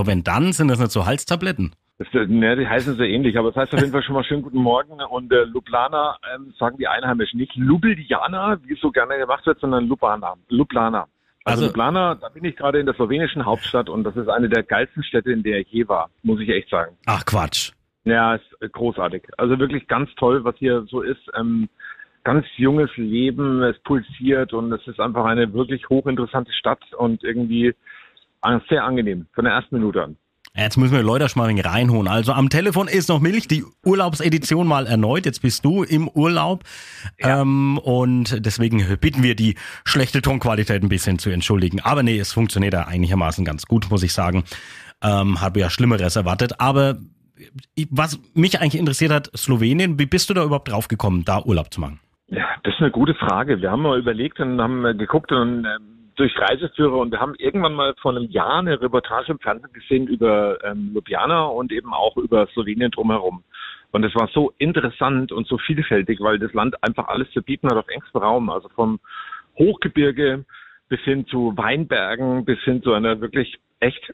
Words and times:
Aus 0.00 0.06
Ljubljana. 0.06 0.22
Dobendan 0.22 0.52
sind 0.52 0.68
das 0.68 0.78
nicht 0.78 0.92
so 0.92 1.06
Halstabletten? 1.06 1.72
Das, 1.98 2.08
ne, 2.28 2.56
die 2.56 2.66
heißen 2.66 2.96
so 2.96 3.02
ähnlich, 3.02 3.36
aber 3.36 3.52
das 3.52 3.56
heißt 3.56 3.74
auf 3.74 3.80
jeden 3.80 3.92
Fall 3.92 4.02
schon 4.02 4.14
mal 4.14 4.24
schönen 4.24 4.42
guten 4.42 4.58
Morgen. 4.58 5.02
Und 5.02 5.32
äh, 5.32 5.44
Ljubljana 5.44 6.16
ähm, 6.34 6.54
sagen 6.58 6.78
die 6.78 6.88
Einheimischen 6.88 7.38
nicht 7.38 7.54
Ljubljana, 7.54 8.58
wie 8.64 8.72
es 8.72 8.80
so 8.80 8.90
gerne 8.90 9.18
gemacht 9.18 9.44
wird, 9.46 9.60
sondern 9.60 9.86
Ljubljana. 9.86 10.34
Ljubljana. 10.48 11.06
Also, 11.44 11.64
also 11.64 11.66
Ljubljana, 11.66 12.14
da 12.14 12.28
bin 12.30 12.44
ich 12.44 12.56
gerade 12.56 12.80
in 12.80 12.86
der 12.86 12.94
slowenischen 12.94 13.44
Hauptstadt 13.44 13.90
und 13.90 14.04
das 14.04 14.16
ist 14.16 14.28
eine 14.28 14.48
der 14.48 14.62
geilsten 14.62 15.02
Städte, 15.02 15.30
in 15.30 15.42
der 15.42 15.60
ich 15.60 15.68
je 15.68 15.88
war, 15.88 16.10
muss 16.22 16.40
ich 16.40 16.48
echt 16.48 16.70
sagen. 16.70 16.96
Ach 17.06 17.24
Quatsch. 17.26 17.72
Ja, 18.04 18.36
ist 18.36 18.72
großartig. 18.72 19.22
Also 19.36 19.58
wirklich 19.58 19.86
ganz 19.86 20.08
toll, 20.16 20.42
was 20.44 20.56
hier 20.56 20.86
so 20.88 21.02
ist. 21.02 21.30
Ähm, 21.38 21.68
ganz 22.24 22.46
junges 22.56 22.90
Leben, 22.96 23.62
es 23.62 23.78
pulsiert 23.80 24.52
und 24.52 24.72
es 24.72 24.86
ist 24.86 25.00
einfach 25.00 25.26
eine 25.26 25.52
wirklich 25.52 25.88
hochinteressante 25.88 26.52
Stadt 26.52 26.80
und 26.96 27.24
irgendwie 27.24 27.74
sehr 28.68 28.84
angenehm 28.84 29.26
von 29.34 29.44
der 29.44 29.54
ersten 29.54 29.76
Minute 29.76 30.02
an. 30.02 30.16
Jetzt 30.56 30.76
müssen 30.76 30.94
wir 30.94 31.02
Leute 31.02 31.28
schon 31.28 31.40
mal 31.40 31.46
ein 31.46 31.50
wenig 31.50 31.64
reinholen. 31.64 32.08
Also 32.08 32.32
am 32.32 32.48
Telefon 32.48 32.88
ist 32.88 33.08
noch 33.08 33.20
Milch, 33.20 33.46
die 33.46 33.64
Urlaubsedition 33.84 34.66
mal 34.66 34.86
erneut. 34.86 35.24
Jetzt 35.24 35.42
bist 35.42 35.64
du 35.64 35.84
im 35.84 36.08
Urlaub. 36.08 36.64
Ja. 37.20 37.42
Ähm, 37.42 37.78
und 37.78 38.44
deswegen 38.44 38.84
bitten 39.00 39.22
wir 39.22 39.36
die 39.36 39.54
schlechte 39.84 40.22
Tonqualität 40.22 40.82
ein 40.82 40.88
bisschen 40.88 41.20
zu 41.20 41.30
entschuldigen. 41.30 41.80
Aber 41.80 42.02
nee, 42.02 42.18
es 42.18 42.32
funktioniert 42.32 42.74
ja 42.74 42.88
einigermaßen 42.88 43.44
ganz 43.44 43.66
gut, 43.66 43.90
muss 43.90 44.02
ich 44.02 44.12
sagen. 44.12 44.42
Ähm, 45.02 45.40
habe 45.40 45.60
ja 45.60 45.70
Schlimmeres 45.70 46.16
erwartet. 46.16 46.58
Aber 46.58 46.98
was 47.90 48.20
mich 48.34 48.60
eigentlich 48.60 48.78
interessiert 48.78 49.12
hat, 49.12 49.30
Slowenien, 49.36 50.00
wie 50.00 50.06
bist 50.06 50.30
du 50.30 50.34
da 50.34 50.42
überhaupt 50.42 50.70
drauf 50.70 50.88
gekommen, 50.88 51.24
da 51.24 51.42
Urlaub 51.44 51.72
zu 51.72 51.80
machen? 51.80 52.00
Ja, 52.26 52.46
das 52.64 52.74
ist 52.74 52.80
eine 52.80 52.90
gute 52.90 53.14
Frage. 53.14 53.60
Wir 53.60 53.70
haben 53.70 53.82
mal 53.82 53.98
überlegt 53.98 54.40
und 54.40 54.60
haben 54.60 54.82
geguckt 54.98 55.30
und 55.30 55.64
ähm, 55.64 55.99
durch 56.20 56.38
Reiseführer 56.38 56.98
und 56.98 57.10
wir 57.12 57.20
haben 57.20 57.34
irgendwann 57.38 57.72
mal 57.72 57.94
vor 58.00 58.14
einem 58.14 58.30
Jahr 58.30 58.58
eine 58.58 58.80
Reportage 58.80 59.32
im 59.32 59.38
Fernsehen 59.38 59.72
gesehen 59.72 60.06
über 60.06 60.62
ähm, 60.62 60.90
Ljubljana 60.92 61.44
und 61.44 61.72
eben 61.72 61.94
auch 61.94 62.16
über 62.18 62.46
Slowenien 62.48 62.90
drumherum. 62.90 63.42
Und 63.90 64.04
es 64.04 64.14
war 64.14 64.28
so 64.28 64.52
interessant 64.58 65.32
und 65.32 65.46
so 65.46 65.56
vielfältig, 65.56 66.20
weil 66.20 66.38
das 66.38 66.52
Land 66.52 66.82
einfach 66.84 67.08
alles 67.08 67.30
zu 67.30 67.42
bieten 67.42 67.68
hat 67.68 67.78
auf 67.78 67.88
engstem 67.88 68.20
Raum. 68.20 68.50
Also 68.50 68.68
vom 68.68 69.00
Hochgebirge 69.58 70.44
bis 70.90 71.00
hin 71.00 71.26
zu 71.26 71.54
Weinbergen, 71.56 72.44
bis 72.44 72.60
hin 72.60 72.82
zu 72.82 72.92
einer 72.92 73.20
wirklich 73.22 73.58
echt 73.80 74.12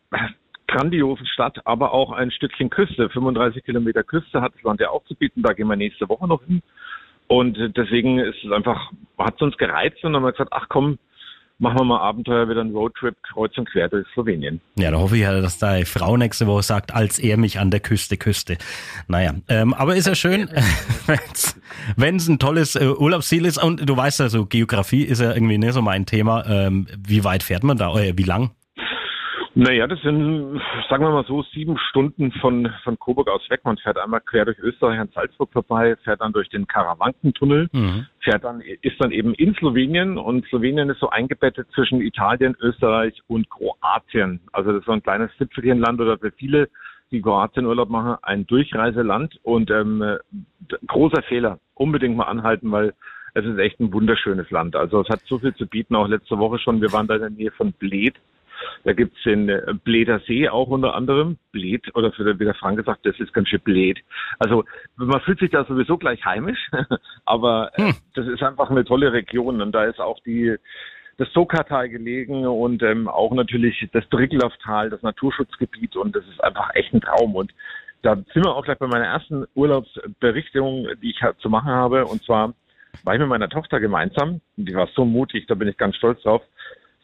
grandiosen 0.68 1.26
Stadt, 1.26 1.60
aber 1.66 1.92
auch 1.92 2.12
ein 2.12 2.30
Stückchen 2.30 2.70
Küste. 2.70 3.10
35 3.10 3.64
Kilometer 3.64 4.04
Küste 4.04 4.40
hat 4.40 4.54
das 4.54 4.62
Land 4.62 4.80
ja 4.80 4.90
auch 4.90 5.04
zu 5.04 5.16
bieten. 5.16 5.42
Da 5.42 5.52
gehen 5.54 5.66
wir 5.66 5.76
nächste 5.76 6.08
Woche 6.08 6.28
noch 6.28 6.42
hin. 6.44 6.62
Und 7.26 7.58
deswegen 7.76 8.20
ist 8.20 8.44
es 8.44 8.52
einfach, 8.52 8.92
hat 9.18 9.34
es 9.34 9.42
uns 9.42 9.56
gereizt 9.56 10.04
und 10.04 10.12
dann 10.12 10.22
haben 10.22 10.28
wir 10.28 10.32
gesagt, 10.32 10.52
ach 10.52 10.66
komm, 10.68 10.98
machen 11.58 11.78
wir 11.78 11.84
mal 11.84 12.00
Abenteuer 12.00 12.48
wieder 12.48 12.60
einen 12.60 12.74
Roadtrip 12.74 13.16
kreuz 13.22 13.56
und 13.56 13.70
quer 13.70 13.88
durch 13.88 14.06
Slowenien. 14.12 14.60
Ja, 14.76 14.90
da 14.90 14.98
hoffe 14.98 15.16
ich 15.16 15.22
ja, 15.22 15.40
dass 15.40 15.58
deine 15.58 15.86
Frau 15.86 16.16
nächste 16.16 16.46
Woche 16.46 16.62
sagt, 16.62 16.94
als 16.94 17.18
er 17.18 17.36
mich 17.36 17.58
an 17.58 17.70
der 17.70 17.80
Küste 17.80 18.16
küsste. 18.16 18.58
Naja, 19.08 19.34
ähm, 19.48 19.74
aber 19.74 19.96
ist 19.96 20.06
ja 20.06 20.14
schön, 20.14 20.48
wenn 21.96 22.16
es 22.16 22.28
ein 22.28 22.38
tolles 22.38 22.76
äh, 22.76 22.86
Urlaubsziel 22.86 23.46
ist 23.46 23.62
und 23.62 23.88
du 23.88 23.96
weißt 23.96 24.20
ja, 24.20 24.28
so 24.28 24.46
Geografie 24.46 25.02
ist 25.02 25.20
ja 25.20 25.32
irgendwie 25.32 25.58
nicht 25.58 25.72
so 25.72 25.82
mein 25.82 26.06
Thema. 26.06 26.44
Ähm, 26.46 26.86
wie 26.98 27.24
weit 27.24 27.42
fährt 27.42 27.64
man 27.64 27.78
da? 27.78 27.94
Äh, 27.96 28.16
wie 28.16 28.24
lang? 28.24 28.50
Naja, 29.58 29.86
das 29.86 29.98
sind, 30.02 30.60
sagen 30.90 31.02
wir 31.02 31.10
mal 31.12 31.24
so, 31.24 31.42
sieben 31.54 31.78
Stunden 31.78 32.30
von, 32.42 32.70
von 32.84 32.98
Coburg 32.98 33.30
aus 33.30 33.48
weg. 33.48 33.60
Man 33.64 33.78
fährt 33.78 33.96
einmal 33.96 34.20
quer 34.20 34.44
durch 34.44 34.58
Österreich 34.58 35.00
an 35.00 35.08
Salzburg 35.14 35.50
vorbei, 35.50 35.96
fährt 36.04 36.20
dann 36.20 36.34
durch 36.34 36.50
den 36.50 36.66
Karawankentunnel, 36.66 37.70
mhm. 37.72 38.04
fährt 38.20 38.44
dann, 38.44 38.60
ist 38.60 39.00
dann 39.00 39.12
eben 39.12 39.32
in 39.32 39.54
Slowenien 39.54 40.18
und 40.18 40.44
Slowenien 40.48 40.90
ist 40.90 41.00
so 41.00 41.08
eingebettet 41.08 41.68
zwischen 41.74 42.02
Italien, 42.02 42.54
Österreich 42.60 43.18
und 43.28 43.48
Kroatien. 43.48 44.40
Also 44.52 44.72
das 44.72 44.80
ist 44.80 44.86
so 44.86 44.92
ein 44.92 45.02
kleines 45.02 45.30
Zipfelchenland 45.38 46.02
oder 46.02 46.18
für 46.18 46.32
viele, 46.32 46.68
die 47.10 47.22
Kroatien 47.22 47.64
Urlaub 47.64 47.88
machen, 47.88 48.18
ein 48.20 48.46
Durchreiseland 48.46 49.40
und 49.42 49.70
ähm, 49.70 50.18
großer 50.86 51.22
Fehler. 51.22 51.60
Unbedingt 51.72 52.14
mal 52.14 52.24
anhalten, 52.24 52.70
weil 52.72 52.92
es 53.32 53.46
ist 53.46 53.56
echt 53.56 53.80
ein 53.80 53.90
wunderschönes 53.90 54.50
Land. 54.50 54.76
Also 54.76 55.00
es 55.00 55.08
hat 55.08 55.20
so 55.26 55.38
viel 55.38 55.54
zu 55.54 55.66
bieten, 55.66 55.96
auch 55.96 56.08
letzte 56.08 56.36
Woche 56.36 56.58
schon. 56.58 56.82
Wir 56.82 56.92
waren 56.92 57.06
da 57.06 57.14
in 57.14 57.20
der 57.22 57.30
Nähe 57.30 57.52
von 57.52 57.72
Bled 57.72 58.16
da 58.84 58.92
gibt's 58.92 59.22
den 59.24 59.48
äh, 59.48 59.74
Bleder 59.84 60.20
See 60.20 60.48
auch 60.48 60.68
unter 60.68 60.94
anderem. 60.94 61.38
Bled, 61.52 61.94
oder 61.94 62.12
wie 62.16 62.44
der 62.44 62.54
Frank 62.54 62.78
gesagt, 62.78 63.06
das 63.06 63.18
ist 63.18 63.32
ganz 63.32 63.48
schön 63.48 63.60
bled. 63.60 63.98
Also 64.38 64.64
man 64.96 65.20
fühlt 65.22 65.38
sich 65.38 65.50
da 65.50 65.64
sowieso 65.64 65.96
gleich 65.96 66.24
heimisch, 66.24 66.70
aber 67.24 67.70
äh, 67.74 67.88
hm. 67.88 67.94
das 68.14 68.26
ist 68.26 68.42
einfach 68.42 68.70
eine 68.70 68.84
tolle 68.84 69.12
Region 69.12 69.60
und 69.60 69.72
da 69.72 69.84
ist 69.84 70.00
auch 70.00 70.20
die 70.24 70.56
das 71.18 71.32
Sokatal 71.32 71.88
gelegen 71.88 72.46
und 72.46 72.82
ähm, 72.82 73.08
auch 73.08 73.32
natürlich 73.32 73.88
das 73.92 74.06
Driglauftal, 74.10 74.90
das 74.90 75.02
Naturschutzgebiet 75.02 75.96
und 75.96 76.14
das 76.14 76.24
ist 76.26 76.44
einfach 76.44 76.74
echt 76.74 76.92
ein 76.92 77.00
Traum 77.00 77.34
und 77.34 77.54
da 78.02 78.16
sind 78.16 78.44
wir 78.44 78.54
auch 78.54 78.64
gleich 78.64 78.78
bei 78.78 78.86
meiner 78.86 79.06
ersten 79.06 79.46
Urlaubsberichtigung, 79.54 80.88
die 81.02 81.10
ich 81.10 81.20
zu 81.38 81.48
machen 81.48 81.70
habe 81.70 82.04
und 82.04 82.22
zwar 82.22 82.52
war 83.04 83.14
ich 83.14 83.20
mit 83.20 83.28
meiner 83.28 83.48
Tochter 83.48 83.80
gemeinsam, 83.80 84.40
die 84.56 84.74
war 84.74 84.88
so 84.94 85.04
mutig, 85.04 85.46
da 85.46 85.54
bin 85.54 85.68
ich 85.68 85.76
ganz 85.76 85.96
stolz 85.96 86.22
drauf, 86.22 86.42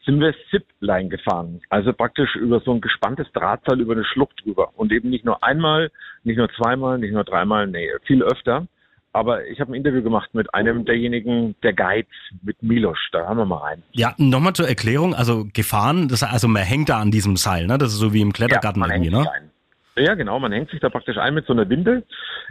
sind 0.05 0.19
wir 0.19 0.33
Zipline 0.49 1.09
gefahren. 1.09 1.61
Also 1.69 1.93
praktisch 1.93 2.35
über 2.35 2.59
so 2.59 2.73
ein 2.73 2.81
gespanntes 2.81 3.31
Drahtseil 3.33 3.79
über 3.79 3.93
eine 3.93 4.05
Schlucht 4.05 4.43
drüber. 4.43 4.71
Und 4.75 4.91
eben 4.91 5.09
nicht 5.09 5.25
nur 5.25 5.43
einmal, 5.43 5.91
nicht 6.23 6.37
nur 6.37 6.49
zweimal, 6.53 6.97
nicht 6.97 7.13
nur 7.13 7.23
dreimal, 7.23 7.67
nee, 7.67 7.89
viel 8.05 8.23
öfter. 8.23 8.67
Aber 9.15 9.45
ich 9.45 9.61
habe 9.61 9.71
ein 9.71 9.75
Interview 9.75 10.01
gemacht 10.01 10.33
mit 10.33 10.53
einem 10.55 10.85
derjenigen, 10.85 11.55
der 11.61 11.73
Guides, 11.73 12.09
mit 12.41 12.61
Milos. 12.63 12.97
Da 13.11 13.27
haben 13.27 13.37
wir 13.37 13.45
mal 13.45 13.57
rein. 13.57 13.83
Ja, 13.91 14.15
nochmal 14.17 14.53
zur 14.53 14.67
Erklärung. 14.67 15.13
Also 15.13 15.45
gefahren, 15.53 16.07
das, 16.07 16.23
also 16.23 16.47
man 16.47 16.63
hängt 16.63 16.89
da 16.89 16.99
an 16.99 17.11
diesem 17.11 17.35
Seil, 17.35 17.67
ne? 17.67 17.77
Das 17.77 17.89
ist 17.89 17.99
so 17.99 18.11
wie 18.11 18.21
im 18.21 18.33
Klettergarten 18.33 18.81
ja, 18.81 18.89
irgendwie, 18.89 19.11
ne? 19.11 19.31
Ein. 19.31 19.51
Ja, 19.95 20.15
genau. 20.15 20.39
Man 20.39 20.51
hängt 20.51 20.71
sich 20.71 20.79
da 20.79 20.89
praktisch 20.89 21.17
ein 21.17 21.35
mit 21.35 21.45
so 21.45 21.53
einer 21.53 21.69
Winde 21.69 22.03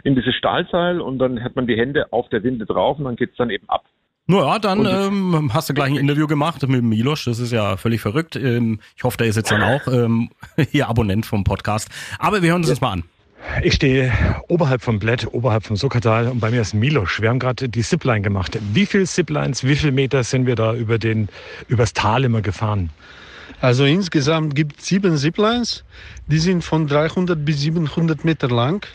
in 0.05 0.15
dieses 0.15 0.33
Stahlseil 0.35 1.01
und 1.01 1.19
dann 1.19 1.43
hat 1.43 1.57
man 1.57 1.67
die 1.67 1.75
Hände 1.75 2.11
auf 2.13 2.29
der 2.29 2.43
Winde 2.43 2.65
drauf 2.65 2.97
und 2.97 3.03
dann 3.03 3.17
geht's 3.17 3.35
dann 3.35 3.49
eben 3.49 3.67
ab. 3.67 3.83
Naja, 4.25 4.57
dann 4.57 4.85
ähm, 4.85 5.53
hast 5.53 5.69
du 5.69 5.73
gleich 5.73 5.91
ein 5.91 5.97
Interview 5.97 6.27
gemacht 6.27 6.65
mit 6.65 6.81
Milos. 6.81 7.25
Das 7.25 7.39
ist 7.39 7.51
ja 7.51 7.75
völlig 7.75 7.99
verrückt. 7.99 8.37
Ähm, 8.37 8.79
ich 8.95 9.03
hoffe, 9.03 9.17
der 9.17 9.27
ist 9.27 9.35
jetzt 9.35 9.51
dann 9.51 9.61
auch 9.61 9.85
ähm, 9.87 10.29
hier 10.71 10.87
Abonnent 10.87 11.25
vom 11.25 11.43
Podcast. 11.43 11.89
Aber 12.19 12.41
wir 12.41 12.51
hören 12.51 12.61
uns 12.61 12.69
das 12.69 12.79
mal 12.79 12.91
an. 12.93 13.03
Ich 13.61 13.73
stehe 13.73 14.13
oberhalb 14.47 14.81
vom 14.81 14.99
Bled, 14.99 15.27
oberhalb 15.33 15.65
vom 15.65 15.75
Sockertal 15.75 16.29
und 16.29 16.39
bei 16.39 16.49
mir 16.51 16.61
ist 16.61 16.73
Milos. 16.73 17.19
Wir 17.19 17.27
haben 17.27 17.39
gerade 17.39 17.67
die 17.67 17.81
Zipline 17.81 18.21
gemacht. 18.21 18.57
Wie 18.71 18.85
viele 18.85 19.05
Ziplines, 19.05 19.65
wie 19.65 19.75
viele 19.75 19.91
Meter 19.91 20.23
sind 20.23 20.45
wir 20.45 20.55
da 20.55 20.73
über 20.73 20.97
den, 20.97 21.27
übers 21.67 21.91
Tal 21.91 22.23
immer 22.23 22.41
gefahren? 22.41 22.91
Also 23.59 23.83
insgesamt 23.83 24.55
gibt 24.55 24.79
es 24.79 24.85
sieben 24.85 25.17
Ziplines. 25.17 25.83
Die 26.27 26.39
sind 26.39 26.63
von 26.63 26.87
300 26.87 27.43
bis 27.43 27.59
700 27.59 28.23
Meter 28.23 28.47
lang. 28.47 28.87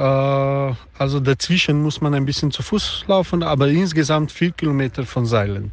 Äh, 0.00 0.74
also 0.98 1.20
dazwischen 1.20 1.82
muss 1.82 2.00
man 2.00 2.14
ein 2.14 2.24
bisschen 2.24 2.50
zu 2.50 2.62
Fuß 2.62 3.04
laufen, 3.06 3.42
aber 3.42 3.68
insgesamt 3.68 4.32
vier 4.32 4.50
Kilometer 4.50 5.04
von 5.04 5.26
Seilen. 5.26 5.72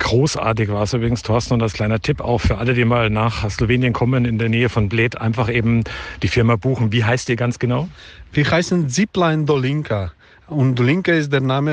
Großartig 0.00 0.68
war 0.68 0.82
es 0.82 0.92
übrigens, 0.92 1.22
Thorsten, 1.22 1.54
und 1.54 1.62
als 1.62 1.72
kleiner 1.72 1.98
Tipp 1.98 2.20
auch 2.20 2.40
für 2.40 2.58
alle, 2.58 2.74
die 2.74 2.84
mal 2.84 3.08
nach 3.08 3.48
Slowenien 3.48 3.94
kommen, 3.94 4.26
in 4.26 4.38
der 4.38 4.50
Nähe 4.50 4.68
von 4.68 4.88
Bled, 4.90 5.18
einfach 5.18 5.48
eben 5.48 5.84
die 6.22 6.28
Firma 6.28 6.56
buchen. 6.56 6.92
Wie 6.92 7.04
heißt 7.04 7.28
die 7.28 7.36
ganz 7.36 7.58
genau? 7.58 7.88
Wir 8.32 8.50
heißen 8.50 8.90
Zipline 8.90 9.44
Dolinka. 9.44 10.12
Und 10.48 10.74
Dolinka 10.78 11.12
ist 11.12 11.32
der 11.32 11.40
Name 11.40 11.72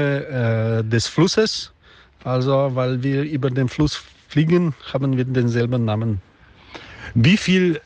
äh, 0.80 0.84
des 0.84 1.08
Flusses. 1.08 1.74
Also, 2.24 2.72
weil 2.74 3.04
wir 3.04 3.24
über 3.24 3.50
den 3.50 3.68
Fluss 3.68 4.02
fliegen, 4.30 4.74
haben 4.94 5.18
wir 5.18 5.26
denselben 5.26 5.84
Namen. 5.84 6.22
Wie 7.16 7.36
viel 7.36 7.82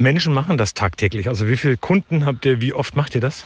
Menschen 0.00 0.32
machen 0.32 0.56
das 0.56 0.74
tagtäglich? 0.74 1.28
Also 1.28 1.46
wie 1.46 1.56
viele 1.56 1.76
Kunden 1.76 2.24
habt 2.24 2.44
ihr, 2.46 2.60
wie 2.60 2.72
oft 2.72 2.96
macht 2.96 3.14
ihr 3.14 3.20
das? 3.20 3.44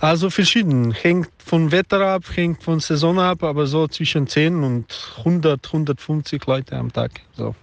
Also 0.00 0.30
verschieden. 0.30 0.92
Hängt 0.92 1.28
vom 1.44 1.72
Wetter 1.72 2.00
ab, 2.06 2.24
hängt 2.34 2.62
von 2.62 2.78
Saison 2.78 3.18
ab, 3.18 3.42
aber 3.42 3.66
so 3.66 3.88
zwischen 3.88 4.26
10 4.28 4.62
und 4.62 5.14
100, 5.18 5.66
150 5.66 6.46
Leute 6.46 6.76
am 6.76 6.92
Tag. 6.92 7.12
So. 7.32 7.54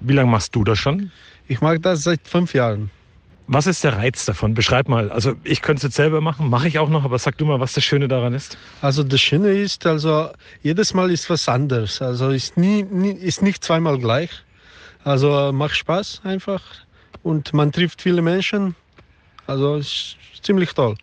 Wie 0.00 0.14
lange 0.14 0.30
machst 0.30 0.54
du 0.54 0.64
das 0.64 0.78
schon? 0.78 1.10
Ich 1.46 1.60
mache 1.60 1.80
das 1.80 2.04
seit 2.04 2.20
fünf 2.24 2.54
Jahren. 2.54 2.90
Was 3.46 3.66
ist 3.66 3.84
der 3.84 3.98
Reiz 3.98 4.24
davon? 4.24 4.54
Beschreib 4.54 4.88
mal. 4.88 5.10
Also 5.10 5.34
ich 5.42 5.60
könnte 5.60 5.78
es 5.78 5.82
jetzt 5.82 5.96
selber 5.96 6.22
machen, 6.22 6.48
mache 6.48 6.68
ich 6.68 6.78
auch 6.78 6.88
noch, 6.88 7.04
aber 7.04 7.18
sag 7.18 7.36
du 7.36 7.44
mal, 7.44 7.60
was 7.60 7.74
das 7.74 7.84
Schöne 7.84 8.08
daran 8.08 8.32
ist. 8.32 8.56
Also 8.80 9.02
das 9.02 9.20
Schöne 9.20 9.50
ist, 9.50 9.84
also 9.84 10.30
jedes 10.62 10.94
Mal 10.94 11.10
ist 11.10 11.28
was 11.28 11.48
anderes. 11.48 12.00
Also 12.00 12.30
ist, 12.30 12.56
nie, 12.56 12.84
nie 12.84 13.10
ist 13.10 13.42
nicht 13.42 13.62
zweimal 13.62 13.98
gleich. 13.98 14.30
Also 15.02 15.52
macht 15.52 15.76
Spaß 15.76 16.22
einfach 16.24 16.62
und 17.22 17.52
man 17.52 17.72
trifft 17.72 18.02
viele 18.02 18.22
Menschen. 18.22 18.74
Also 19.46 19.76
ist 19.76 20.16
ziemlich 20.42 20.72
toll. 20.72 20.96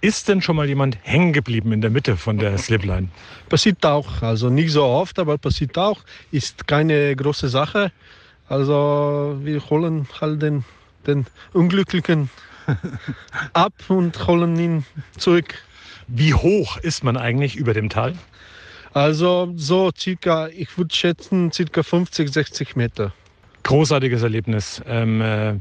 Ist 0.00 0.28
denn 0.28 0.42
schon 0.42 0.56
mal 0.56 0.68
jemand 0.68 0.98
hängen 1.02 1.32
geblieben 1.32 1.72
in 1.72 1.80
der 1.80 1.90
Mitte 1.90 2.16
von 2.16 2.36
der 2.36 2.58
Slipline? 2.58 3.08
Passiert 3.48 3.84
auch. 3.86 4.20
Also 4.20 4.50
nicht 4.50 4.70
so 4.72 4.84
oft, 4.84 5.18
aber 5.18 5.38
passiert 5.38 5.78
auch. 5.78 6.00
Ist 6.30 6.66
keine 6.66 7.16
große 7.16 7.48
Sache. 7.48 7.90
Also 8.48 9.38
wir 9.42 9.70
holen 9.70 10.06
halt 10.20 10.42
den, 10.42 10.64
den 11.06 11.26
Unglücklichen 11.54 12.28
ab 13.54 13.72
und 13.88 14.26
holen 14.26 14.58
ihn 14.58 14.84
zurück. 15.16 15.54
Wie 16.06 16.34
hoch 16.34 16.76
ist 16.78 17.02
man 17.02 17.16
eigentlich 17.16 17.56
über 17.56 17.72
dem 17.72 17.88
Tal? 17.88 18.14
Also 18.92 19.52
so 19.56 19.90
circa, 19.96 20.48
ich 20.48 20.76
würde 20.76 20.94
schätzen, 20.94 21.50
circa 21.50 21.82
50, 21.82 22.30
60 22.30 22.76
Meter. 22.76 23.12
Großartiges 23.64 24.22
Erlebnis. 24.22 24.82
Ähm, 24.86 25.20
äh, 25.20 25.54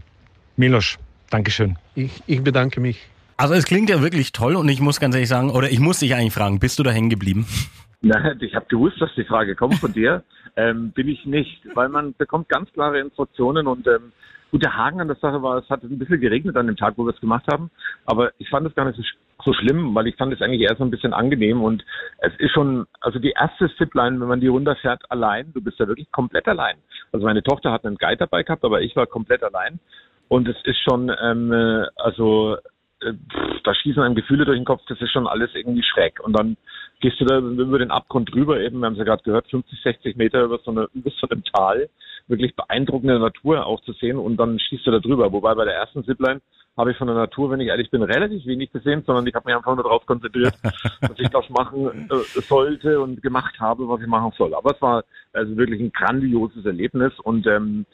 Milos, 0.55 0.97
Dankeschön. 1.29 1.77
Ich, 1.95 2.21
ich 2.27 2.43
bedanke 2.43 2.79
mich. 2.79 3.07
Also 3.37 3.55
es 3.55 3.65
klingt 3.65 3.89
ja 3.89 4.01
wirklich 4.01 4.31
toll 4.31 4.55
und 4.55 4.69
ich 4.69 4.79
muss 4.79 4.99
ganz 4.99 5.15
ehrlich 5.15 5.29
sagen, 5.29 5.49
oder 5.49 5.71
ich 5.71 5.79
muss 5.79 5.99
dich 5.99 6.13
eigentlich 6.13 6.33
fragen, 6.33 6.59
bist 6.59 6.77
du 6.77 6.83
da 6.83 6.91
hängen 6.91 7.09
geblieben? 7.09 7.47
Nein, 8.01 8.37
ich 8.41 8.53
habe 8.53 8.65
gewusst, 8.67 8.99
dass 8.99 9.09
die 9.15 9.23
Frage 9.23 9.55
kommt 9.55 9.75
von 9.75 9.93
dir. 9.93 10.23
ähm, 10.55 10.91
bin 10.91 11.07
ich 11.07 11.25
nicht, 11.25 11.61
weil 11.73 11.89
man 11.89 12.13
bekommt 12.15 12.49
ganz 12.49 12.71
klare 12.73 12.99
Instruktionen 12.99 13.65
und 13.65 13.87
ähm, 13.87 14.11
gut, 14.53 14.63
der 14.63 14.77
Haken 14.77 15.01
an 15.01 15.07
der 15.07 15.17
Sache 15.17 15.41
war, 15.41 15.57
es 15.57 15.69
hat 15.71 15.81
ein 15.81 15.97
bisschen 15.97 16.21
geregnet 16.21 16.55
an 16.55 16.67
dem 16.67 16.77
Tag, 16.77 16.93
wo 16.95 17.05
wir 17.05 17.13
es 17.13 17.19
gemacht 17.19 17.45
haben, 17.51 17.71
aber 18.05 18.31
ich 18.37 18.47
fand 18.49 18.67
es 18.67 18.75
gar 18.75 18.85
nicht 18.85 18.97
so, 18.97 19.03
so 19.43 19.51
schlimm, 19.51 19.95
weil 19.95 20.05
ich 20.05 20.15
fand 20.15 20.31
es 20.31 20.43
eigentlich 20.43 20.61
eher 20.61 20.75
so 20.75 20.83
ein 20.83 20.91
bisschen 20.91 21.11
angenehm. 21.11 21.63
Und 21.63 21.83
es 22.19 22.31
ist 22.37 22.51
schon, 22.51 22.85
also 23.01 23.17
die 23.17 23.31
erste 23.31 23.67
Zipline, 23.77 24.21
wenn 24.21 24.27
man 24.27 24.41
die 24.41 24.47
runterfährt 24.47 25.09
allein, 25.09 25.51
du 25.53 25.61
bist 25.61 25.79
ja 25.79 25.87
wirklich 25.87 26.11
komplett 26.11 26.47
allein. 26.47 26.75
Also 27.11 27.25
meine 27.25 27.41
Tochter 27.41 27.71
hat 27.71 27.83
einen 27.83 27.97
Guide 27.97 28.17
dabei 28.17 28.43
gehabt, 28.43 28.63
aber 28.63 28.81
ich 28.81 28.95
war 28.95 29.07
komplett 29.07 29.41
allein. 29.41 29.79
Und 30.27 30.47
es 30.47 30.57
ist 30.65 30.77
schon, 30.87 31.11
ähm, 31.19 31.51
äh, 31.51 31.87
also 31.95 32.57
äh, 33.03 33.13
da 33.63 33.73
schießen 33.73 34.01
einem 34.01 34.15
Gefühle 34.15 34.45
durch 34.45 34.57
den 34.57 34.65
Kopf, 34.65 34.81
das 34.87 35.01
ist 35.01 35.11
schon 35.11 35.27
alles 35.27 35.51
irgendwie 35.53 35.83
schräg. 35.83 36.19
Und 36.21 36.33
dann 36.33 36.57
gehst 37.01 37.19
du 37.19 37.25
da 37.25 37.39
über 37.39 37.79
den 37.79 37.91
Abgrund 37.91 38.33
drüber, 38.33 38.59
eben, 38.59 38.79
wir 38.79 38.85
haben 38.85 38.93
es 38.93 38.99
ja 38.99 39.05
gerade 39.05 39.23
gehört, 39.23 39.49
50, 39.49 39.81
60 39.81 40.15
Meter 40.15 40.43
über 40.43 40.59
so, 40.63 40.71
eine, 40.71 40.87
über 40.93 41.11
so 41.11 41.27
einem 41.27 41.43
Tal, 41.43 41.89
wirklich 42.27 42.55
beeindruckende 42.55 43.19
Natur 43.19 43.65
auch 43.65 43.81
zu 43.81 43.93
sehen 43.93 44.17
und 44.17 44.37
dann 44.37 44.59
schießt 44.59 44.87
du 44.87 44.91
da 44.91 44.99
drüber. 44.99 45.31
Wobei 45.31 45.53
bei 45.55 45.65
der 45.65 45.75
ersten 45.75 46.05
Zipline 46.05 46.41
habe 46.77 46.91
ich 46.91 46.97
von 46.97 47.07
der 47.07 47.15
Natur, 47.15 47.51
wenn 47.51 47.59
ich 47.59 47.67
ehrlich 47.67 47.91
bin, 47.91 48.01
relativ 48.01 48.45
wenig 48.45 48.71
gesehen, 48.71 49.03
sondern 49.05 49.27
ich 49.27 49.35
habe 49.35 49.45
mich 49.45 49.55
einfach 49.55 49.75
nur 49.75 49.83
darauf 49.83 50.05
konzentriert, 50.05 50.55
dass 51.01 51.19
ich 51.19 51.29
das 51.29 51.49
machen 51.49 52.09
äh, 52.09 52.41
sollte 52.41 52.99
und 53.01 53.21
gemacht 53.21 53.59
habe, 53.59 53.87
was 53.87 54.01
ich 54.01 54.07
machen 54.07 54.31
soll. 54.37 54.55
Aber 54.55 54.71
es 54.71 54.81
war 54.81 55.03
also 55.33 55.55
wirklich 55.57 55.81
ein 55.81 55.91
grandioses 55.91 56.65
Erlebnis 56.65 57.13
und 57.19 57.45
ähm, 57.47 57.85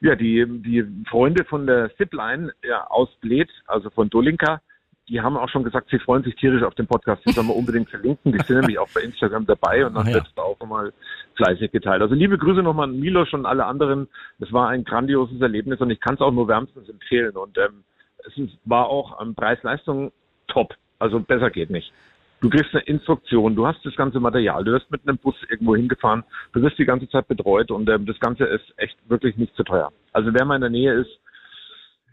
ja, 0.00 0.14
die, 0.14 0.44
die 0.46 0.84
Freunde 1.08 1.44
von 1.44 1.66
der 1.66 1.94
Zipline 1.96 2.52
ja, 2.62 2.86
aus 2.88 3.08
Bled, 3.20 3.50
also 3.66 3.90
von 3.90 4.10
Dolinka, 4.10 4.60
die 5.08 5.20
haben 5.20 5.36
auch 5.36 5.48
schon 5.50 5.64
gesagt, 5.64 5.90
sie 5.90 5.98
freuen 5.98 6.22
sich 6.22 6.34
tierisch 6.36 6.62
auf 6.62 6.74
den 6.74 6.86
Podcast. 6.86 7.22
Die 7.26 7.32
sollen 7.32 7.48
wir 7.48 7.56
unbedingt 7.56 7.90
verlinken. 7.90 8.32
Die 8.32 8.38
sind 8.38 8.60
nämlich 8.60 8.78
auch 8.78 8.88
bei 8.94 9.02
Instagram 9.02 9.44
dabei 9.44 9.84
und 9.84 9.94
dann 9.94 10.06
ja. 10.06 10.14
wird 10.14 10.26
es 10.26 10.36
auch 10.38 10.58
nochmal 10.60 10.92
fleißig 11.36 11.72
geteilt. 11.72 12.00
Also 12.00 12.14
liebe 12.14 12.38
Grüße 12.38 12.62
nochmal 12.62 12.88
an 12.88 12.98
Milos 12.98 13.32
und 13.34 13.44
alle 13.44 13.66
anderen. 13.66 14.08
Es 14.40 14.50
war 14.52 14.68
ein 14.68 14.84
grandioses 14.84 15.40
Erlebnis 15.40 15.80
und 15.80 15.90
ich 15.90 16.00
kann 16.00 16.14
es 16.14 16.20
auch 16.20 16.32
nur 16.32 16.48
wärmstens 16.48 16.88
empfehlen. 16.88 17.36
Und 17.36 17.58
ähm, 17.58 17.84
es 18.26 18.32
war 18.64 18.86
auch 18.86 19.18
am 19.18 19.34
Preis-Leistung 19.34 20.10
top. 20.48 20.74
Also 20.98 21.20
besser 21.20 21.50
geht 21.50 21.68
nicht. 21.68 21.92
Du 22.40 22.50
kriegst 22.50 22.74
eine 22.74 22.82
Instruktion, 22.84 23.56
du 23.56 23.66
hast 23.66 23.84
das 23.84 23.96
ganze 23.96 24.20
Material, 24.20 24.64
du 24.64 24.72
wirst 24.72 24.90
mit 24.90 25.06
einem 25.06 25.16
Bus 25.18 25.34
irgendwo 25.48 25.76
hingefahren, 25.76 26.24
du 26.52 26.60
wirst 26.60 26.78
die 26.78 26.84
ganze 26.84 27.08
Zeit 27.08 27.26
betreut 27.26 27.70
und 27.70 27.88
ähm, 27.88 28.04
das 28.06 28.18
Ganze 28.20 28.44
ist 28.44 28.64
echt 28.76 28.96
wirklich 29.08 29.36
nicht 29.36 29.54
zu 29.56 29.64
teuer. 29.64 29.92
Also 30.12 30.32
wer 30.34 30.44
mal 30.44 30.56
in 30.56 30.60
der 30.60 30.70
Nähe 30.70 30.92
ist, 30.92 31.20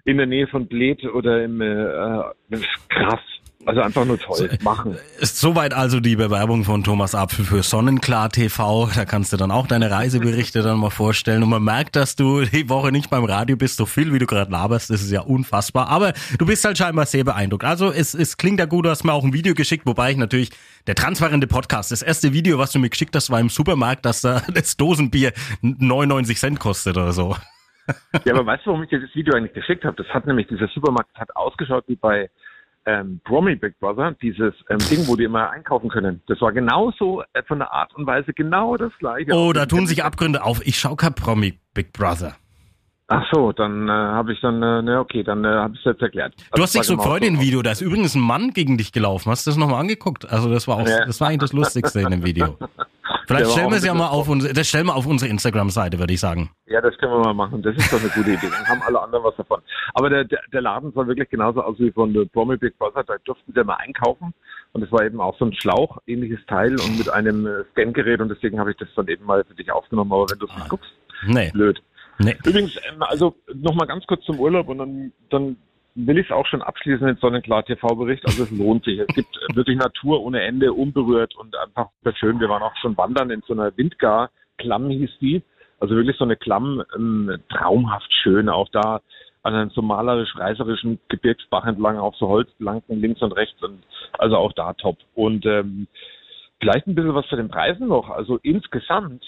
in 0.05 0.17
der 0.17 0.27
Nähe 0.27 0.47
von 0.47 0.67
Bled 0.67 1.03
oder 1.05 1.43
im 1.43 1.61
äh, 1.61 1.65
äh 1.65 2.23
krass, 2.89 3.19
also 3.65 3.81
einfach 3.81 4.05
nur 4.05 4.17
toll. 4.17 4.49
Machen. 4.63 4.97
Ist 5.19 5.39
soweit 5.39 5.73
also 5.73 5.99
die 5.99 6.15
Bewerbung 6.15 6.63
von 6.63 6.83
Thomas 6.83 7.13
Apfel 7.13 7.45
für 7.45 7.63
Sonnenklar 7.63 8.29
TV. 8.29 8.89
Da 8.95 9.05
kannst 9.05 9.33
du 9.33 9.37
dann 9.37 9.51
auch 9.51 9.67
deine 9.67 9.91
Reiseberichte 9.91 10.61
dann 10.61 10.79
mal 10.79 10.89
vorstellen. 10.89 11.43
Und 11.43 11.49
man 11.49 11.63
merkt, 11.63 11.95
dass 11.95 12.15
du 12.15 12.41
die 12.41 12.69
Woche 12.69 12.91
nicht 12.91 13.09
beim 13.09 13.23
Radio 13.23 13.55
bist, 13.55 13.77
so 13.77 13.85
viel 13.85 14.13
wie 14.13 14.19
du 14.19 14.25
gerade 14.25 14.51
laberst. 14.51 14.89
Das 14.89 15.01
ist 15.01 15.11
ja 15.11 15.21
unfassbar. 15.21 15.89
Aber 15.89 16.13
du 16.37 16.45
bist 16.45 16.65
halt 16.65 16.77
scheinbar 16.77 17.05
sehr 17.05 17.23
beeindruckt. 17.23 17.63
Also 17.63 17.91
es, 17.91 18.13
es 18.13 18.37
klingt 18.37 18.59
ja 18.59 18.65
gut, 18.65 18.85
du 18.85 18.89
hast 18.89 19.03
mir 19.03 19.13
auch 19.13 19.23
ein 19.23 19.33
Video 19.33 19.53
geschickt, 19.53 19.85
wobei 19.85 20.11
ich 20.11 20.17
natürlich 20.17 20.49
der 20.87 20.95
transparente 20.95 21.47
Podcast, 21.47 21.91
das 21.91 22.01
erste 22.01 22.33
Video, 22.33 22.57
was 22.57 22.71
du 22.71 22.79
mir 22.79 22.89
geschickt 22.89 23.15
hast, 23.15 23.29
war 23.29 23.39
im 23.39 23.49
Supermarkt, 23.49 24.05
dass 24.05 24.21
da 24.21 24.41
das 24.53 24.77
Dosenbier 24.77 25.33
99 25.61 26.37
Cent 26.37 26.59
kostet 26.59 26.97
oder 26.97 27.11
so. 27.11 27.35
Ja, 28.25 28.33
aber 28.33 28.45
weißt 28.45 28.65
du, 28.65 28.71
warum 28.71 28.83
ich 28.83 28.89
dir 28.89 29.01
das 29.01 29.13
Video 29.13 29.35
eigentlich 29.35 29.53
geschickt 29.53 29.83
habe? 29.83 29.95
Das 30.01 30.07
hat 30.13 30.25
nämlich, 30.25 30.47
dieser 30.47 30.67
Supermarkt 30.67 31.13
hat 31.15 31.35
ausgeschaut 31.35 31.83
wie 31.87 31.95
bei 31.95 32.29
ähm, 32.85 33.21
Promi 33.23 33.55
Big 33.55 33.79
Brother, 33.79 34.15
dieses 34.21 34.53
ähm, 34.69 34.79
Ding, 34.89 35.07
wo 35.07 35.15
die 35.15 35.23
immer 35.23 35.49
einkaufen 35.51 35.89
können. 35.89 36.21
Das 36.27 36.41
war 36.41 36.51
genauso 36.51 37.23
äh, 37.33 37.43
von 37.43 37.59
der 37.59 37.71
Art 37.71 37.93
und 37.95 38.05
Weise 38.05 38.33
genau 38.33 38.75
das 38.77 38.91
gleiche. 38.99 39.31
Oh, 39.33 39.53
da 39.53 39.65
tun 39.65 39.87
sich 39.87 40.03
Abgründe 40.03 40.43
auf. 40.43 40.65
Ich 40.65 40.77
schau 40.77 40.95
kein 40.95 41.13
Promi 41.13 41.59
Big 41.73 41.93
Brother. 41.93 42.35
Ach 43.13 43.25
so, 43.29 43.51
dann 43.51 43.89
äh, 43.89 43.91
habe 43.91 44.31
ich 44.31 44.39
dann, 44.39 44.63
äh, 44.63 44.81
ne, 44.81 44.99
okay, 44.99 45.21
dann 45.21 45.43
äh, 45.43 45.49
habe 45.49 45.73
ich 45.73 45.79
es 45.81 45.85
jetzt 45.85 46.01
erklärt. 46.01 46.33
Also 46.37 46.49
du 46.55 46.63
hast 46.63 46.73
dich 46.73 46.83
so 46.83 46.93
genau 46.93 47.03
gefreut 47.03 47.23
in 47.23 47.33
dem 47.33 47.41
Video, 47.41 47.61
da 47.61 47.71
ist 47.71 47.81
übrigens 47.81 48.15
ein 48.15 48.21
Mann 48.21 48.51
gegen 48.51 48.77
dich 48.77 48.93
gelaufen. 48.93 49.29
Hast 49.29 49.45
du 49.45 49.49
das 49.49 49.57
nochmal 49.57 49.81
angeguckt? 49.81 50.29
Also 50.29 50.49
das 50.49 50.65
war 50.69 50.77
auch, 50.77 50.87
ja. 50.87 51.05
das 51.05 51.19
war 51.19 51.27
eigentlich 51.27 51.41
das 51.41 51.51
Lustigste 51.51 51.99
in 51.99 52.09
dem 52.09 52.23
Video. 52.23 52.57
Vielleicht 53.27 53.51
stellen 53.51 53.69
wir 53.69 53.77
es 53.77 53.85
ja 53.85 53.93
mal 53.93 54.07
auf, 54.07 54.29
unsere, 54.29 54.53
das 54.53 54.69
stellen 54.69 54.85
wir 54.85 54.95
auf 54.95 55.05
unsere 55.05 55.29
Instagram-Seite, 55.29 55.99
würde 55.99 56.13
ich 56.13 56.21
sagen. 56.21 56.51
Ja, 56.67 56.79
das 56.79 56.97
können 56.99 57.11
wir 57.11 57.19
mal 57.19 57.33
machen. 57.33 57.61
Das 57.61 57.75
ist 57.75 57.91
doch 57.91 57.99
eine 57.99 58.07
gute 58.09 58.31
Idee. 58.31 58.47
Dann 58.49 58.65
haben 58.65 58.81
alle 58.81 59.01
anderen 59.01 59.25
was 59.25 59.35
davon. 59.35 59.59
Aber 59.93 60.09
der, 60.09 60.23
der, 60.23 60.39
der 60.53 60.61
Laden 60.61 60.93
sah 60.93 61.05
wirklich 61.05 61.29
genauso 61.29 61.61
aus 61.61 61.77
wie 61.79 61.91
von 61.91 62.13
der 62.13 62.25
Promi 62.25 62.55
Big 62.55 62.77
Brother. 62.77 63.03
Da 63.03 63.15
durften 63.25 63.51
sie 63.53 63.63
mal 63.65 63.75
einkaufen. 63.75 64.33
Und 64.71 64.83
es 64.83 64.91
war 64.93 65.03
eben 65.03 65.19
auch 65.19 65.37
so 65.37 65.45
ein 65.45 65.53
Schlauch, 65.53 65.97
ähnliches 66.07 66.39
Teil 66.47 66.79
und 66.79 66.97
mit 66.97 67.09
einem 67.09 67.45
äh, 67.45 67.63
Scangerät. 67.71 68.21
Und 68.21 68.29
deswegen 68.29 68.57
habe 68.57 68.71
ich 68.71 68.77
das 68.77 68.87
dann 68.95 69.09
eben 69.09 69.25
mal 69.25 69.43
für 69.43 69.55
dich 69.55 69.69
aufgenommen. 69.69 70.13
Aber 70.13 70.29
wenn 70.29 70.39
du 70.39 70.45
es 70.45 70.55
nicht 70.55 70.69
guckst, 70.69 70.91
nee. 71.27 71.51
blöd. 71.51 71.81
Nee. 72.23 72.37
Übrigens, 72.45 72.75
ähm, 72.89 73.01
also 73.01 73.35
nochmal 73.53 73.87
ganz 73.87 74.05
kurz 74.05 74.23
zum 74.25 74.39
Urlaub 74.39 74.67
und 74.69 74.77
dann, 74.77 75.11
dann 75.29 75.57
will 75.95 76.17
ich 76.17 76.27
es 76.27 76.31
auch 76.31 76.45
schon 76.45 76.61
abschließen 76.61 77.05
mit 77.05 77.19
Sonnenklar 77.19 77.65
TV-Bericht. 77.65 78.25
Also 78.25 78.43
es 78.43 78.51
lohnt 78.51 78.85
sich. 78.85 78.99
Es 78.99 79.07
gibt 79.07 79.35
wirklich 79.53 79.77
Natur 79.77 80.21
ohne 80.21 80.41
Ende, 80.41 80.73
unberührt 80.73 81.35
und 81.35 81.55
einfach 81.57 81.89
sehr 82.03 82.15
schön. 82.15 82.39
Wir 82.39 82.49
waren 82.49 82.61
auch 82.61 82.75
schon 82.77 82.97
wandern 82.97 83.29
in 83.29 83.41
so 83.47 83.53
einer 83.53 83.75
Windgar, 83.75 84.29
Klamm 84.57 84.89
hieß 84.89 85.11
die. 85.19 85.41
Also 85.79 85.95
wirklich 85.95 86.17
so 86.17 86.25
eine 86.25 86.37
Klamm, 86.37 86.83
ähm, 86.95 87.37
traumhaft 87.49 88.11
schön. 88.21 88.49
Auch 88.49 88.69
da 88.69 89.01
an 89.43 89.55
einem 89.55 89.69
so 89.71 89.81
malerisch 89.81 90.35
reißerischen 90.35 90.99
Gebirgsbach 91.09 91.65
entlang, 91.65 91.97
auch 91.97 92.15
so 92.15 92.27
Holzplanken 92.27 93.01
links 93.01 93.21
und 93.21 93.31
rechts 93.31 93.61
und 93.63 93.83
also 94.19 94.37
auch 94.37 94.53
da 94.53 94.73
top. 94.73 94.97
Und 95.15 95.45
ähm, 95.47 95.87
vielleicht 96.59 96.85
ein 96.85 96.93
bisschen 96.93 97.15
was 97.15 97.27
zu 97.27 97.35
den 97.35 97.49
Preisen 97.49 97.87
noch. 97.87 98.09
Also 98.09 98.37
insgesamt 98.43 99.25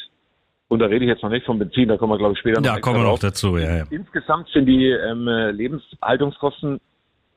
und 0.74 0.80
da 0.80 0.88
rede 0.88 1.06
ich 1.06 1.10
jetzt 1.10 1.24
noch 1.24 1.30
nicht 1.30 1.46
vom 1.46 1.60
Benzin, 1.60 1.88
da 1.88 1.98
kommen 1.98 2.14
wir, 2.14 2.18
glaube 2.18 2.34
ich, 2.34 2.40
später 2.40 2.60
noch. 2.60 2.68
Ja, 2.68 2.80
kommen 2.80 2.98
wir 2.98 3.04
noch 3.04 3.20
dazu, 3.20 3.58
ja, 3.58 3.78
ja. 3.78 3.84
Insgesamt 3.90 4.50
sind 4.50 4.66
die 4.66 4.90
ähm, 4.90 5.28
Lebenshaltungskosten 5.52 6.80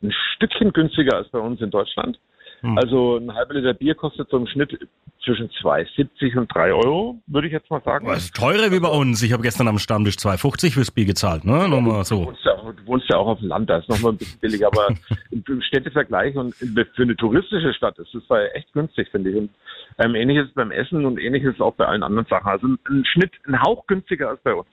ein 0.02 0.12
Stückchen 0.34 0.72
günstiger 0.72 1.16
als 1.16 1.28
bei 1.28 1.38
uns 1.38 1.60
in 1.60 1.70
Deutschland. 1.70 2.18
Hm. 2.66 2.78
Also 2.78 3.16
ein 3.16 3.32
halber 3.34 3.54
Liter 3.54 3.74
Bier 3.74 3.94
kostet 3.94 4.28
so 4.28 4.36
im 4.36 4.46
Schnitt 4.46 4.78
zwischen 5.24 5.48
2,70 5.50 6.38
und 6.38 6.54
3 6.54 6.72
Euro, 6.72 7.20
würde 7.26 7.46
ich 7.48 7.52
jetzt 7.52 7.70
mal 7.70 7.82
sagen. 7.82 8.06
Das 8.06 8.24
ist 8.24 8.36
teurer 8.36 8.70
wie 8.70 8.80
bei 8.80 8.88
uns. 8.88 9.22
Ich 9.22 9.32
habe 9.32 9.42
gestern 9.42 9.68
am 9.68 9.78
Stammtisch 9.78 10.16
2,50 10.16 10.72
fürs 10.72 10.90
Bier 10.90 11.04
gezahlt, 11.04 11.44
ne? 11.44 11.68
Nochmal 11.68 12.04
so. 12.04 12.20
Du 12.20 12.26
wohnst, 12.26 12.44
ja, 12.44 12.54
du 12.54 12.86
wohnst 12.86 13.06
ja 13.10 13.18
auch 13.18 13.26
auf 13.26 13.38
dem 13.40 13.48
Land, 13.48 13.68
da 13.68 13.78
ist 13.78 13.88
nochmal 13.88 14.12
ein 14.12 14.18
bisschen 14.18 14.40
billiger, 14.40 14.68
aber 14.68 14.88
im 15.30 15.62
Städtevergleich 15.62 16.36
und 16.36 16.54
für 16.54 17.02
eine 17.02 17.16
touristische 17.16 17.74
Stadt 17.74 17.98
ist 17.98 18.14
das 18.14 18.22
echt 18.54 18.72
günstig, 18.72 19.08
finde 19.10 19.30
ich. 19.30 19.36
Und 19.36 19.50
ähm, 19.98 20.14
ähnliches 20.14 20.48
beim 20.54 20.70
Essen 20.70 21.04
und 21.04 21.18
ähnliches 21.18 21.60
auch 21.60 21.74
bei 21.74 21.86
allen 21.86 22.02
anderen 22.02 22.26
Sachen. 22.26 22.48
Also 22.48 22.66
ein 22.66 23.04
Schnitt, 23.04 23.32
ein 23.46 23.60
Hauch 23.62 23.86
günstiger 23.86 24.30
als 24.30 24.40
bei 24.42 24.54
uns. 24.54 24.68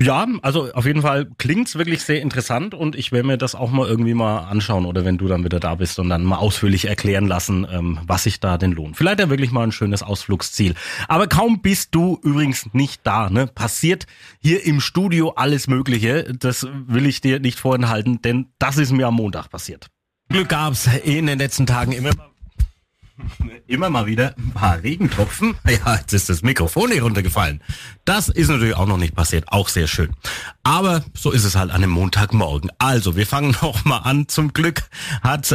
Ja, 0.00 0.26
also 0.42 0.72
auf 0.72 0.84
jeden 0.84 1.00
Fall 1.00 1.26
klingt's 1.38 1.76
wirklich 1.76 2.02
sehr 2.02 2.20
interessant 2.20 2.74
und 2.74 2.96
ich 2.96 3.12
werde 3.12 3.26
mir 3.26 3.38
das 3.38 3.54
auch 3.54 3.70
mal 3.70 3.88
irgendwie 3.88 4.12
mal 4.12 4.40
anschauen 4.40 4.84
oder 4.84 5.06
wenn 5.06 5.16
du 5.16 5.26
dann 5.26 5.42
wieder 5.42 5.58
da 5.58 5.74
bist 5.74 5.98
und 5.98 6.10
dann 6.10 6.22
mal 6.22 6.36
ausführlich 6.36 6.86
erklären 6.86 7.26
lassen, 7.26 7.66
ähm, 7.70 7.98
was 8.06 8.24
sich 8.24 8.38
da 8.38 8.58
denn 8.58 8.72
lohnt. 8.72 8.96
Vielleicht 8.96 9.20
ja 9.20 9.30
wirklich 9.30 9.52
mal 9.52 9.62
ein 9.62 9.72
schönes 9.72 10.02
Ausflugsziel. 10.02 10.74
Aber 11.08 11.28
kaum 11.28 11.62
bist 11.62 11.94
du 11.94 12.20
übrigens 12.22 12.68
nicht 12.74 13.00
da, 13.04 13.30
ne? 13.30 13.46
Passiert 13.46 14.06
hier 14.42 14.66
im 14.66 14.80
Studio 14.80 15.30
alles 15.30 15.66
Mögliche. 15.66 16.24
Das 16.38 16.66
will 16.86 17.06
ich 17.06 17.22
dir 17.22 17.40
nicht 17.40 17.58
vorenthalten, 17.58 18.20
denn 18.20 18.48
das 18.58 18.76
ist 18.76 18.92
mir 18.92 19.06
am 19.06 19.14
Montag 19.14 19.48
passiert. 19.48 19.86
Glück 20.28 20.48
gab's 20.48 20.88
in 21.04 21.26
den 21.26 21.38
letzten 21.38 21.66
Tagen 21.66 21.92
immer 21.92 22.10
immer 23.66 23.90
mal 23.90 24.06
wieder 24.06 24.34
ein 24.36 24.52
paar 24.52 24.82
Regentropfen. 24.82 25.54
Ja, 25.66 25.96
jetzt 25.96 26.12
ist 26.12 26.28
das 26.28 26.42
Mikrofon 26.42 26.90
hier 26.90 27.02
runtergefallen. 27.02 27.62
Das 28.04 28.28
ist 28.28 28.48
natürlich 28.48 28.76
auch 28.76 28.86
noch 28.86 28.96
nicht 28.96 29.14
passiert. 29.14 29.44
Auch 29.48 29.68
sehr 29.68 29.86
schön. 29.86 30.14
Aber 30.62 31.04
so 31.14 31.30
ist 31.30 31.44
es 31.44 31.56
halt 31.56 31.70
an 31.70 31.82
einem 31.82 31.90
Montagmorgen. 31.90 32.70
Also, 32.78 33.16
wir 33.16 33.26
fangen 33.26 33.50
noch 33.62 33.84
mal 33.84 33.98
an. 33.98 34.28
Zum 34.28 34.52
Glück 34.52 34.82
hat 35.22 35.54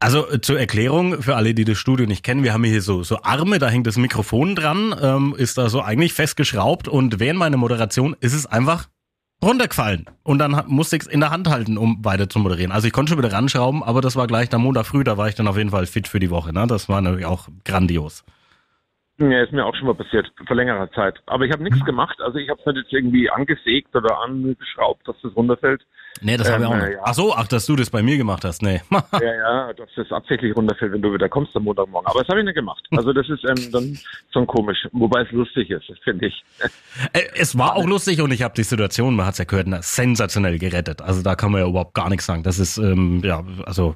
also 0.00 0.36
zur 0.38 0.60
Erklärung 0.60 1.22
für 1.22 1.34
alle, 1.34 1.54
die 1.54 1.64
das 1.64 1.78
Studio 1.78 2.04
nicht 2.06 2.22
kennen, 2.22 2.42
wir 2.42 2.52
haben 2.52 2.64
hier 2.64 2.82
so, 2.82 3.02
so 3.02 3.22
Arme, 3.22 3.58
da 3.58 3.70
hängt 3.70 3.86
das 3.86 3.96
Mikrofon 3.96 4.54
dran, 4.54 4.94
ähm, 5.00 5.34
ist 5.34 5.56
da 5.56 5.70
so 5.70 5.80
eigentlich 5.80 6.12
festgeschraubt 6.12 6.88
und 6.88 7.20
während 7.20 7.38
meiner 7.38 7.56
Moderation 7.56 8.14
ist 8.20 8.34
es 8.34 8.44
einfach 8.44 8.88
runtergefallen. 9.44 10.06
Und 10.22 10.38
dann 10.38 10.62
musste 10.66 10.96
ich 10.96 11.02
es 11.02 11.08
in 11.08 11.20
der 11.20 11.30
Hand 11.30 11.48
halten, 11.48 11.78
um 11.78 12.04
weiter 12.04 12.28
zu 12.28 12.38
moderieren. 12.38 12.72
Also 12.72 12.86
ich 12.86 12.92
konnte 12.92 13.10
schon 13.10 13.18
wieder 13.22 13.32
ranschrauben, 13.32 13.82
aber 13.82 14.00
das 14.00 14.16
war 14.16 14.26
gleich 14.26 14.52
am 14.52 14.62
Montag 14.62 14.86
früh, 14.86 15.04
da 15.04 15.16
war 15.16 15.28
ich 15.28 15.34
dann 15.34 15.48
auf 15.48 15.56
jeden 15.56 15.70
Fall 15.70 15.86
fit 15.86 16.08
für 16.08 16.20
die 16.20 16.30
Woche. 16.30 16.52
Ne? 16.52 16.66
Das 16.66 16.88
war 16.88 17.00
natürlich 17.00 17.26
auch 17.26 17.48
grandios. 17.64 18.24
Ja, 19.18 19.42
ist 19.42 19.52
mir 19.52 19.64
auch 19.64 19.76
schon 19.76 19.86
mal 19.86 19.94
passiert, 19.94 20.32
vor 20.44 20.56
längerer 20.56 20.90
Zeit. 20.90 21.20
Aber 21.26 21.44
ich 21.44 21.52
habe 21.52 21.62
nichts 21.62 21.84
gemacht. 21.84 22.20
Also 22.20 22.38
ich 22.38 22.48
habe 22.50 22.58
es 22.60 22.66
nicht 22.66 22.82
jetzt 22.82 22.92
irgendwie 22.92 23.30
angesägt 23.30 23.94
oder 23.94 24.20
angeschraubt, 24.20 25.06
dass 25.06 25.16
das 25.22 25.36
runterfällt. 25.36 25.86
Nee, 26.20 26.36
das 26.36 26.48
ähm, 26.48 26.54
habe 26.54 26.64
ich 26.64 26.70
auch 26.70 26.76
nicht. 26.76 26.92
Ja. 26.94 27.02
Ach 27.04 27.14
so, 27.14 27.34
ach, 27.34 27.48
dass 27.48 27.66
du 27.66 27.76
das 27.76 27.90
bei 27.90 28.02
mir 28.02 28.16
gemacht 28.16 28.44
hast. 28.44 28.62
Nee. 28.62 28.80
ja, 28.90 29.20
ja, 29.20 29.72
dass 29.72 29.88
das 29.96 30.10
absichtlich 30.12 30.56
runterfällt, 30.56 30.92
wenn 30.92 31.02
du 31.02 31.12
wieder 31.12 31.28
kommst 31.28 31.54
am 31.56 31.64
Montagmorgen. 31.64 32.06
Aber 32.06 32.20
das 32.20 32.28
habe 32.28 32.40
ich 32.40 32.46
nicht 32.46 32.54
gemacht. 32.54 32.84
Also 32.92 33.12
das 33.12 33.28
ist 33.28 33.44
ähm, 33.44 33.72
dann 33.72 33.98
schon 34.32 34.46
komisch. 34.46 34.86
Wobei 34.92 35.22
es 35.22 35.30
lustig 35.32 35.70
ist, 35.70 35.90
finde 36.02 36.26
ich. 36.26 36.44
Äh, 37.12 37.22
es 37.34 37.58
war 37.58 37.76
auch 37.76 37.86
lustig 37.86 38.20
und 38.20 38.30
ich 38.30 38.42
habe 38.42 38.54
die 38.54 38.62
Situation, 38.62 39.16
man 39.16 39.26
hat 39.26 39.32
es 39.32 39.38
ja 39.38 39.44
gehört, 39.44 39.66
sensationell 39.84 40.58
gerettet. 40.58 41.02
Also 41.02 41.22
da 41.22 41.34
kann 41.34 41.52
man 41.52 41.62
ja 41.62 41.68
überhaupt 41.68 41.94
gar 41.94 42.08
nichts 42.08 42.26
sagen. 42.26 42.42
Das 42.42 42.58
ist, 42.58 42.78
ähm, 42.78 43.20
ja, 43.24 43.42
also 43.64 43.94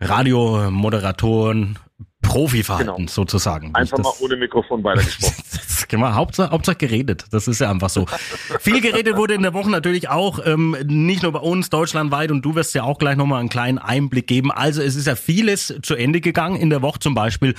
Radiomoderatoren, 0.00 1.78
Profiverhalten 2.22 2.96
genau. 2.96 3.08
sozusagen. 3.08 3.74
Einfach 3.74 3.96
das, 3.96 4.04
mal 4.04 4.12
ohne 4.20 4.36
Mikrofon 4.36 4.84
weitergesprochen. 4.84 5.34
man 5.98 6.14
Hauptsache, 6.14 6.50
Hauptsache 6.50 6.76
geredet. 6.76 7.24
Das 7.32 7.48
ist 7.48 7.60
ja 7.60 7.70
einfach 7.70 7.90
so. 7.90 8.06
Viel 8.60 8.80
geredet 8.80 9.16
wurde 9.16 9.34
in 9.34 9.42
der 9.42 9.54
Woche 9.54 9.70
natürlich 9.70 10.08
auch, 10.08 10.38
ähm, 10.44 10.76
nicht 10.84 11.22
nur 11.22 11.32
bei 11.32 11.40
uns, 11.40 11.70
deutschlandweit 11.70 12.30
und 12.30 12.42
du 12.42 12.54
wirst 12.54 12.74
ja 12.74 12.84
auch 12.84 12.98
gleich 12.98 13.16
nochmal 13.16 13.40
einen 13.40 13.48
kleinen 13.48 13.78
Einblick 13.78 14.26
geben. 14.26 14.52
Also 14.52 14.82
es 14.82 14.94
ist 14.94 15.06
ja 15.06 15.16
vieles 15.16 15.74
zu 15.82 15.96
Ende 15.96 16.20
gegangen 16.20 16.56
in 16.56 16.70
der 16.70 16.82
Woche 16.82 17.00
zum 17.00 17.14
Beispiel 17.14 17.54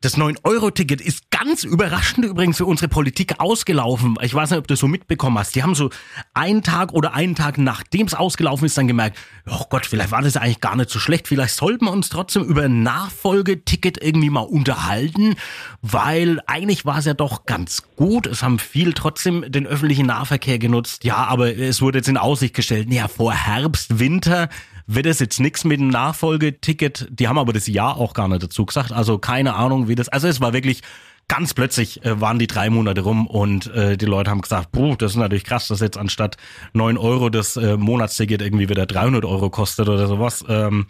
das 0.00 0.16
9-Euro-Ticket 0.16 1.00
ist 1.00 1.30
ganz 1.30 1.64
überraschend 1.64 2.24
übrigens 2.24 2.58
für 2.58 2.66
unsere 2.66 2.88
Politik 2.88 3.40
ausgelaufen. 3.40 4.16
Ich 4.20 4.34
weiß 4.34 4.50
nicht, 4.50 4.58
ob 4.58 4.66
du 4.66 4.74
das 4.74 4.80
so 4.80 4.88
mitbekommen 4.88 5.38
hast. 5.38 5.54
Die 5.54 5.62
haben 5.62 5.74
so 5.74 5.90
einen 6.34 6.62
Tag 6.62 6.92
oder 6.92 7.14
einen 7.14 7.34
Tag 7.34 7.58
nachdem 7.58 8.06
es 8.06 8.14
ausgelaufen 8.14 8.66
ist, 8.66 8.76
dann 8.76 8.88
gemerkt, 8.88 9.18
oh 9.46 9.64
Gott, 9.70 9.86
vielleicht 9.86 10.10
war 10.10 10.22
das 10.22 10.36
eigentlich 10.36 10.60
gar 10.60 10.76
nicht 10.76 10.90
so 10.90 10.98
schlecht. 10.98 11.28
Vielleicht 11.28 11.54
sollten 11.54 11.86
wir 11.86 11.92
uns 11.92 12.08
trotzdem 12.08 12.44
über 12.44 12.62
ein 12.62 12.82
Nachfolgeticket 12.82 14.02
irgendwie 14.02 14.30
mal 14.30 14.40
unterhalten, 14.40 15.36
weil 15.82 16.40
eigentlich 16.46 16.84
war 16.84 16.98
es 16.98 17.06
ja 17.06 17.14
doch 17.14 17.46
ganz 17.46 17.82
gut. 17.96 18.26
Es 18.26 18.42
haben 18.42 18.58
viel 18.58 18.92
trotzdem 18.92 19.50
den 19.50 19.66
öffentlichen 19.66 20.06
Nahverkehr 20.06 20.58
genutzt. 20.58 21.04
Ja, 21.04 21.16
aber 21.16 21.56
es 21.56 21.80
wurde 21.80 21.98
jetzt 21.98 22.08
in 22.08 22.18
Aussicht 22.18 22.54
gestellt, 22.54 22.92
ja, 22.92 23.08
vor 23.08 23.32
Herbst, 23.32 23.98
Winter 23.98 24.48
wird 24.86 25.06
es 25.06 25.18
jetzt 25.18 25.40
nichts 25.40 25.64
mit 25.64 25.80
dem 25.80 25.88
Nachfolgeticket. 25.88 27.08
Die 27.10 27.28
haben 27.28 27.38
aber 27.38 27.52
das 27.52 27.66
Jahr 27.66 27.96
auch 27.96 28.14
gar 28.14 28.28
nicht 28.28 28.42
dazu 28.42 28.64
gesagt. 28.66 28.92
Also 28.92 29.18
keine 29.18 29.54
Ahnung, 29.54 29.88
wie 29.88 29.94
das. 29.94 30.08
Also 30.08 30.28
es 30.28 30.40
war 30.40 30.52
wirklich 30.52 30.82
ganz 31.28 31.54
plötzlich 31.54 32.04
äh, 32.04 32.20
waren 32.20 32.38
die 32.38 32.46
drei 32.46 32.70
Monate 32.70 33.00
rum 33.00 33.26
und 33.26 33.66
äh, 33.74 33.96
die 33.96 34.06
Leute 34.06 34.30
haben 34.30 34.40
gesagt, 34.40 34.70
puh, 34.72 34.94
das 34.94 35.12
ist 35.12 35.16
natürlich 35.16 35.44
krass, 35.44 35.66
dass 35.68 35.80
jetzt 35.80 35.98
anstatt 35.98 36.36
neun 36.72 36.96
Euro 36.96 37.30
das 37.30 37.56
äh, 37.56 37.76
Monatsticket 37.76 38.40
irgendwie 38.42 38.68
wieder 38.68 38.86
300 38.86 39.24
Euro 39.24 39.50
kostet 39.50 39.88
oder 39.88 40.06
sowas. 40.06 40.44
Ähm, 40.48 40.86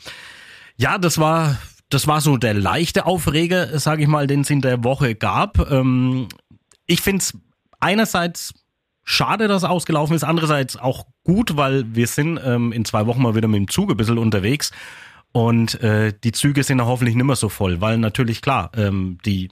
ja, 0.77 0.99
das 0.99 1.19
war 1.19 1.57
das 1.89 2.07
war 2.07 2.21
so 2.21 2.37
der 2.37 2.55
leichte 2.55 3.07
Aufreger, 3.07 3.79
sage 3.79 4.03
ich 4.03 4.09
mal, 4.09 4.27
den 4.27 4.41
es 4.41 4.51
in 4.51 4.61
der 4.61 4.85
Woche 4.85 5.15
gab. 5.15 5.71
Ähm, 5.71 6.29
ich 6.87 7.01
find's 7.01 7.39
einerseits 7.81 8.55
schade, 9.05 9.49
dass 9.49 9.63
es 9.63 9.69
ausgelaufen 9.69 10.17
ist. 10.17 10.25
Andererseits 10.25 10.77
auch 10.77 11.07
gut, 11.27 11.57
weil 11.57 11.85
wir 11.95 12.07
sind 12.07 12.41
ähm, 12.43 12.73
in 12.73 12.85
zwei 12.85 13.07
Wochen 13.07 13.21
mal 13.21 13.35
wieder 13.35 13.49
mit 13.49 13.59
dem 13.59 13.69
Zug 13.69 13.91
ein 13.91 13.97
bisschen 13.97 14.19
unterwegs. 14.19 14.71
Und 15.33 15.81
äh, 15.83 16.15
die 16.25 16.33
Züge 16.33 16.63
sind 16.63 16.79
ja 16.79 16.87
hoffentlich 16.87 17.15
nicht 17.15 17.27
mehr 17.27 17.37
so 17.37 17.51
voll, 17.51 17.81
weil 17.83 17.99
natürlich 17.99 18.41
klar, 18.41 18.71
ähm, 18.75 19.19
die 19.27 19.51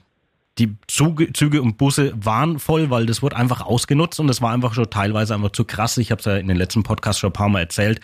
die 0.57 0.73
Züge, 0.87 1.33
Züge 1.33 1.61
und 1.61 1.77
Busse 1.77 2.13
waren 2.15 2.59
voll, 2.59 2.89
weil 2.89 3.05
das 3.05 3.21
wurde 3.21 3.35
einfach 3.35 3.61
ausgenutzt 3.61 4.21
und 4.21 4.29
es 4.29 4.41
war 4.41 4.53
einfach 4.53 4.73
schon 4.73 4.89
teilweise 4.89 5.35
einfach 5.35 5.51
zu 5.51 5.65
krass. 5.65 5.97
Ich 5.97 6.11
habe 6.11 6.19
es 6.19 6.25
ja 6.25 6.37
in 6.37 6.47
den 6.47 6.55
letzten 6.55 6.83
Podcasts 6.83 7.19
schon 7.19 7.31
ein 7.31 7.33
paar 7.33 7.49
Mal 7.49 7.59
erzählt, 7.59 7.99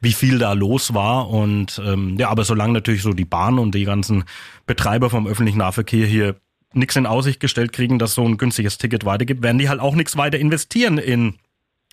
wie 0.00 0.12
viel 0.12 0.38
da 0.38 0.52
los 0.52 0.94
war. 0.94 1.30
Und 1.30 1.80
ähm, 1.84 2.16
ja, 2.18 2.28
aber 2.28 2.44
solange 2.44 2.72
natürlich 2.72 3.02
so 3.02 3.12
die 3.12 3.24
Bahn 3.24 3.58
und 3.60 3.74
die 3.74 3.84
ganzen 3.84 4.24
Betreiber 4.66 5.10
vom 5.10 5.28
öffentlichen 5.28 5.58
Nahverkehr 5.58 6.04
hier 6.06 6.34
nichts 6.74 6.96
in 6.96 7.06
Aussicht 7.06 7.38
gestellt 7.38 7.72
kriegen, 7.72 8.00
dass 8.00 8.14
so 8.14 8.24
ein 8.24 8.36
günstiges 8.36 8.78
Ticket 8.78 9.04
weitergibt, 9.04 9.42
werden 9.42 9.58
die 9.58 9.68
halt 9.68 9.80
auch 9.80 9.94
nichts 9.94 10.16
weiter 10.16 10.38
investieren 10.38 10.98
in 10.98 11.36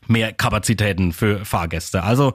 mehr 0.10 0.34
Kapazitäten 0.34 1.14
für 1.14 1.46
Fahrgäste. 1.46 2.04
Also 2.04 2.34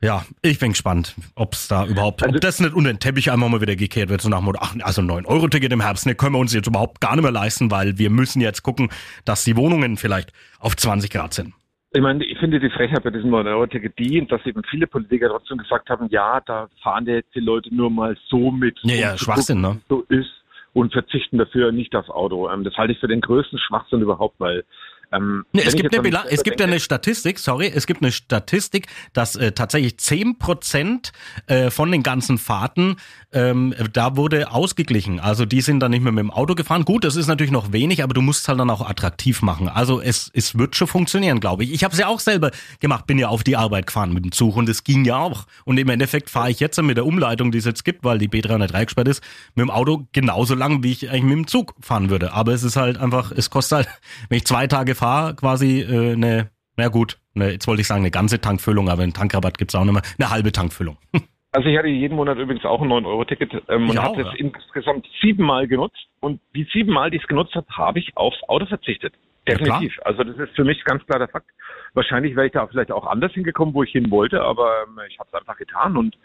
ja, 0.00 0.24
ich 0.42 0.60
bin 0.60 0.70
gespannt, 0.70 1.16
ob 1.34 1.54
es 1.54 1.66
da 1.66 1.84
überhaupt, 1.84 2.22
also, 2.22 2.36
ob 2.36 2.40
das 2.40 2.60
nicht 2.60 2.72
unter 2.72 2.92
den 2.92 3.00
Teppich 3.00 3.32
einmal 3.32 3.48
mal 3.48 3.60
wieder 3.60 3.74
gekehrt 3.74 4.10
wird, 4.10 4.20
so 4.20 4.28
nach 4.28 4.38
dem 4.38 4.44
Motto, 4.44 4.60
ach, 4.62 4.76
also 4.82 5.02
9-Euro-Ticket 5.02 5.72
im 5.72 5.80
Herbst, 5.80 6.06
ne, 6.06 6.14
können 6.14 6.34
wir 6.34 6.38
uns 6.38 6.54
jetzt 6.54 6.68
überhaupt 6.68 7.00
gar 7.00 7.16
nicht 7.16 7.24
mehr 7.24 7.32
leisten, 7.32 7.72
weil 7.72 7.98
wir 7.98 8.08
müssen 8.08 8.40
jetzt 8.40 8.62
gucken, 8.62 8.90
dass 9.24 9.42
die 9.42 9.56
Wohnungen 9.56 9.96
vielleicht 9.96 10.32
auf 10.60 10.76
20 10.76 11.10
Grad 11.10 11.34
sind. 11.34 11.52
Ich 11.92 12.00
meine, 12.00 12.24
ich 12.24 12.38
finde 12.38 12.60
die 12.60 12.70
Frechheit 12.70 13.02
bei 13.02 13.10
diesem 13.10 13.30
9-Euro-Ticket 13.30 13.98
die, 13.98 14.24
dass 14.28 14.44
eben 14.46 14.62
viele 14.70 14.86
Politiker 14.86 15.30
trotzdem 15.30 15.58
gesagt 15.58 15.90
haben, 15.90 16.06
ja, 16.10 16.40
da 16.46 16.68
fahren 16.80 17.06
jetzt 17.06 17.34
die 17.34 17.40
Leute 17.40 17.74
nur 17.74 17.90
mal 17.90 18.16
so 18.28 18.52
mit. 18.52 18.78
Ja, 18.82 18.94
ja, 18.94 19.18
Schwachsinn, 19.18 19.62
gucken, 19.62 19.78
ne? 19.78 19.82
So 19.88 20.04
ist 20.14 20.30
und 20.74 20.92
verzichten 20.92 21.38
dafür 21.38 21.72
nicht 21.72 21.96
aufs 21.96 22.10
Auto. 22.10 22.48
Ähm, 22.50 22.62
das 22.62 22.76
halte 22.76 22.92
ich 22.92 23.00
für 23.00 23.08
den 23.08 23.20
größten 23.20 23.58
Schwachsinn 23.58 24.02
überhaupt, 24.02 24.38
weil 24.38 24.64
ähm, 25.12 25.44
nee, 25.52 25.62
es, 25.64 25.74
gibt 25.74 25.96
eine, 25.96 26.30
es 26.30 26.42
gibt 26.42 26.60
ja 26.60 26.66
eine 26.66 26.80
Statistik, 26.80 27.38
sorry, 27.38 27.70
es 27.74 27.86
gibt 27.86 28.02
eine 28.02 28.12
Statistik, 28.12 28.88
dass 29.12 29.36
äh, 29.36 29.52
tatsächlich 29.52 29.98
zehn 29.98 30.38
Prozent 30.38 31.12
äh, 31.46 31.70
von 31.70 31.90
den 31.90 32.02
ganzen 32.02 32.36
Fahrten, 32.36 32.96
ähm, 33.32 33.74
da 33.92 34.16
wurde 34.16 34.50
ausgeglichen. 34.50 35.20
Also 35.20 35.46
die 35.46 35.60
sind 35.60 35.80
dann 35.80 35.92
nicht 35.92 36.02
mehr 36.02 36.12
mit 36.12 36.20
dem 36.20 36.30
Auto 36.30 36.54
gefahren. 36.54 36.84
Gut, 36.84 37.04
das 37.04 37.16
ist 37.16 37.26
natürlich 37.26 37.52
noch 37.52 37.72
wenig, 37.72 38.02
aber 38.02 38.12
du 38.12 38.20
musst 38.20 38.42
es 38.42 38.48
halt 38.48 38.60
dann 38.60 38.70
auch 38.70 38.86
attraktiv 38.88 39.40
machen. 39.40 39.68
Also 39.68 40.00
es, 40.00 40.30
es 40.34 40.58
wird 40.58 40.76
schon 40.76 40.88
funktionieren, 40.88 41.40
glaube 41.40 41.64
ich. 41.64 41.72
Ich 41.72 41.84
habe 41.84 41.92
es 41.92 42.00
ja 42.00 42.08
auch 42.08 42.20
selber 42.20 42.50
gemacht, 42.80 43.06
bin 43.06 43.18
ja 43.18 43.28
auf 43.28 43.44
die 43.44 43.56
Arbeit 43.56 43.86
gefahren 43.86 44.12
mit 44.12 44.24
dem 44.24 44.32
Zug 44.32 44.56
und 44.56 44.68
es 44.68 44.84
ging 44.84 45.04
ja 45.04 45.16
auch. 45.16 45.46
Und 45.64 45.78
im 45.78 45.88
Endeffekt 45.88 46.28
fahre 46.28 46.50
ich 46.50 46.60
jetzt 46.60 46.80
mit 46.82 46.96
der 46.96 47.06
Umleitung, 47.06 47.50
die 47.50 47.58
es 47.58 47.64
jetzt 47.64 47.84
gibt, 47.84 48.04
weil 48.04 48.18
die 48.18 48.28
B303 48.28 48.84
gesperrt 48.84 49.08
ist, 49.08 49.22
mit 49.54 49.62
dem 49.62 49.70
Auto 49.70 50.06
genauso 50.12 50.54
lang, 50.54 50.82
wie 50.82 50.92
ich 50.92 51.08
eigentlich 51.08 51.24
mit 51.24 51.32
dem 51.32 51.46
Zug 51.46 51.74
fahren 51.80 52.10
würde. 52.10 52.32
Aber 52.32 52.52
es 52.52 52.62
ist 52.62 52.76
halt 52.76 52.98
einfach, 52.98 53.32
es 53.32 53.50
kostet 53.50 53.76
halt, 53.76 53.88
wenn 54.28 54.38
ich 54.38 54.44
zwei 54.44 54.66
Tage 54.66 54.94
fahre, 54.98 55.34
quasi 55.34 55.80
äh, 55.80 56.12
eine, 56.12 56.50
na 56.76 56.88
gut, 56.88 57.18
eine, 57.34 57.52
jetzt 57.52 57.66
wollte 57.66 57.80
ich 57.80 57.86
sagen, 57.86 58.02
eine 58.02 58.10
ganze 58.10 58.40
Tankfüllung, 58.40 58.88
aber 58.88 59.02
einen 59.02 59.14
Tankrabatt 59.14 59.58
gibt's 59.58 59.74
auch 59.74 59.84
nicht 59.84 59.94
mehr, 59.94 60.02
eine 60.18 60.30
halbe 60.30 60.52
Tankfüllung. 60.52 60.98
Also 61.50 61.66
ich 61.70 61.78
hatte 61.78 61.88
jeden 61.88 62.14
Monat 62.14 62.36
übrigens 62.36 62.64
auch 62.66 62.82
ein 62.82 62.88
9-Euro-Ticket 62.88 63.62
ähm, 63.70 63.88
und 63.88 63.98
habe 63.98 64.22
das 64.22 64.34
ja. 64.34 64.38
insgesamt 64.38 65.08
siebenmal 65.22 65.66
genutzt. 65.66 66.06
Und 66.20 66.42
die 66.54 66.68
siebenmal, 66.74 67.10
die 67.10 67.16
ich 67.16 67.22
es 67.22 67.26
genutzt 67.26 67.54
habe, 67.54 67.66
habe 67.70 67.98
ich 67.98 68.14
aufs 68.18 68.42
Auto 68.48 68.66
verzichtet. 68.66 69.14
Definitiv. 69.48 69.96
Ja, 69.96 70.02
also 70.04 70.24
das 70.24 70.36
ist 70.36 70.54
für 70.54 70.64
mich 70.64 70.84
ganz 70.84 71.04
klar 71.06 71.18
der 71.18 71.28
Fakt. 71.28 71.48
Wahrscheinlich 71.94 72.36
wäre 72.36 72.46
ich 72.46 72.52
da 72.52 72.66
vielleicht 72.66 72.92
auch 72.92 73.06
anders 73.06 73.32
hingekommen, 73.32 73.72
wo 73.72 73.82
ich 73.82 73.90
hin 73.90 74.10
wollte, 74.10 74.42
aber 74.42 74.84
ähm, 74.86 75.00
ich 75.08 75.18
habe 75.18 75.30
es 75.32 75.40
einfach 75.40 75.56
getan 75.56 75.96
und 75.96 76.18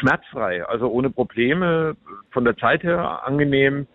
schmerzfrei, 0.00 0.64
also 0.64 0.88
ohne 0.88 1.10
Probleme, 1.10 1.96
von 2.30 2.44
der 2.44 2.56
Zeit 2.56 2.84
her 2.84 3.26
angenehm 3.26 3.86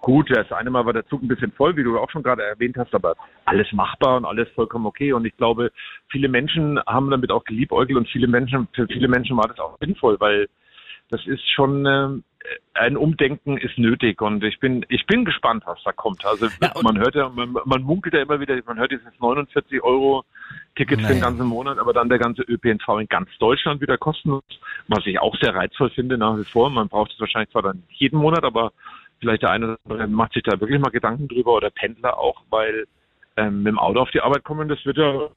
gut, 0.00 0.30
das 0.30 0.50
eine 0.52 0.70
Mal 0.70 0.86
war 0.86 0.92
der 0.92 1.06
Zug 1.06 1.22
ein 1.22 1.28
bisschen 1.28 1.52
voll, 1.52 1.76
wie 1.76 1.84
du 1.84 1.98
auch 1.98 2.10
schon 2.10 2.22
gerade 2.22 2.42
erwähnt 2.42 2.76
hast, 2.76 2.94
aber 2.94 3.14
alles 3.44 3.72
machbar 3.72 4.16
und 4.16 4.24
alles 4.24 4.48
vollkommen 4.50 4.86
okay. 4.86 5.12
Und 5.12 5.24
ich 5.24 5.36
glaube, 5.36 5.70
viele 6.08 6.28
Menschen 6.28 6.80
haben 6.86 7.10
damit 7.10 7.30
auch 7.30 7.44
geliebäugelt 7.44 7.98
und 7.98 8.08
viele 8.08 8.28
Menschen, 8.28 8.68
für 8.74 8.86
viele 8.86 9.08
Menschen 9.08 9.36
war 9.36 9.48
das 9.48 9.58
auch 9.58 9.78
sinnvoll, 9.78 10.18
weil 10.20 10.48
das 11.10 11.26
ist 11.26 11.48
schon 11.50 11.86
äh, 11.86 12.08
ein 12.74 12.96
Umdenken 12.96 13.58
ist 13.58 13.76
nötig 13.78 14.22
und 14.22 14.42
ich 14.44 14.58
bin 14.60 14.86
ich 14.88 15.06
bin 15.06 15.24
gespannt, 15.24 15.64
was 15.66 15.78
da 15.84 15.92
kommt. 15.92 16.24
Also 16.24 16.46
ja, 16.62 16.72
man 16.82 16.98
hört 16.98 17.14
ja, 17.14 17.28
man, 17.28 17.54
man, 17.64 17.82
munkelt 17.82 18.14
ja 18.14 18.22
immer 18.22 18.40
wieder, 18.40 18.58
man 18.66 18.78
hört 18.78 18.92
dieses 18.92 19.12
49 19.18 19.82
Euro 19.82 20.24
Ticket 20.76 21.00
für 21.02 21.08
den 21.12 21.20
ganzen 21.20 21.46
Monat, 21.46 21.78
aber 21.78 21.92
dann 21.92 22.08
der 22.08 22.18
ganze 22.18 22.42
ÖPNV 22.42 23.00
in 23.00 23.08
ganz 23.08 23.28
Deutschland 23.38 23.80
wieder 23.80 23.98
kostenlos, 23.98 24.44
was 24.88 25.06
ich 25.06 25.20
auch 25.20 25.36
sehr 25.36 25.54
reizvoll 25.54 25.90
finde 25.90 26.16
nach 26.16 26.38
wie 26.38 26.44
vor. 26.44 26.70
Man 26.70 26.88
braucht 26.88 27.12
es 27.12 27.20
wahrscheinlich 27.20 27.50
zwar 27.50 27.62
dann 27.62 27.82
jeden 27.90 28.18
Monat, 28.18 28.44
aber 28.44 28.72
vielleicht 29.20 29.42
der 29.42 29.50
eine 29.50 29.66
oder 29.66 29.78
andere 29.84 30.08
macht 30.08 30.32
sich 30.32 30.42
da 30.42 30.60
wirklich 30.60 30.80
mal 30.80 30.90
Gedanken 30.90 31.28
drüber 31.28 31.54
oder 31.54 31.70
Pendler 31.70 32.18
auch, 32.18 32.42
weil 32.50 32.86
ähm, 33.36 33.62
mit 33.62 33.72
dem 33.72 33.78
Auto 33.78 34.00
auf 34.00 34.10
die 34.10 34.20
Arbeit 34.20 34.44
kommen, 34.44 34.68
das 34.68 34.84
wird 34.84 34.96
ja 34.96 35.28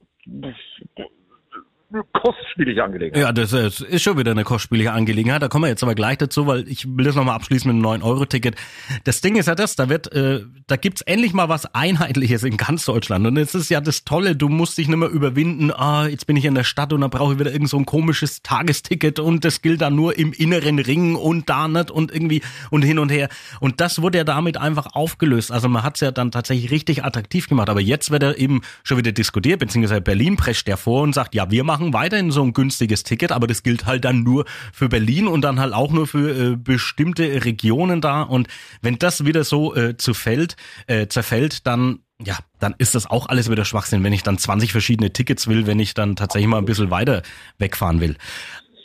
das, 1.93 2.03
kostspielige 2.13 2.83
Angelegenheit. 2.83 3.21
Ja, 3.21 3.31
das 3.31 3.53
ist 3.53 4.01
schon 4.01 4.17
wieder 4.17 4.31
eine 4.31 4.43
kostspielige 4.43 4.91
Angelegenheit. 4.91 5.41
Da 5.41 5.47
kommen 5.47 5.65
wir 5.65 5.69
jetzt 5.69 5.83
aber 5.83 5.95
gleich 5.95 6.17
dazu, 6.17 6.47
weil 6.47 6.67
ich 6.67 6.87
will 6.87 7.05
das 7.05 7.15
nochmal 7.15 7.35
abschließen 7.35 7.71
mit 7.71 7.85
einem 7.85 8.01
9-Euro-Ticket. 8.01 8.55
Das 9.03 9.21
Ding 9.21 9.35
ist 9.35 9.47
ja 9.47 9.55
das, 9.55 9.75
da 9.75 9.89
wird, 9.89 10.11
äh, 10.13 10.41
da 10.67 10.75
gibt's 10.75 11.01
endlich 11.01 11.33
mal 11.33 11.49
was 11.49 11.73
Einheitliches 11.73 12.43
in 12.43 12.57
ganz 12.57 12.85
Deutschland. 12.85 13.25
Und 13.25 13.37
es 13.37 13.55
ist 13.55 13.69
ja 13.69 13.81
das 13.81 14.05
Tolle, 14.05 14.35
du 14.35 14.49
musst 14.49 14.77
dich 14.77 14.87
nicht 14.87 14.97
mehr 14.97 15.09
überwinden, 15.09 15.71
ah, 15.71 16.07
jetzt 16.07 16.27
bin 16.27 16.37
ich 16.37 16.45
in 16.45 16.55
der 16.55 16.63
Stadt 16.63 16.93
und 16.93 17.01
dann 17.01 17.09
brauche 17.09 17.33
ich 17.33 17.39
wieder 17.39 17.51
irgend 17.51 17.69
so 17.69 17.77
ein 17.77 17.85
komisches 17.85 18.41
Tagesticket 18.41 19.19
und 19.19 19.43
das 19.45 19.61
gilt 19.61 19.81
dann 19.81 19.95
nur 19.95 20.17
im 20.17 20.33
inneren 20.33 20.79
Ring 20.79 21.15
und 21.15 21.49
da 21.49 21.67
nicht 21.67 21.91
und 21.91 22.11
irgendwie 22.13 22.41
und 22.69 22.83
hin 22.83 22.99
und 22.99 23.11
her. 23.11 23.29
Und 23.59 23.81
das 23.81 24.01
wurde 24.01 24.19
ja 24.19 24.23
damit 24.23 24.57
einfach 24.57 24.87
aufgelöst. 24.93 25.51
Also 25.51 25.69
man 25.69 25.83
hat's 25.83 25.99
ja 25.99 26.11
dann 26.11 26.31
tatsächlich 26.31 26.71
richtig 26.71 27.03
attraktiv 27.03 27.47
gemacht. 27.49 27.69
Aber 27.69 27.81
jetzt 27.81 28.11
wird 28.11 28.23
er 28.23 28.37
eben 28.37 28.61
schon 28.83 28.97
wieder 28.97 29.11
diskutiert, 29.11 29.59
beziehungsweise 29.59 30.01
Berlin 30.01 30.37
prescht 30.37 30.67
der 30.67 30.77
vor 30.77 31.01
und 31.01 31.13
sagt, 31.13 31.35
ja, 31.35 31.49
wir 31.51 31.63
machen 31.63 31.82
machen 31.83 31.93
weiterhin 31.93 32.31
so 32.31 32.43
ein 32.43 32.53
günstiges 32.53 33.03
Ticket, 33.03 33.31
aber 33.31 33.47
das 33.47 33.63
gilt 33.63 33.85
halt 33.85 34.05
dann 34.05 34.23
nur 34.23 34.45
für 34.71 34.89
Berlin 34.89 35.27
und 35.27 35.41
dann 35.41 35.59
halt 35.59 35.73
auch 35.73 35.91
nur 35.91 36.07
für 36.07 36.53
äh, 36.53 36.55
bestimmte 36.55 37.45
Regionen 37.45 38.01
da. 38.01 38.21
Und 38.21 38.47
wenn 38.81 38.97
das 38.97 39.25
wieder 39.25 39.43
so 39.43 39.75
äh, 39.75 39.97
zerfällt, 39.97 40.55
äh, 40.87 41.07
zerfällt, 41.07 41.67
dann 41.67 41.99
ja, 42.23 42.37
dann 42.59 42.73
ist 42.77 42.95
das 42.95 43.09
auch 43.09 43.27
alles 43.27 43.49
wieder 43.49 43.65
Schwachsinn, 43.65 44.03
wenn 44.03 44.13
ich 44.13 44.23
dann 44.23 44.37
20 44.37 44.71
verschiedene 44.71 45.11
Tickets 45.11 45.47
will, 45.47 45.67
wenn 45.67 45.79
ich 45.79 45.93
dann 45.93 46.15
tatsächlich 46.15 46.47
mal 46.47 46.59
ein 46.59 46.65
bisschen 46.65 46.89
weiter 46.89 47.21
wegfahren 47.57 47.99
will. 47.99 48.15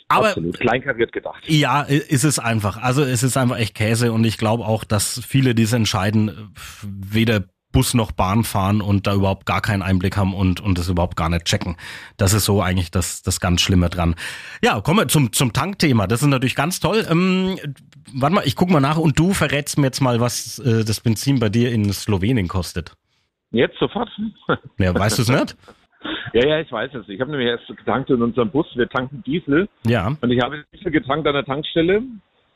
Aber 0.09 0.29
Absolut. 0.29 0.59
kleinkariert 0.59 1.13
gedacht. 1.13 1.43
Ja, 1.47 1.83
ist 1.83 2.23
es 2.25 2.39
einfach. 2.39 2.77
Also 2.77 3.03
es 3.03 3.23
ist 3.23 3.37
einfach 3.37 3.57
echt 3.57 3.75
Käse 3.75 4.11
und 4.11 4.25
ich 4.25 4.37
glaube 4.37 4.65
auch, 4.65 4.83
dass 4.83 5.21
viele, 5.25 5.53
die 5.55 5.63
es 5.63 5.71
entscheiden, 5.71 6.51
weder 6.83 7.43
Bus 7.71 7.93
noch 7.93 8.11
Bahn 8.11 8.43
fahren 8.43 8.81
und 8.81 9.05
da 9.05 9.13
überhaupt 9.13 9.45
gar 9.45 9.61
keinen 9.61 9.81
Einblick 9.81 10.17
haben 10.17 10.33
und, 10.33 10.59
und 10.59 10.77
das 10.77 10.89
überhaupt 10.89 11.15
gar 11.15 11.29
nicht 11.29 11.45
checken. 11.45 11.77
Das 12.17 12.33
ist 12.33 12.45
so 12.45 12.61
eigentlich 12.61 12.89
das, 12.89 13.21
das 13.21 13.39
ganz 13.39 13.61
Schlimme 13.61 13.89
dran. 13.89 14.15
Ja, 14.63 14.81
kommen 14.81 14.99
wir 14.99 15.07
zum, 15.07 15.31
zum 15.33 15.53
Tankthema. 15.53 16.07
Das 16.07 16.21
ist 16.21 16.27
natürlich 16.27 16.55
ganz 16.55 16.79
toll. 16.79 17.05
Ähm, 17.09 17.57
warte 18.13 18.35
mal, 18.35 18.43
ich 18.45 18.55
guck 18.55 18.71
mal 18.71 18.79
nach 18.79 18.97
und 18.97 19.19
du 19.19 19.33
verrätst 19.33 19.77
mir 19.77 19.85
jetzt 19.85 20.01
mal, 20.01 20.19
was 20.19 20.59
äh, 20.59 20.83
das 20.83 20.99
Benzin 21.01 21.39
bei 21.39 21.49
dir 21.49 21.71
in 21.71 21.91
Slowenien 21.93 22.47
kostet. 22.47 22.93
Jetzt 23.51 23.77
sofort? 23.79 24.09
Ja, 24.77 24.93
weißt 24.93 25.17
du 25.17 25.21
es 25.23 25.29
nicht? 25.29 25.57
Ja, 26.31 26.47
ja, 26.47 26.59
ich 26.59 26.71
weiß 26.71 26.93
es. 26.93 27.09
Ich 27.09 27.19
habe 27.19 27.31
nämlich 27.31 27.49
erst 27.49 27.67
getankt 27.67 28.09
in 28.09 28.21
unserem 28.21 28.51
Bus. 28.51 28.65
Wir 28.75 28.87
tanken 28.87 29.21
Diesel. 29.23 29.67
Ja. 29.85 30.15
Und 30.21 30.31
ich 30.31 30.39
habe 30.41 30.63
Diesel 30.73 30.91
getankt 30.91 31.27
an 31.27 31.33
der 31.33 31.43
Tankstelle. 31.43 32.03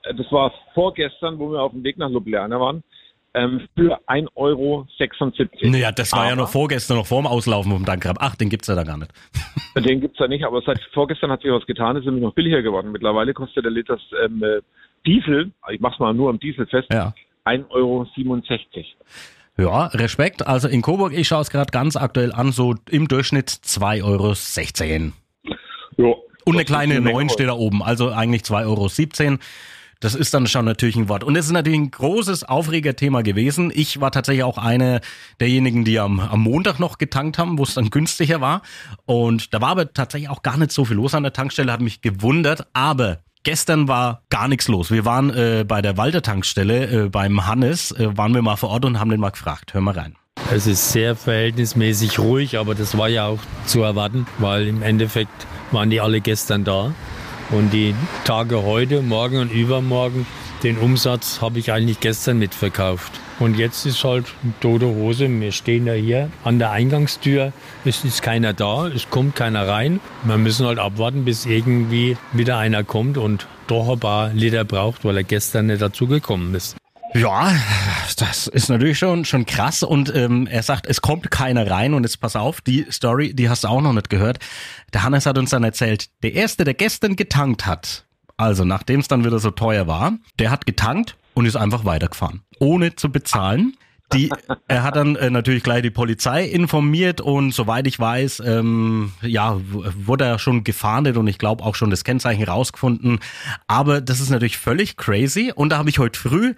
Das 0.03 0.31
war 0.31 0.53
vorgestern, 0.73 1.39
wo 1.39 1.51
wir 1.51 1.61
auf 1.61 1.71
dem 1.71 1.83
Weg 1.83 1.97
nach 1.97 2.09
Ljubljana 2.09 2.57
waren 2.59 2.83
ähm, 3.33 3.67
für 3.75 3.99
1,76 4.07 4.29
Euro. 4.35 4.87
Naja, 5.63 5.91
das 5.91 6.11
war 6.11 6.19
aber, 6.19 6.29
ja 6.29 6.35
noch 6.35 6.49
vorgestern, 6.49 6.97
noch 6.97 7.07
vorm 7.07 7.25
Auslaufen 7.25 7.71
vom 7.71 7.85
Dankrab. 7.85 8.17
Ach, 8.19 8.35
den 8.35 8.49
gibt's 8.49 8.67
ja 8.67 8.75
da 8.75 8.83
gar 8.83 8.97
nicht. 8.97 9.11
den 9.75 10.01
gibt's 10.01 10.19
ja 10.19 10.27
nicht, 10.27 10.45
aber 10.45 10.61
seit 10.61 10.79
vorgestern 10.93 11.31
hat 11.31 11.41
sich 11.41 11.51
was 11.51 11.65
getan, 11.65 11.95
ist 11.95 12.05
nämlich 12.05 12.23
noch 12.23 12.33
billiger 12.33 12.61
geworden. 12.61 12.91
Mittlerweile 12.91 13.33
kostet 13.33 13.65
der 13.65 13.71
Liter 13.71 13.97
ähm, 14.23 14.43
äh, 14.43 14.61
Diesel, 15.05 15.51
ich 15.71 15.79
mach's 15.79 15.99
mal 15.99 16.13
nur 16.13 16.29
am 16.29 16.39
Diesel 16.39 16.65
fest, 16.67 16.87
ja. 16.91 17.13
1,67 17.45 17.69
Euro. 17.71 18.07
Ja, 19.57 19.85
Respekt. 19.87 20.47
Also 20.47 20.67
in 20.67 20.81
Coburg, 20.81 21.13
ich 21.13 21.27
schaue 21.27 21.41
es 21.41 21.49
gerade 21.49 21.71
ganz 21.71 21.95
aktuell 21.95 22.31
an, 22.31 22.51
so 22.51 22.75
im 22.89 23.07
Durchschnitt 23.07 23.49
2,16 23.49 24.03
Euro. 24.03 25.13
Ja, 25.97 26.15
Und 26.45 26.55
eine 26.55 26.65
kleine 26.65 27.01
9 27.01 27.29
steht 27.29 27.47
da 27.47 27.53
oben, 27.53 27.83
also 27.83 28.09
eigentlich 28.11 28.43
2,17 28.43 28.65
Euro. 28.65 29.37
Das 30.03 30.15
ist 30.15 30.33
dann 30.33 30.47
schon 30.47 30.65
natürlich 30.65 30.97
ein 30.97 31.07
Wort. 31.07 31.23
Und 31.23 31.37
es 31.37 31.45
ist 31.45 31.53
natürlich 31.53 31.79
ein 31.79 31.89
großes 31.89 32.43
Aufregerthema 32.43 33.21
gewesen. 33.21 33.71
Ich 33.73 34.01
war 34.01 34.11
tatsächlich 34.11 34.43
auch 34.43 34.57
eine 34.57 34.99
derjenigen, 35.39 35.85
die 35.85 35.97
am, 35.97 36.19
am 36.19 36.41
Montag 36.41 36.77
noch 36.77 36.97
getankt 36.97 37.37
haben, 37.37 37.57
wo 37.57 37.63
es 37.63 37.75
dann 37.75 37.89
günstiger 37.89 38.41
war. 38.41 38.63
Und 39.05 39.53
da 39.53 39.61
war 39.61 39.69
aber 39.69 39.93
tatsächlich 39.93 40.29
auch 40.29 40.41
gar 40.41 40.57
nicht 40.57 40.73
so 40.73 40.83
viel 40.83 40.97
los 40.97 41.13
an 41.13 41.23
der 41.23 41.31
Tankstelle, 41.31 41.71
hat 41.71 41.79
mich 41.79 42.01
gewundert. 42.01 42.67
Aber 42.73 43.19
Gestern 43.45 43.89
war 43.89 44.23
gar 44.29 44.47
nichts 44.47 44.69
los. 44.69 44.89
Wir 44.89 45.03
waren 45.03 45.29
äh, 45.29 45.65
bei 45.67 45.81
der 45.81 45.97
Walter 45.97 46.21
Tankstelle 46.21 47.05
äh, 47.05 47.09
beim 47.09 47.45
Hannes, 47.45 47.91
äh, 47.91 48.15
waren 48.15 48.33
wir 48.33 48.41
mal 48.41 48.55
vor 48.55 48.69
Ort 48.69 48.85
und 48.85 49.01
haben 49.01 49.09
den 49.09 49.19
mal 49.19 49.31
gefragt. 49.31 49.73
Hör 49.73 49.81
mal 49.81 49.93
rein. 49.93 50.15
Es 50.49 50.65
ist 50.65 50.93
sehr 50.93 51.17
verhältnismäßig 51.17 52.19
ruhig, 52.19 52.57
aber 52.57 52.73
das 52.73 52.97
war 52.97 53.09
ja 53.09 53.27
auch 53.27 53.39
zu 53.65 53.81
erwarten, 53.81 54.27
weil 54.37 54.67
im 54.67 54.81
Endeffekt 54.81 55.45
waren 55.71 55.89
die 55.89 55.99
alle 55.99 56.21
gestern 56.21 56.63
da. 56.63 56.93
Und 57.53 57.71
die 57.71 57.93
Tage 58.23 58.63
heute, 58.63 59.03
morgen 59.03 59.37
und 59.37 59.51
übermorgen, 59.51 60.25
den 60.63 60.79
Umsatz 60.79 61.39
habe 61.39 61.59
ich 61.59 61.71
eigentlich 61.71 61.99
gestern 61.99 62.39
mitverkauft. 62.39 63.11
Und 63.39 63.59
jetzt 63.59 63.85
ist 63.85 64.03
halt 64.03 64.25
tote 64.59 64.87
Hose. 64.87 65.29
Wir 65.29 65.51
stehen 65.51 65.85
da 65.85 65.93
hier 65.93 66.31
an 66.43 66.57
der 66.57 66.71
Eingangstür. 66.71 67.53
Es 67.85 68.03
ist 68.05 68.23
keiner 68.23 68.53
da, 68.53 68.87
es 68.87 69.09
kommt 69.11 69.35
keiner 69.35 69.67
rein. 69.67 69.99
Wir 70.23 70.39
müssen 70.39 70.65
halt 70.65 70.79
abwarten, 70.79 71.25
bis 71.25 71.45
irgendwie 71.45 72.17
wieder 72.31 72.57
einer 72.57 72.83
kommt 72.83 73.19
und 73.19 73.45
doch 73.67 73.87
ein 73.87 73.99
paar 73.99 74.33
Liter 74.33 74.65
braucht, 74.65 75.05
weil 75.05 75.17
er 75.17 75.23
gestern 75.23 75.67
nicht 75.67 75.81
dazu 75.81 76.07
gekommen 76.07 76.55
ist. 76.55 76.75
Ja, 77.15 77.53
das 78.17 78.47
ist 78.47 78.69
natürlich 78.69 78.97
schon 78.97 79.23
schon 79.25 79.45
krass 79.45 79.83
und 79.83 80.13
ähm, 80.15 80.47
er 80.47 80.63
sagt, 80.63 80.87
es 80.87 81.01
kommt 81.01 81.29
keiner 81.29 81.69
rein 81.69 81.93
und 81.93 82.03
jetzt 82.03 82.19
pass 82.19 82.35
auf, 82.35 82.59
die 82.61 82.87
Story, 82.91 83.33
die 83.35 83.49
hast 83.49 83.63
du 83.63 83.67
auch 83.67 83.81
noch 83.81 83.93
nicht 83.93 84.09
gehört. 84.09 84.39
Der 84.93 85.03
Hannes 85.03 85.27
hat 85.27 85.37
uns 85.37 85.51
dann 85.51 85.63
erzählt, 85.63 86.09
der 86.23 86.33
erste, 86.33 86.63
der 86.63 86.73
gestern 86.73 87.15
getankt 87.15 87.67
hat, 87.67 88.05
also 88.35 88.65
nachdem 88.65 88.99
es 88.99 89.07
dann 89.07 89.23
wieder 89.23 89.37
so 89.37 89.51
teuer 89.51 89.85
war, 89.85 90.13
der 90.39 90.49
hat 90.49 90.65
getankt 90.65 91.15
und 91.35 91.45
ist 91.45 91.55
einfach 91.55 91.85
weitergefahren, 91.85 92.41
ohne 92.59 92.95
zu 92.95 93.11
bezahlen. 93.11 93.77
Die, 94.11 94.29
er 94.67 94.83
hat 94.83 94.95
dann 94.95 95.15
äh, 95.15 95.29
natürlich 95.29 95.63
gleich 95.63 95.81
die 95.81 95.89
Polizei 95.89 96.45
informiert 96.45 97.19
und 97.21 97.51
soweit 97.51 97.87
ich 97.87 97.99
weiß, 97.99 98.43
ähm, 98.45 99.13
ja, 99.21 99.59
wurde 99.61 100.25
er 100.25 100.39
schon 100.39 100.63
gefahndet 100.63 101.17
und 101.17 101.27
ich 101.27 101.39
glaube 101.39 101.63
auch 101.63 101.73
schon 101.73 101.89
das 101.89 102.03
Kennzeichen 102.03 102.43
rausgefunden. 102.43 103.19
Aber 103.65 104.01
das 104.01 104.19
ist 104.19 104.29
natürlich 104.29 104.57
völlig 104.57 104.97
crazy 104.97 105.51
und 105.55 105.69
da 105.69 105.77
habe 105.77 105.89
ich 105.89 105.97
heute 105.97 106.19
früh 106.19 106.53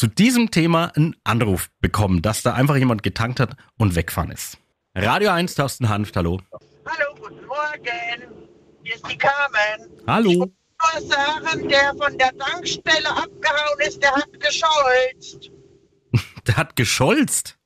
zu 0.00 0.06
diesem 0.06 0.50
Thema 0.50 0.92
einen 0.96 1.14
Anruf 1.24 1.68
bekommen, 1.82 2.22
dass 2.22 2.40
da 2.40 2.54
einfach 2.54 2.76
jemand 2.76 3.02
getankt 3.02 3.38
hat 3.38 3.54
und 3.76 3.96
weggefahren 3.96 4.30
ist. 4.30 4.56
Radio 4.94 5.28
1, 5.28 5.56
Thorsten 5.56 5.90
Hanft, 5.90 6.16
hallo. 6.16 6.40
Hallo, 6.86 7.14
guten 7.20 7.44
Morgen. 7.44 8.48
Hier 8.82 8.94
ist 8.94 9.06
die 9.06 9.18
Carmen. 9.18 9.90
Hallo. 10.06 10.30
Ich 10.30 10.38
wollte 10.38 11.06
nur 11.06 11.52
sagen, 11.52 11.68
der 11.68 11.94
von 11.98 12.16
der 12.16 12.34
Tankstelle 12.38 13.10
abgehauen 13.10 13.80
ist, 13.86 14.02
der 14.02 14.12
hat 14.12 14.40
gescholzt. 14.40 15.50
der 16.46 16.56
hat 16.56 16.76
gescholzt? 16.76 17.58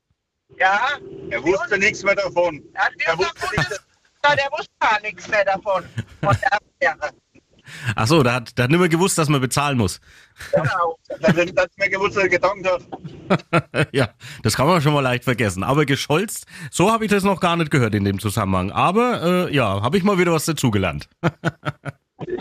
Ja. 0.59 0.88
Er 1.31 1.40
wusste 1.40 1.79
nichts 1.79 2.03
mehr 2.03 2.16
davon. 2.16 2.64
Er, 2.73 2.90
er 3.07 3.16
wusste, 3.16 3.47
der 4.25 4.49
wusste 4.51 4.73
gar 4.81 5.01
nichts 5.03 5.29
mehr 5.29 5.44
davon. 5.44 5.85
Von 6.20 6.37
der 6.42 6.53
Affäre. 6.53 7.14
Ach 7.96 8.06
so, 8.06 8.22
der 8.22 8.34
hat, 8.34 8.56
der 8.58 8.64
hat 8.64 8.70
nicht 8.70 8.80
mehr 8.80 8.88
gewusst, 8.88 9.18
dass 9.18 9.28
man 9.28 9.40
bezahlen 9.40 9.78
muss. 9.78 10.00
Genau. 10.52 10.98
Der 11.20 11.28
hat 11.28 11.37
nicht 11.37 11.78
mehr 11.78 11.88
gewusst, 11.88 12.16
dass 12.16 12.24
er 12.24 12.28
gedankt 12.28 12.68
hat. 12.68 13.88
ja, 13.92 14.08
das 14.42 14.56
kann 14.56 14.66
man 14.66 14.82
schon 14.82 14.94
mal 14.94 15.00
leicht 15.00 15.24
vergessen. 15.24 15.62
Aber 15.62 15.84
gescholzt, 15.87 16.46
so 16.70 16.92
habe 16.92 17.04
ich 17.04 17.10
das 17.10 17.24
noch 17.24 17.40
gar 17.40 17.56
nicht 17.56 17.70
gehört 17.70 17.94
in 17.94 18.04
dem 18.04 18.18
Zusammenhang. 18.18 18.70
Aber 18.72 19.48
äh, 19.48 19.54
ja, 19.54 19.82
habe 19.82 19.96
ich 19.96 20.04
mal 20.04 20.18
wieder 20.18 20.32
was 20.32 20.44
dazugelernt. 20.44 21.08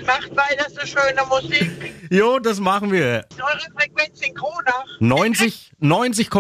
Macht 0.06 0.36
weiter 0.36 0.70
so 0.70 0.86
schöne 0.86 1.26
Musik. 1.28 1.94
Jo, 2.10 2.40
das 2.40 2.60
machen 2.60 2.92
wir. 2.92 3.26
Eure 3.38 3.60
Frequenz 3.78 4.22
in 4.22 4.34
Kronach? 4.34 4.86
90,0. 5.00 5.72
90, 6.02 6.32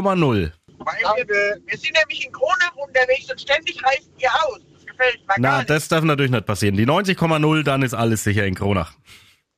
wir 1.65 1.77
sind 1.77 1.97
nämlich 1.97 2.25
in 2.25 2.31
Kronach 2.31 2.75
unterwegs 2.75 3.29
und 3.31 3.39
ständig 3.39 3.81
reißt 3.83 4.09
ihr 4.19 4.29
aus 4.45 4.59
gefällt 4.97 5.27
mir 5.27 5.35
Na, 5.37 5.63
das 5.63 5.87
darf 5.87 6.03
natürlich 6.03 6.31
nicht 6.31 6.45
passieren. 6.45 6.75
Die 6.75 6.85
90,0, 6.85 7.63
dann 7.63 7.81
ist 7.81 7.93
alles 7.93 8.23
sicher 8.23 8.45
in 8.45 8.55
Kronach. 8.55 8.93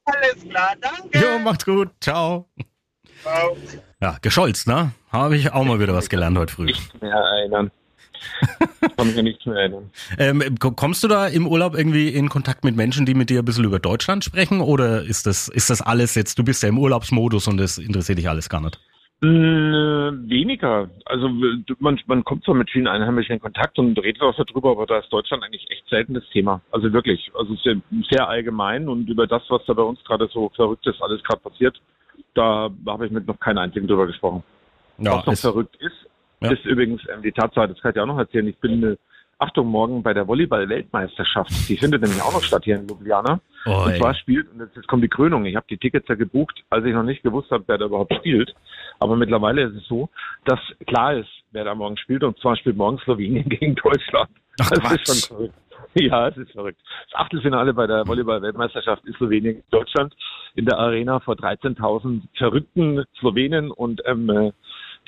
Alles 0.06 0.48
klar, 0.50 0.76
danke. 0.80 1.20
Jo, 1.20 1.40
macht's 1.40 1.66
gut. 1.66 1.90
Ciao. 2.00 2.50
Ciao. 3.22 3.58
Ja, 4.02 4.18
gescholzt, 4.22 4.68
ne? 4.68 4.92
Habe 5.12 5.38
ich 5.38 5.52
auch 5.52 5.64
mal 5.64 5.80
wieder 5.80 5.94
was 5.94 6.10
gelernt 6.10 6.38
heute 6.38 6.54
früh. 6.54 6.66
Nicht 6.66 7.02
mehr 7.02 7.14
erinnern. 7.14 7.72
Kann 8.98 9.08
mich 9.08 9.24
nichts 9.24 9.46
mehr 9.46 9.58
erinnern. 9.58 9.92
Ähm, 10.18 10.60
kommst 10.60 11.04
du 11.04 11.08
da 11.08 11.28
im 11.28 11.48
Urlaub 11.48 11.76
irgendwie 11.76 12.10
in 12.10 12.30
Kontakt 12.30 12.64
mit 12.64 12.76
Menschen, 12.76 13.06
die 13.06 13.14
mit 13.14 13.30
dir 13.30 13.40
ein 13.40 13.46
bisschen 13.46 13.64
über 13.64 13.80
Deutschland 13.80 14.24
sprechen? 14.24 14.62
Oder 14.62 15.04
ist 15.04 15.26
das, 15.26 15.48
ist 15.48 15.70
das 15.70 15.82
alles 15.82 16.16
jetzt, 16.16 16.38
du 16.38 16.44
bist 16.44 16.62
ja 16.64 16.70
im 16.70 16.78
Urlaubsmodus 16.78 17.48
und 17.48 17.58
das 17.58 17.78
interessiert 17.78 18.18
dich 18.18 18.30
alles 18.30 18.50
gar 18.50 18.62
nicht? 18.62 18.80
Äh, 19.26 20.30
weniger. 20.30 20.90
Also 21.06 21.30
man, 21.80 22.00
man 22.06 22.24
kommt 22.24 22.44
zwar 22.44 22.54
mit 22.54 22.70
vielen 22.70 22.88
Einheimischen 22.88 23.34
in 23.34 23.42
Kontakt 23.42 23.80
und 23.80 23.98
redet 23.98 24.22
auch 24.22 24.36
darüber, 24.36 24.72
aber 24.72 24.86
da 24.86 25.00
ist 25.00 25.12
Deutschland 25.12 25.44
eigentlich 25.44 25.66
echt 25.72 25.88
seltenes 25.90 26.24
Thema. 26.30 26.62
Also 26.72 26.94
wirklich. 26.94 27.32
Also 27.34 27.56
sehr, 27.56 27.78
sehr 28.10 28.28
allgemein 28.28 28.88
und 28.88 29.10
über 29.10 29.26
das, 29.26 29.42
was 29.50 29.66
da 29.66 29.74
bei 29.74 29.82
uns 29.82 30.04
gerade 30.04 30.28
so 30.32 30.50
verrücktes 30.56 31.02
alles 31.02 31.24
gerade 31.24 31.42
passiert, 31.42 31.82
da 32.36 32.70
habe 32.86 33.06
ich 33.08 33.12
mit 33.12 33.28
noch 33.28 33.40
keinen 33.40 33.58
einzigen 33.58 33.88
drüber 33.88 34.06
gesprochen. 34.06 34.44
Ja, 35.00 35.18
was 35.18 35.26
noch 35.26 35.38
verrückt 35.38 35.76
ist, 35.80 36.10
ja. 36.42 36.52
ist 36.52 36.66
übrigens 36.66 37.02
ähm, 37.12 37.24
die 37.24 37.32
Tatsache, 37.32 37.70
das 37.70 37.82
kann 37.82 37.94
ich 37.96 38.00
auch 38.00 38.06
noch 38.06 38.20
erzählen, 38.20 38.48
ich 38.48 38.58
bin 38.58 38.84
äh, 38.84 38.96
Achtung, 39.38 39.68
morgen 39.68 40.02
bei 40.02 40.14
der 40.14 40.28
Volleyball-Weltmeisterschaft. 40.28 41.52
Die 41.68 41.76
findet 41.76 42.02
nämlich 42.02 42.22
auch 42.22 42.32
noch 42.32 42.44
statt 42.44 42.64
hier 42.64 42.78
in 42.78 42.88
Ljubljana. 42.88 43.42
Oh, 43.66 43.84
und 43.86 43.98
zwar 43.98 44.16
spielt, 44.16 44.50
und 44.52 44.60
jetzt 44.60 44.88
kommt 44.88 45.04
die 45.04 45.10
Krönung, 45.10 45.46
ich 45.46 45.58
habe 45.58 45.66
die 45.70 45.78
Tickets 45.78 46.08
ja 46.08 46.16
gebucht, 46.16 46.64
als 46.70 46.86
ich 46.86 46.94
noch 46.94 47.04
nicht 47.04 47.22
gewusst 47.22 47.52
habe, 47.52 47.66
wer 47.68 47.78
da 47.78 47.86
überhaupt 47.86 48.14
spielt. 48.16 48.56
Aber 49.00 49.18
mittlerweile 49.18 49.64
ist 49.64 49.76
es 49.76 49.88
so, 49.88 50.10
dass 50.46 50.60
klar 50.88 51.16
ist, 51.16 51.30
wer 51.52 51.66
da 51.66 51.76
morgen 51.76 51.98
spielt. 51.98 52.24
Und 52.24 52.40
zwar 52.40 52.56
spielt 52.56 52.78
morgen 52.78 52.98
Slowenien 53.00 53.50
gegen 53.50 53.76
Deutschland. 53.76 54.30
Ach, 54.62 54.70
das 54.70 54.80
Quatsch. 54.80 55.02
ist 55.02 55.28
schon 55.28 55.38
verrückt. 55.38 55.56
Ja, 55.98 56.28
es 56.28 56.38
ist 56.38 56.52
verrückt. 56.52 56.80
Das 57.12 57.22
Achtelfinale 57.22 57.74
bei 57.74 57.88
der 57.88 58.06
Volleyball-Weltmeisterschaft 58.08 59.06
ist 59.06 59.18
Slowenien 59.18 59.56
gegen 59.56 59.70
Deutschland 59.70 60.14
in 60.56 60.66
der 60.66 60.78
Arena 60.78 61.20
vor 61.20 61.36
13.000 61.36 62.22
verrückten 62.38 63.04
Slowenen 63.20 63.72
und 63.72 64.02
ähm, 64.06 64.30
äh, 64.30 64.52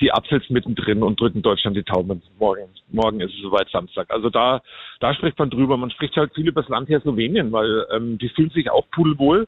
die 0.00 0.12
Apfels 0.12 0.48
mittendrin 0.50 1.02
und 1.02 1.20
drücken 1.20 1.42
Deutschland 1.42 1.76
die 1.76 1.82
Tauben. 1.82 2.22
Morgen, 2.38 2.68
morgen 2.90 3.20
ist 3.20 3.34
es 3.34 3.42
soweit 3.42 3.68
Samstag. 3.70 4.10
Also 4.10 4.30
da, 4.30 4.60
da 5.00 5.14
spricht 5.14 5.38
man 5.38 5.50
drüber. 5.50 5.76
Man 5.76 5.90
spricht 5.90 6.16
halt 6.16 6.34
viel 6.34 6.48
über 6.48 6.62
das 6.62 6.70
Land 6.70 6.88
hier 6.88 7.00
Slowenien, 7.00 7.52
weil 7.52 7.86
ähm, 7.92 8.18
die 8.18 8.28
fühlen 8.28 8.50
sich 8.50 8.70
auch 8.70 8.88
pudelwohl. 8.90 9.46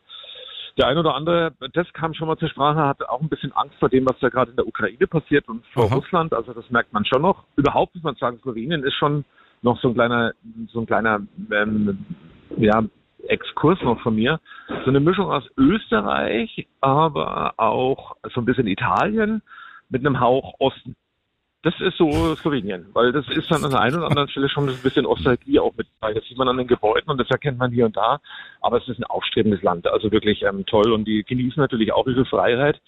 Der 0.79 0.87
ein 0.87 0.99
oder 0.99 1.15
andere, 1.15 1.53
das 1.73 1.93
kam 1.93 2.15
schon 2.15 2.29
mal 2.29 2.39
zur 2.39 2.49
Sprache, 2.49 2.81
hat 2.81 3.03
auch 3.09 3.21
ein 3.21 3.29
bisschen 3.29 3.53
Angst 3.53 3.77
vor 3.79 3.89
dem, 3.89 4.07
was 4.07 4.19
da 4.21 4.29
gerade 4.29 4.51
in 4.51 4.57
der 4.57 4.67
Ukraine 4.67 5.07
passiert 5.07 5.49
und 5.49 5.65
vor 5.67 5.87
Aha. 5.87 5.97
Russland. 5.97 6.33
Also 6.33 6.53
das 6.53 6.69
merkt 6.71 6.93
man 6.93 7.05
schon 7.05 7.23
noch. 7.23 7.45
Überhaupt 7.57 7.95
muss 7.95 8.05
man 8.05 8.15
sagen, 8.17 8.39
Slowenien 8.43 8.83
ist 8.85 8.95
schon 8.95 9.25
noch 9.63 9.81
so 9.81 9.89
ein 9.89 9.95
kleiner, 9.95 10.33
so 10.73 10.81
ein 10.81 10.87
kleiner, 10.87 11.21
ähm, 11.53 12.05
ja, 12.57 12.83
Exkurs 13.29 13.81
noch 13.83 14.01
von 14.01 14.15
mir. 14.15 14.41
So 14.85 14.91
eine 14.91 15.01
Mischung 15.01 15.31
aus 15.31 15.45
Österreich, 15.57 16.67
aber 16.81 17.55
auch 17.59 18.17
so 18.33 18.41
ein 18.41 18.47
bisschen 18.47 18.67
Italien 18.67 19.43
mit 19.91 20.07
einem 20.07 20.21
Hauch 20.21 20.55
Osten. 20.59 20.97
Das 21.63 21.75
ist 21.81 21.99
so 21.99 22.35
Slowenien, 22.37 22.87
weil 22.95 23.13
das 23.13 23.29
ist 23.29 23.51
dann 23.51 23.63
an 23.65 23.71
der 23.71 23.81
einen 23.81 23.97
oder 23.97 24.07
anderen 24.07 24.31
Stelle 24.31 24.49
schon 24.49 24.67
ein 24.67 24.79
bisschen 24.83 25.03
Nostalgie 25.03 25.61
auch 25.61 25.75
mit 25.77 25.87
dabei. 26.01 26.15
Das 26.15 26.25
sieht 26.25 26.39
man 26.39 26.49
an 26.49 26.57
den 26.57 26.67
Gebäuden 26.67 27.11
und 27.11 27.19
das 27.19 27.29
erkennt 27.29 27.59
man 27.59 27.71
hier 27.71 27.85
und 27.85 27.97
da. 27.99 28.19
Aber 28.63 28.79
es 28.79 28.89
ist 28.89 28.99
ein 28.99 29.05
aufstrebendes 29.05 29.63
Land, 29.63 29.87
also 29.87 30.11
wirklich 30.11 30.43
ähm, 30.43 30.65
toll 30.65 30.91
und 30.93 31.05
die 31.05 31.23
genießen 31.23 31.61
natürlich 31.61 31.93
auch 31.93 32.07
ihre 32.07 32.25
Freiheit. 32.25 32.81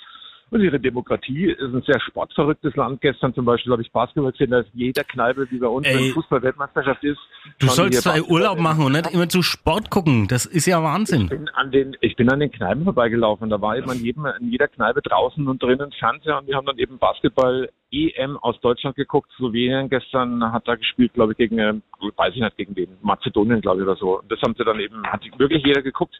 Und 0.53 0.61
ihre 0.61 0.79
Demokratie 0.79 1.47
ist 1.47 1.75
ein 1.75 1.81
sehr 1.87 1.99
sportverrücktes 1.99 2.77
Land. 2.77 3.01
Gestern 3.01 3.33
zum 3.33 3.47
Beispiel 3.47 3.73
habe 3.73 3.81
ich 3.81 3.91
Basketball 3.91 4.33
gesehen, 4.33 4.51
dass 4.51 4.67
jeder 4.75 5.03
Kneipe, 5.03 5.51
wie 5.51 5.57
bei 5.57 5.67
uns, 5.67 5.87
Ey, 5.87 5.97
wenn 5.97 6.13
Fußball-Weltmeisterschaft 6.13 7.03
ist. 7.05 7.19
Du 7.59 7.69
sollst 7.69 8.03
zwei 8.03 8.21
Urlaub 8.21 8.59
machen 8.59 8.85
und 8.85 8.93
nicht 8.93 9.11
immer 9.15 9.31
zu 9.31 9.43
Sport 9.43 9.89
gucken. 9.89 10.29
Das 10.29 10.45
ist 10.45 10.67
ja 10.67 10.83
Wahnsinn. 10.83 11.23
Ich 11.23 11.31
bin 11.31 11.49
an 11.55 11.71
den, 11.71 11.97
ich 12.03 12.17
bin 12.17 12.31
an 12.31 12.41
den 12.41 12.53
Kneipen 12.53 12.85
vorbeigelaufen. 12.85 13.49
Da 13.49 13.63
war 13.63 13.79
eben 13.79 13.89
an, 13.89 13.97
jedem, 13.97 14.27
in 14.27 14.51
jeder 14.51 14.69
Kneipe 14.69 15.01
draußen 15.01 15.49
und 15.49 15.63
drinnen 15.63 15.91
Fernseher 15.93 16.37
und 16.37 16.47
die 16.47 16.55
haben 16.55 16.67
dann 16.67 16.77
eben 16.77 16.99
Basketball 16.99 17.71
EM 17.93 18.37
aus 18.39 18.61
Deutschland 18.61 18.97
geguckt. 18.97 19.31
Slowenien 19.37 19.89
gestern 19.89 20.53
hat 20.53 20.67
da 20.67 20.77
gespielt, 20.77 21.13
glaube 21.13 21.33
ich, 21.33 21.39
gegen, 21.39 21.83
weiß 22.17 22.35
ich 22.35 22.41
nicht, 22.41 22.57
gegen 22.57 22.75
den 22.75 22.97
Mazedonien, 23.03 23.61
glaube 23.61 23.81
ich, 23.81 23.87
oder 23.87 23.97
so. 23.97 24.21
Und 24.21 24.33
das 24.33 24.41
haben 24.43 24.55
sie 24.57 24.65
dann 24.65 24.81
eben, 24.81 25.07
hat 25.07 25.23
wirklich 25.39 25.65
jeder 25.65 25.83
geguckt. 25.83 26.19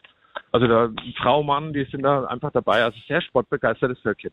Also 0.51 0.67
da 0.67 0.89
Frau, 1.17 1.43
Mann, 1.43 1.73
die 1.73 1.85
sind 1.85 2.03
da 2.03 2.25
einfach 2.25 2.51
dabei. 2.51 2.83
Also 2.83 2.97
sehr 3.07 3.21
sportbegeistertes 3.21 3.99
Völkchen. 3.99 4.31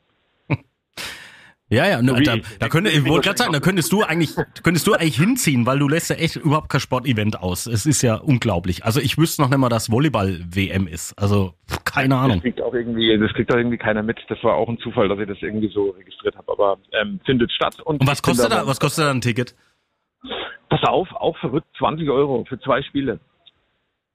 Ja, 1.70 1.86
ja, 1.86 2.02
ne, 2.02 2.20
da, 2.24 2.34
da 2.58 2.68
könnte, 2.68 2.90
ich 2.90 3.06
wollte 3.06 3.28
gerade 3.28 3.38
sagen, 3.38 3.52
da 3.52 3.60
könntest 3.60 3.92
du 3.92 4.02
eigentlich, 4.02 4.34
könntest 4.64 4.88
du 4.88 4.94
eigentlich 4.94 5.16
hinziehen, 5.16 5.66
weil 5.66 5.78
du 5.78 5.88
lässt 5.88 6.10
ja 6.10 6.16
echt 6.16 6.34
überhaupt 6.34 6.68
kein 6.68 6.80
Sportevent 6.80 7.40
aus. 7.40 7.66
Es 7.66 7.86
ist 7.86 8.02
ja 8.02 8.16
unglaublich. 8.16 8.84
Also 8.84 8.98
ich 9.00 9.18
wüsste 9.18 9.40
noch 9.40 9.50
nicht 9.50 9.58
mal, 9.58 9.68
dass 9.68 9.88
Volleyball-WM 9.88 10.88
ist. 10.88 11.16
Also 11.16 11.54
keine 11.84 12.16
Ahnung. 12.16 12.38
Das 12.38 12.42
kriegt 12.42 12.60
auch 12.60 12.74
irgendwie, 12.74 13.16
das 13.16 13.32
kriegt 13.34 13.52
auch 13.52 13.56
irgendwie 13.56 13.78
keiner 13.78 14.02
mit. 14.02 14.18
Das 14.28 14.42
war 14.42 14.56
auch 14.56 14.68
ein 14.68 14.78
Zufall, 14.78 15.08
dass 15.08 15.20
ich 15.20 15.28
das 15.28 15.38
irgendwie 15.40 15.70
so 15.72 15.90
registriert 15.90 16.36
habe. 16.36 16.50
Aber 16.50 16.78
ähm, 17.00 17.20
findet 17.24 17.52
statt. 17.52 17.76
Und, 17.84 18.00
und 18.00 18.06
was 18.08 18.20
kostet 18.20 18.50
da, 18.50 18.66
was 18.66 18.80
kostet 18.80 19.04
da 19.04 19.10
ein 19.12 19.20
Ticket? 19.20 19.54
Pass 20.70 20.82
auf, 20.84 21.08
auch 21.12 21.36
verrückt, 21.38 21.68
20 21.78 22.10
Euro 22.10 22.44
für 22.48 22.58
zwei 22.60 22.82
Spiele. 22.82 23.20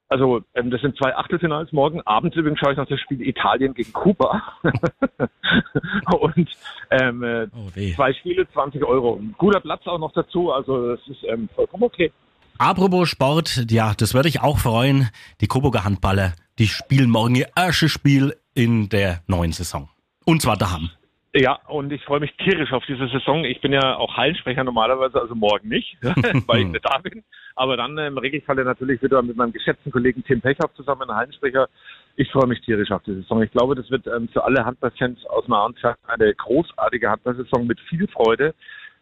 Also 0.08 0.42
ähm, 0.54 0.70
das 0.70 0.80
sind 0.80 0.96
zwei 0.96 1.16
Achtelfinals 1.16 1.72
morgen. 1.72 2.00
Abends 2.02 2.36
übrigens 2.36 2.60
schaue 2.60 2.72
ich 2.72 2.78
noch 2.78 2.86
das 2.86 3.00
Spiel 3.00 3.20
Italien 3.26 3.74
gegen 3.74 3.92
Kuba. 3.92 4.42
und 6.20 6.48
ähm, 6.90 7.22
äh, 7.22 7.48
oh 7.52 7.70
zwei 7.94 8.12
Spiele, 8.14 8.48
20 8.52 8.84
Euro. 8.84 9.16
Ein 9.16 9.34
guter 9.36 9.60
Platz 9.60 9.86
auch 9.86 9.98
noch 9.98 10.12
dazu. 10.12 10.52
Also 10.52 10.94
das 10.94 11.00
ist 11.08 11.24
ähm, 11.24 11.48
vollkommen 11.54 11.82
okay. 11.82 12.12
Apropos 12.58 13.08
Sport, 13.08 13.70
ja, 13.70 13.92
das 13.94 14.14
würde 14.14 14.28
ich 14.28 14.40
auch 14.40 14.58
freuen. 14.58 15.10
Die 15.40 15.46
Coburger 15.46 15.84
Handballer, 15.84 16.32
die 16.58 16.68
spielen 16.68 17.10
morgen 17.10 17.34
ihr 17.34 17.48
erstes 17.54 17.90
Spiel 17.90 18.34
in 18.54 18.88
der 18.88 19.22
neuen 19.26 19.52
Saison. 19.52 19.90
Und 20.24 20.40
zwar 20.40 20.56
daheim. 20.56 20.90
Ja, 21.38 21.58
und 21.66 21.92
ich 21.92 22.02
freue 22.02 22.20
mich 22.20 22.34
tierisch 22.38 22.72
auf 22.72 22.86
diese 22.86 23.08
Saison. 23.08 23.44
Ich 23.44 23.60
bin 23.60 23.70
ja 23.70 23.96
auch 23.96 24.16
Hallensprecher 24.16 24.64
normalerweise, 24.64 25.20
also 25.20 25.34
morgen 25.34 25.68
nicht, 25.68 25.98
weil 26.46 26.60
ich 26.60 26.68
nicht 26.68 26.84
da 26.86 26.96
bin. 26.96 27.24
Aber 27.54 27.76
dann 27.76 27.98
im 27.98 28.16
Regelfalle 28.16 28.64
natürlich 28.64 29.02
wieder 29.02 29.20
mit 29.20 29.36
meinem 29.36 29.52
geschätzten 29.52 29.92
Kollegen 29.92 30.24
Tim 30.24 30.40
Pechhoff 30.40 30.72
zusammen, 30.74 31.14
Hallensprecher. 31.14 31.68
Ich 32.16 32.30
freue 32.30 32.46
mich 32.46 32.62
tierisch 32.62 32.90
auf 32.90 33.02
die 33.02 33.12
Saison. 33.16 33.42
Ich 33.42 33.50
glaube, 33.50 33.74
das 33.74 33.90
wird 33.90 34.06
ähm, 34.06 34.30
für 34.30 34.44
alle 34.44 34.64
Handballfans 34.64 35.26
aus 35.26 35.46
Mahnschaft 35.46 36.00
eine 36.06 36.34
großartige 36.34 37.10
Handballsaison 37.10 37.66
mit 37.66 37.80
viel 37.80 38.08
Freude, 38.08 38.54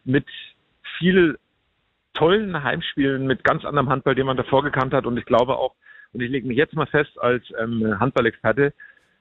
mit 0.03 0.25
viel 0.99 1.39
tollen 2.15 2.61
Heimspielen, 2.61 3.27
mit 3.27 3.45
ganz 3.45 3.63
anderem 3.63 3.87
Handball, 3.87 4.15
den 4.15 4.25
man 4.25 4.35
davor 4.35 4.61
gekannt 4.61 4.93
hat. 4.93 5.05
Und 5.05 5.17
ich 5.17 5.25
glaube 5.25 5.57
auch, 5.57 5.73
und 6.11 6.21
ich 6.21 6.29
lege 6.29 6.47
mich 6.47 6.57
jetzt 6.57 6.75
mal 6.75 6.85
fest 6.85 7.17
als 7.17 7.45
ähm, 7.57 7.97
Handballexperte, 7.97 8.73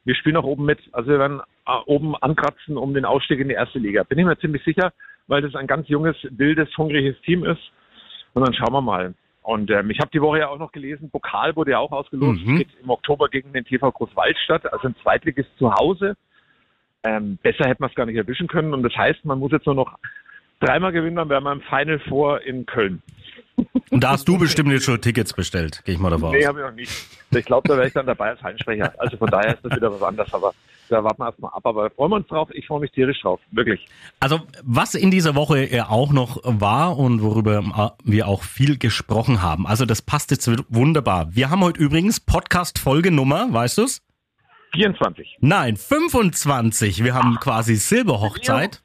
wir 0.04 0.14
spielen 0.14 0.36
auch 0.36 0.44
oben 0.44 0.64
mit. 0.64 0.80
Also 0.92 1.10
wir 1.10 1.18
werden 1.18 1.40
äh, 1.40 1.44
oben 1.86 2.14
ankratzen 2.16 2.76
um 2.76 2.94
den 2.94 3.04
Ausstieg 3.04 3.40
in 3.40 3.48
die 3.48 3.54
erste 3.54 3.78
Liga. 3.78 4.02
Bin 4.02 4.18
ich 4.18 4.24
mir 4.24 4.38
ziemlich 4.38 4.62
sicher, 4.64 4.92
weil 5.26 5.42
das 5.42 5.54
ein 5.54 5.66
ganz 5.66 5.88
junges, 5.88 6.16
wildes, 6.30 6.68
hungriges 6.76 7.20
Team 7.22 7.44
ist. 7.44 7.62
Und 8.34 8.46
dann 8.46 8.54
schauen 8.54 8.72
wir 8.72 8.82
mal. 8.82 9.14
Und 9.42 9.70
ähm, 9.70 9.90
ich 9.90 9.98
habe 10.00 10.10
die 10.12 10.22
Woche 10.22 10.38
ja 10.38 10.48
auch 10.48 10.58
noch 10.58 10.72
gelesen, 10.72 11.10
Pokal 11.10 11.54
wurde 11.54 11.72
ja 11.72 11.78
auch 11.78 11.92
ausgelost, 11.92 12.40
mhm. 12.44 12.56
geht 12.56 12.68
im 12.82 12.88
Oktober 12.88 13.28
gegen 13.28 13.52
den 13.52 13.64
TV 13.64 13.92
Großwaldstadt, 13.92 14.72
also 14.72 14.88
ein 14.88 14.96
Zweitligist 15.02 15.50
zu 15.58 15.70
Hause. 15.72 16.16
Ähm, 17.02 17.38
besser 17.42 17.68
hätte 17.68 17.82
man 17.82 17.90
es 17.90 17.94
gar 17.94 18.06
nicht 18.06 18.16
erwischen 18.16 18.48
können. 18.48 18.72
Und 18.72 18.82
das 18.82 18.96
heißt, 18.96 19.24
man 19.26 19.38
muss 19.38 19.52
jetzt 19.52 19.66
nur 19.66 19.74
noch 19.74 19.98
dreimal 20.60 20.92
gewinnen, 20.92 21.16
dann 21.16 21.28
wären 21.28 21.44
wir 21.44 21.52
im 21.52 21.60
Final 21.60 21.98
Four 22.08 22.40
in 22.42 22.64
Köln. 22.64 23.02
Und 23.90 24.02
da 24.02 24.12
hast 24.12 24.26
du 24.26 24.38
bestimmt 24.38 24.72
jetzt 24.72 24.86
schon 24.86 25.00
Tickets 25.00 25.34
bestellt, 25.34 25.82
gehe 25.84 25.94
ich 25.94 26.00
mal 26.00 26.10
davon 26.10 26.30
aus. 26.30 26.34
Nee, 26.34 26.46
habe 26.46 26.60
ich 26.60 26.66
noch 26.66 26.74
nicht. 26.74 27.06
Ich 27.30 27.44
glaube, 27.44 27.68
da 27.68 27.76
wäre 27.76 27.86
ich 27.86 27.92
dann 27.92 28.06
dabei 28.06 28.30
als 28.30 28.42
Heinsprecher. 28.42 28.94
Also 28.98 29.16
von 29.18 29.28
daher 29.28 29.54
ist 29.54 29.64
das 29.64 29.76
wieder 29.76 29.92
was 29.92 30.02
anderes, 30.02 30.32
aber 30.32 30.54
da 30.88 31.04
warten 31.04 31.20
wir 31.22 31.26
erstmal 31.26 31.52
ab. 31.52 31.64
Aber 31.64 31.90
freuen 31.90 32.10
wir 32.12 32.16
uns 32.16 32.26
drauf. 32.28 32.48
Ich 32.52 32.66
freue 32.66 32.80
mich 32.80 32.92
tierisch 32.92 33.20
drauf. 33.22 33.40
Wirklich. 33.50 33.86
Also, 34.20 34.40
was 34.62 34.94
in 34.94 35.10
dieser 35.10 35.34
Woche 35.34 35.86
auch 35.88 36.12
noch 36.12 36.40
war 36.44 36.98
und 36.98 37.22
worüber 37.22 37.94
wir 38.04 38.28
auch 38.28 38.42
viel 38.42 38.78
gesprochen 38.78 39.42
haben. 39.42 39.66
Also, 39.66 39.84
das 39.86 40.02
passt 40.02 40.30
jetzt 40.30 40.50
wunderbar. 40.68 41.34
Wir 41.34 41.50
haben 41.50 41.62
heute 41.62 41.80
übrigens 41.80 42.20
Podcast-Folgenummer, 42.20 43.52
weißt 43.52 43.78
du's? 43.78 44.02
24. 44.74 45.38
Nein, 45.40 45.76
25. 45.76 47.04
Wir 47.04 47.14
haben 47.14 47.36
quasi 47.36 47.76
Silberhochzeit. 47.76 48.82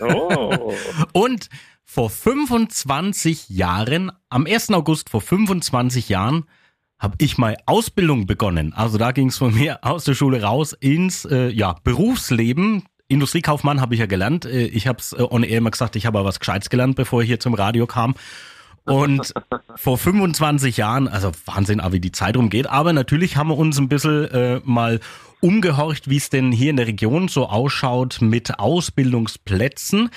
Oh. 0.00 0.74
und 1.12 1.48
vor 1.84 2.10
25 2.10 3.48
Jahren, 3.48 4.12
am 4.28 4.46
1. 4.46 4.70
August 4.70 5.10
vor 5.10 5.20
25 5.20 6.08
Jahren, 6.08 6.44
habe 7.00 7.16
ich 7.18 7.38
mal 7.38 7.56
Ausbildung 7.66 8.26
begonnen. 8.26 8.74
Also 8.74 8.98
da 8.98 9.10
ging 9.12 9.28
es 9.28 9.38
von 9.38 9.54
mir 9.54 9.82
aus 9.82 10.04
der 10.04 10.14
Schule 10.14 10.42
raus 10.42 10.74
ins 10.78 11.24
äh, 11.24 11.48
ja, 11.48 11.74
Berufsleben. 11.82 12.84
Industriekaufmann 13.08 13.80
habe 13.80 13.94
ich 13.94 14.00
ja 14.00 14.06
gelernt. 14.06 14.44
Äh, 14.44 14.66
ich 14.66 14.86
habe 14.86 14.98
es 14.98 15.14
äh, 15.14 15.22
on 15.22 15.42
air 15.42 15.58
immer 15.58 15.70
gesagt, 15.70 15.96
ich 15.96 16.06
habe 16.06 16.18
aber 16.18 16.28
was 16.28 16.38
Gescheites 16.38 16.68
gelernt, 16.68 16.96
bevor 16.96 17.22
ich 17.22 17.28
hier 17.28 17.40
zum 17.40 17.54
Radio 17.54 17.86
kam. 17.86 18.14
Und 18.84 19.32
vor 19.76 19.96
25 19.98 20.76
Jahren, 20.76 21.08
also 21.08 21.32
Wahnsinn, 21.46 21.82
wie 21.90 22.00
die 22.00 22.12
Zeit 22.12 22.36
rumgeht. 22.36 22.68
Aber 22.68 22.92
natürlich 22.92 23.36
haben 23.36 23.48
wir 23.48 23.56
uns 23.56 23.78
ein 23.78 23.88
bisschen 23.88 24.30
äh, 24.30 24.60
mal 24.64 25.00
umgehorcht, 25.40 26.10
wie 26.10 26.18
es 26.18 26.28
denn 26.28 26.52
hier 26.52 26.68
in 26.68 26.76
der 26.76 26.86
Region 26.86 27.28
so 27.28 27.48
ausschaut 27.48 28.18
mit 28.20 28.58
Ausbildungsplätzen. 28.58 30.10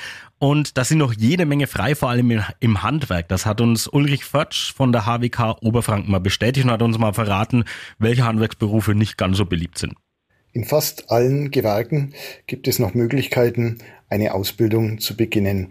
Und 0.43 0.77
da 0.77 0.84
sind 0.84 0.97
noch 0.97 1.13
jede 1.13 1.45
Menge 1.45 1.67
frei, 1.67 1.95
vor 1.95 2.10
allem 2.10 2.43
im 2.60 2.84
Handwerk. 2.84 3.29
Das 3.29 3.45
hat 3.45 3.62
uns 3.62 3.88
Ulrich 3.88 4.25
Förtsch 4.25 4.73
von 4.73 4.91
der 4.91 5.06
HWK 5.06 5.56
Oberfranken 5.62 6.12
mal 6.12 6.19
bestätigt 6.19 6.65
und 6.65 6.71
hat 6.71 6.82
uns 6.82 6.97
mal 6.97 7.13
verraten, 7.13 7.63
welche 7.97 8.25
Handwerksberufe 8.25 8.93
nicht 8.93 9.17
ganz 9.17 9.38
so 9.38 9.45
beliebt 9.45 9.77
sind. 9.77 9.93
In 10.51 10.65
fast 10.65 11.10
allen 11.10 11.49
Gewerken 11.49 12.13
gibt 12.45 12.67
es 12.67 12.77
noch 12.77 12.93
Möglichkeiten, 12.93 13.77
eine 14.10 14.34
Ausbildung 14.34 14.99
zu 14.99 15.15
beginnen. 15.15 15.69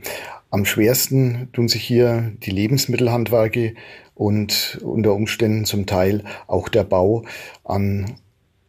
Am 0.49 0.65
schwersten 0.65 1.51
tun 1.53 1.69
sich 1.69 1.85
hier 1.85 2.33
die 2.39 2.51
Lebensmittelhandwerke 2.51 3.75
und 4.15 4.81
unter 4.83 5.13
Umständen 5.13 5.67
zum 5.67 5.85
Teil 5.85 6.25
auch 6.47 6.71
der 6.71 6.85
Bau 6.85 7.27
an 7.63 8.15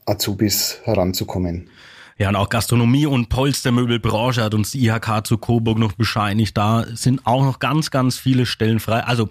Azubis 0.05 0.81
heranzukommen. 0.83 1.69
Ja, 2.17 2.30
und 2.30 2.36
auch 2.36 2.49
Gastronomie 2.49 3.06
und 3.06 3.30
Polstermöbelbranche 3.30 4.43
hat 4.43 4.54
uns 4.54 4.71
die 4.71 4.86
IHK 4.86 5.26
zu 5.26 5.38
Coburg 5.38 5.80
noch 5.80 5.93
bescheinigt. 5.93 6.58
Da 6.58 6.84
sind 6.84 7.26
auch 7.26 7.43
noch 7.43 7.60
ganz, 7.60 7.91
ganz 7.91 8.17
viele 8.17 8.45
Stellen 8.45 8.80
frei. 8.80 9.04
Also, 9.04 9.30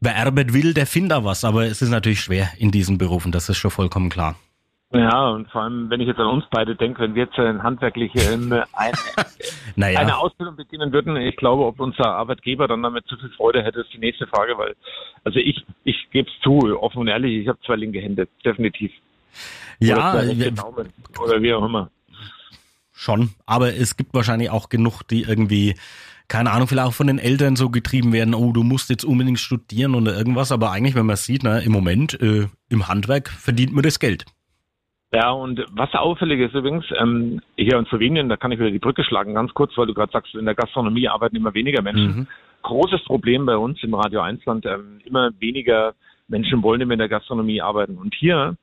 wer 0.00 0.16
arbeitet 0.16 0.54
will, 0.54 0.74
der 0.74 0.86
findet 0.86 1.12
da 1.12 1.24
was. 1.24 1.44
Aber 1.44 1.66
es 1.66 1.82
ist 1.82 1.90
natürlich 1.90 2.20
schwer 2.20 2.48
in 2.58 2.70
diesen 2.70 2.98
Berufen. 2.98 3.32
Das 3.32 3.48
ist 3.48 3.58
schon 3.58 3.70
vollkommen 3.70 4.08
klar. 4.08 4.36
Ja, 4.94 5.30
und 5.30 5.50
vor 5.50 5.62
allem, 5.62 5.88
wenn 5.88 6.00
ich 6.00 6.06
jetzt 6.06 6.20
an 6.20 6.26
uns 6.26 6.44
beide 6.50 6.76
denke, 6.76 7.00
wenn 7.00 7.14
wir 7.14 7.24
jetzt 7.24 7.38
ein 7.38 7.62
handwerkliche 7.62 8.18
ähm, 8.30 8.52
ein, 8.74 8.92
naja. 9.76 10.00
eine 10.00 10.18
Ausbildung 10.18 10.56
beginnen 10.56 10.92
würden, 10.92 11.16
ich 11.16 11.36
glaube, 11.36 11.64
ob 11.64 11.80
unser 11.80 12.14
Arbeitgeber 12.14 12.68
dann 12.68 12.82
damit 12.82 13.06
zu 13.06 13.16
viel 13.16 13.30
Freude 13.30 13.62
hätte, 13.62 13.80
ist 13.80 13.92
die 13.94 13.98
nächste 13.98 14.26
Frage, 14.26 14.58
weil, 14.58 14.74
also 15.24 15.38
ich, 15.38 15.64
ich 15.84 15.96
gebe 16.10 16.28
es 16.28 16.42
zu, 16.42 16.78
offen 16.78 16.98
und 16.98 17.08
ehrlich, 17.08 17.40
ich 17.40 17.48
habe 17.48 17.58
zwei 17.64 17.76
linke 17.76 18.00
Hände, 18.00 18.28
definitiv. 18.44 18.92
Ja, 19.78 20.12
oder, 20.12 20.84
oder 21.22 21.42
wie 21.42 21.54
auch 21.54 21.64
immer. 21.64 21.90
Schon, 23.02 23.30
aber 23.46 23.74
es 23.74 23.96
gibt 23.96 24.14
wahrscheinlich 24.14 24.50
auch 24.50 24.68
genug, 24.68 25.02
die 25.02 25.22
irgendwie 25.22 25.74
keine 26.28 26.52
Ahnung, 26.52 26.68
vielleicht 26.68 26.86
auch 26.86 26.94
von 26.94 27.08
den 27.08 27.18
Eltern 27.18 27.56
so 27.56 27.68
getrieben 27.68 28.12
werden, 28.12 28.32
oh, 28.32 28.52
du 28.52 28.62
musst 28.62 28.90
jetzt 28.90 29.04
unbedingt 29.04 29.40
studieren 29.40 29.96
oder 29.96 30.16
irgendwas, 30.16 30.52
aber 30.52 30.70
eigentlich, 30.70 30.94
wenn 30.94 31.04
man 31.04 31.16
sieht, 31.16 31.42
ne, 31.42 31.62
im 31.66 31.72
Moment 31.72 32.18
äh, 32.22 32.46
im 32.70 32.86
Handwerk 32.86 33.28
verdient 33.28 33.74
man 33.74 33.82
das 33.82 33.98
Geld. 33.98 34.24
Ja, 35.12 35.32
und 35.32 35.66
was 35.72 35.92
auffällig 35.94 36.38
ist 36.38 36.54
übrigens, 36.54 36.84
ähm, 36.96 37.42
hier 37.56 37.76
in 37.76 37.86
Slowenien, 37.86 38.28
da 38.28 38.36
kann 38.36 38.52
ich 38.52 38.60
wieder 38.60 38.70
die 38.70 38.78
Brücke 38.78 39.02
schlagen, 39.02 39.34
ganz 39.34 39.52
kurz, 39.52 39.76
weil 39.76 39.88
du 39.88 39.94
gerade 39.94 40.12
sagst, 40.12 40.36
in 40.36 40.44
der 40.44 40.54
Gastronomie 40.54 41.08
arbeiten 41.08 41.34
immer 41.34 41.54
weniger 41.54 41.82
Menschen. 41.82 42.16
Mhm. 42.16 42.26
Großes 42.62 43.02
Problem 43.04 43.46
bei 43.46 43.56
uns 43.56 43.82
im 43.82 43.94
Radio 43.94 44.20
1 44.20 44.44
Land, 44.44 44.64
ähm, 44.64 45.00
immer 45.04 45.32
weniger 45.40 45.94
Menschen 46.28 46.62
wollen 46.62 46.80
immer 46.80 46.92
in 46.92 47.00
der 47.00 47.08
Gastronomie 47.08 47.60
arbeiten. 47.60 47.98
Und 47.98 48.14
hier 48.14 48.56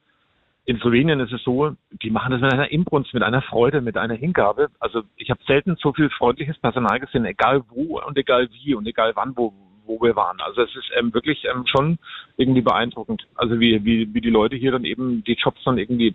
in 0.69 0.77
Slowenien 0.77 1.19
ist 1.19 1.31
es 1.31 1.41
so, 1.43 1.71
die 2.03 2.11
machen 2.11 2.31
das 2.31 2.41
mit 2.41 2.53
einer 2.53 2.71
Inbrunst, 2.71 3.11
mit 3.15 3.23
einer 3.23 3.41
Freude, 3.41 3.81
mit 3.81 3.97
einer 3.97 4.13
Hingabe. 4.13 4.69
Also 4.79 5.01
ich 5.15 5.31
habe 5.31 5.39
selten 5.47 5.75
so 5.81 5.93
viel 5.93 6.11
freundliches 6.11 6.59
Personal 6.59 6.99
gesehen, 6.99 7.25
egal 7.25 7.63
wo 7.69 7.99
und 7.99 8.15
egal 8.19 8.47
wie 8.51 8.75
und 8.75 8.85
egal 8.85 9.13
wann, 9.15 9.35
wo, 9.35 9.51
wo 9.87 9.99
wir 9.99 10.15
waren. 10.15 10.39
Also 10.41 10.61
es 10.61 10.69
ist 10.75 10.91
ähm, 10.95 11.11
wirklich 11.11 11.43
ähm, 11.45 11.65
schon 11.65 11.97
irgendwie 12.37 12.61
beeindruckend. 12.61 13.27
Also 13.33 13.59
wie, 13.59 13.83
wie, 13.83 14.13
wie 14.13 14.21
die 14.21 14.29
Leute 14.29 14.57
hier 14.57 14.71
dann 14.71 14.85
eben 14.85 15.23
die 15.23 15.33
Jobs 15.33 15.59
dann 15.65 15.79
irgendwie 15.79 16.13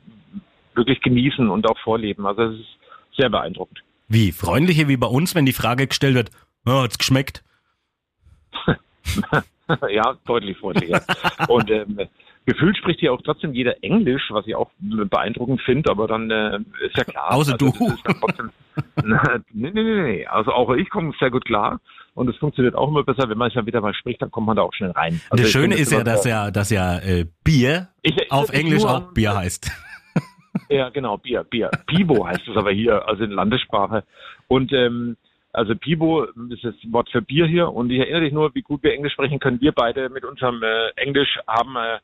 wirklich 0.77 1.01
genießen 1.01 1.51
und 1.51 1.69
auch 1.69 1.79
vorleben. 1.81 2.25
Also 2.25 2.43
es 2.43 2.61
ist 2.61 2.79
sehr 3.17 3.31
beeindruckend. 3.31 3.83
Wie 4.07 4.31
freundliche 4.31 4.87
wie 4.87 4.97
bei 4.97 5.09
uns, 5.09 5.35
wenn 5.35 5.47
die 5.47 5.53
Frage 5.53 5.89
gestellt 5.89 6.15
wird, 6.15 6.31
Ja, 6.65 6.83
hat's 6.83 6.99
geschmeckt? 6.99 7.43
ja, 9.91 10.17
deutlich 10.25 10.57
freundlicher. 10.59 11.03
Und 11.49 11.69
ähm, 11.73 11.99
gefühlt 12.47 12.77
spricht 12.77 13.01
hier 13.01 13.13
auch 13.13 13.23
trotzdem 13.23 13.53
jeder 13.55 13.83
Englisch, 13.83 14.23
was 14.31 14.47
ich 14.47 14.55
auch 14.55 14.71
beeindruckend 14.79 15.61
finde, 15.63 15.91
aber 15.91 16.07
dann 16.07 16.31
äh, 16.31 16.59
ist 16.85 16.97
ja 16.97 17.05
klar. 17.05 17.33
Außer 17.33 17.55
also, 17.55 17.71
du. 17.71 17.95
Trotzdem, 18.21 18.51
nee, 19.53 19.71
nee, 19.73 19.83
nee, 19.83 20.03
nee. 20.03 20.27
Also 20.27 20.53
auch 20.53 20.73
ich 20.75 20.89
komme 20.91 21.13
sehr 21.19 21.31
gut 21.31 21.45
klar. 21.45 21.81
Und 22.15 22.31
es 22.31 22.37
funktioniert 22.37 22.77
auch 22.77 22.89
immer 22.89 23.03
besser, 23.03 23.29
wenn 23.29 23.39
man 23.39 23.49
es 23.49 23.55
ja 23.55 23.67
wieder 23.67 23.81
mal 23.81 23.93
spricht, 23.93 24.23
dann 24.23 24.31
kommt 24.31 24.47
man 24.47 24.57
da 24.57 24.63
auch 24.63 24.73
schnell 24.73 24.93
rein. 24.93 25.21
Also 25.31 25.43
das 25.43 25.51
Schöne 25.51 25.75
ist 25.75 25.91
ja, 25.91 26.05
dass 26.05 26.25
ja, 26.25 26.53
dass 26.53 26.71
ja 26.71 26.99
äh, 26.99 27.27
Bier 27.43 27.89
ich, 28.03 28.31
auf 28.31 28.51
Englisch 28.51 28.85
auch 28.85 29.13
Bier 29.13 29.35
heißt. 29.35 29.71
Ja, 30.69 30.89
genau, 30.91 31.19
Bier, 31.19 31.43
Bier. 31.45 31.71
Pibo 31.87 32.27
heißt 32.27 32.47
es 32.49 32.57
aber 32.57 32.71
hier, 32.71 33.07
also 33.09 33.25
in 33.25 33.33
Landessprache. 33.33 34.05
Und 34.47 34.73
ähm, 34.73 35.17
also 35.55 35.75
Pibo 35.77 36.25
ist 36.25 36.65
das 36.65 36.75
Wort 36.91 37.09
für 37.11 37.23
Bier 37.23 37.47
hier. 37.47 37.73
Und 37.73 37.91
ich 37.91 38.01
erinnere 38.01 38.23
dich 38.23 38.33
nur, 38.33 38.55
wie 38.55 38.63
gut 38.63 38.83
wir 38.83 38.93
Englisch 38.93 39.13
sprechen 39.13 39.39
können. 39.39 39.61
Wir 39.61 39.73
beide 39.73 40.09
mit 40.09 40.25
unserem 40.25 40.63
äh, 40.63 40.91
Englisch 40.97 41.39
haben 41.47 41.77
äh, 41.77 41.99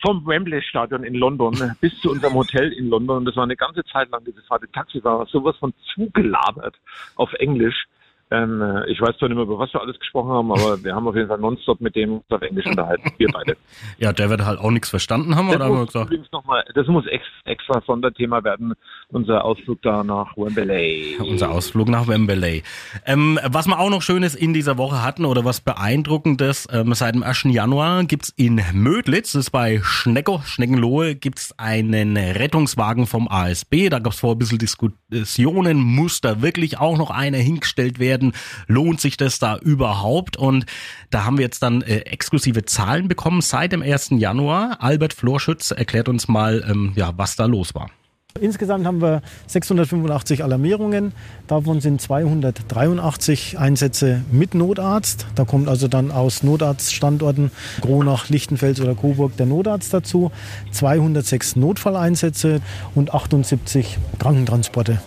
vom 0.00 0.24
Wembley 0.26 0.62
Stadion 0.62 1.02
in 1.02 1.14
London 1.14 1.54
bis 1.80 1.98
zu 2.00 2.10
unserem 2.10 2.34
Hotel 2.34 2.72
in 2.72 2.88
London. 2.88 3.18
Und 3.18 3.24
das 3.24 3.36
war 3.36 3.42
eine 3.44 3.56
ganze 3.56 3.84
Zeit 3.84 4.10
lang, 4.10 4.24
diese 4.24 4.42
Fahrt. 4.42 4.62
Taxi 4.72 5.02
war 5.02 5.26
sowas 5.26 5.56
von 5.58 5.74
zugelabert 5.94 6.76
auf 7.16 7.32
Englisch. 7.34 7.86
Ähm, 8.34 8.60
äh, 8.60 8.90
ich 8.90 9.00
weiß 9.00 9.16
zwar 9.18 9.28
nicht 9.28 9.36
mehr, 9.36 9.44
über 9.44 9.58
was 9.58 9.72
wir 9.72 9.80
alles 9.80 9.98
gesprochen 9.98 10.30
haben, 10.30 10.50
aber 10.50 10.82
wir 10.84 10.94
haben 10.94 11.06
auf 11.06 11.14
jeden 11.14 11.28
Fall 11.28 11.38
nonstop 11.38 11.80
mit 11.80 11.94
dem 11.94 12.20
auf 12.28 12.42
Englisch 12.42 12.66
unterhalten. 12.66 13.12
Wir 13.18 13.28
beide. 13.32 13.56
Ja, 13.98 14.12
der 14.12 14.30
wird 14.30 14.44
halt 14.44 14.58
auch 14.58 14.70
nichts 14.70 14.90
verstanden 14.90 15.36
haben, 15.36 15.48
das 15.48 15.56
oder 15.56 15.68
muss, 15.68 15.74
haben 15.74 15.82
wir 15.82 15.86
gesagt? 15.86 16.06
Übrigens 16.06 16.32
noch 16.32 16.44
mal, 16.44 16.64
das 16.74 16.86
muss 16.88 17.06
extra, 17.06 17.30
extra 17.44 17.82
Sonderthema 17.86 18.42
werden, 18.42 18.74
unser 19.08 19.44
Ausflug 19.44 19.80
da 19.82 20.02
nach 20.02 20.36
Wembley. 20.36 21.16
Unser 21.20 21.50
Ausflug 21.50 21.88
nach 21.88 22.08
Wembley. 22.08 22.62
Ähm, 23.06 23.38
was 23.46 23.66
wir 23.66 23.78
auch 23.78 23.90
noch 23.90 24.02
Schönes 24.02 24.34
in 24.34 24.52
dieser 24.52 24.78
Woche 24.78 25.02
hatten 25.02 25.24
oder 25.24 25.44
was 25.44 25.60
Beeindruckendes, 25.60 26.68
ähm, 26.72 26.92
seit 26.94 27.14
dem 27.14 27.22
1. 27.22 27.44
Januar 27.44 28.04
gibt's 28.04 28.30
in 28.36 28.60
Mödlitz, 28.72 29.32
das 29.32 29.46
ist 29.46 29.50
bei 29.50 29.80
Schnecko, 29.82 30.40
Schneckenlohe, 30.44 31.14
gibt's 31.14 31.56
einen 31.58 32.16
Rettungswagen 32.16 33.06
vom 33.06 33.28
ASB. 33.28 33.88
Da 33.90 33.98
gab's 33.98 34.20
vor 34.20 34.32
ein 34.32 34.38
bisschen 34.38 34.58
Diskussionen, 34.58 35.78
muss 35.78 36.20
da 36.20 36.42
wirklich 36.42 36.78
auch 36.78 36.96
noch 36.96 37.10
einer 37.10 37.38
hingestellt 37.38 37.98
werden? 37.98 38.23
Werden. 38.24 38.32
Lohnt 38.66 39.00
sich 39.00 39.16
das 39.16 39.38
da 39.38 39.56
überhaupt? 39.58 40.36
Und 40.36 40.66
da 41.10 41.24
haben 41.24 41.38
wir 41.38 41.44
jetzt 41.44 41.62
dann 41.62 41.82
äh, 41.82 42.00
exklusive 42.00 42.64
Zahlen 42.64 43.08
bekommen 43.08 43.40
seit 43.40 43.72
dem 43.72 43.82
1. 43.82 44.10
Januar. 44.12 44.78
Albert 44.80 45.12
Florschütz 45.12 45.70
erklärt 45.70 46.08
uns 46.08 46.28
mal, 46.28 46.64
ähm, 46.68 46.92
ja, 46.96 47.12
was 47.16 47.36
da 47.36 47.46
los 47.46 47.74
war. 47.74 47.90
Insgesamt 48.40 48.84
haben 48.84 49.00
wir 49.00 49.22
685 49.46 50.42
Alarmierungen. 50.42 51.12
Davon 51.46 51.80
sind 51.80 52.00
283 52.00 53.60
Einsätze 53.60 54.22
mit 54.32 54.56
Notarzt. 54.56 55.26
Da 55.36 55.44
kommt 55.44 55.68
also 55.68 55.86
dann 55.86 56.10
aus 56.10 56.42
Notarztstandorten 56.42 57.52
Gronach, 57.80 58.28
Lichtenfels 58.30 58.80
oder 58.80 58.96
Coburg 58.96 59.36
der 59.36 59.46
Notarzt 59.46 59.94
dazu. 59.94 60.32
206 60.72 61.54
Notfalleinsätze 61.54 62.60
und 62.96 63.14
78 63.14 63.98
Krankentransporte. 64.18 65.00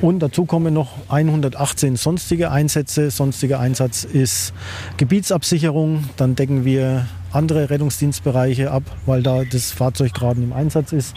Und 0.00 0.20
dazu 0.20 0.46
kommen 0.46 0.72
noch 0.72 0.92
118 1.10 1.96
sonstige 1.96 2.50
Einsätze. 2.50 3.10
Sonstiger 3.10 3.60
Einsatz 3.60 4.04
ist 4.04 4.54
Gebietsabsicherung. 4.96 6.04
Dann 6.16 6.36
decken 6.36 6.64
wir 6.64 7.06
andere 7.32 7.70
Rettungsdienstbereiche 7.70 8.70
ab, 8.70 8.82
weil 9.06 9.22
da 9.22 9.44
das 9.44 9.72
Fahrzeug 9.72 10.14
gerade 10.14 10.40
im 10.40 10.52
Einsatz 10.52 10.92
ist. 10.92 11.14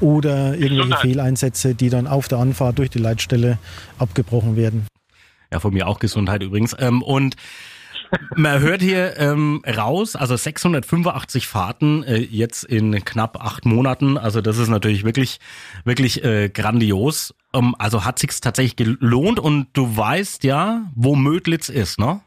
Oder 0.00 0.56
irgendwelche 0.56 1.00
Fehleinsätze, 1.00 1.74
die 1.74 1.90
dann 1.90 2.06
auf 2.06 2.28
der 2.28 2.38
Anfahrt 2.38 2.78
durch 2.78 2.90
die 2.90 2.98
Leitstelle 2.98 3.58
abgebrochen 3.98 4.56
werden. 4.56 4.86
Ja, 5.52 5.60
von 5.60 5.72
mir 5.72 5.86
auch 5.86 5.98
Gesundheit 5.98 6.42
übrigens. 6.42 6.74
Ähm, 6.78 7.02
und 7.02 7.36
man 8.34 8.60
hört 8.60 8.82
hier 8.82 9.18
ähm, 9.18 9.62
raus, 9.66 10.16
also 10.16 10.36
685 10.36 11.46
Fahrten 11.46 12.02
äh, 12.04 12.16
jetzt 12.16 12.64
in 12.64 13.04
knapp 13.04 13.42
acht 13.42 13.64
Monaten. 13.64 14.18
Also 14.18 14.40
das 14.40 14.58
ist 14.58 14.68
natürlich 14.68 15.04
wirklich, 15.04 15.38
wirklich 15.84 16.24
äh, 16.24 16.48
grandios. 16.48 17.34
Ähm, 17.52 17.74
also 17.78 18.04
hat 18.04 18.18
sich's 18.18 18.40
tatsächlich 18.40 18.76
gelohnt 18.76 19.38
und 19.38 19.68
du 19.72 19.96
weißt 19.96 20.44
ja, 20.44 20.90
wo 20.94 21.16
Mödlitz 21.16 21.68
ist, 21.68 21.98
ne? 21.98 22.20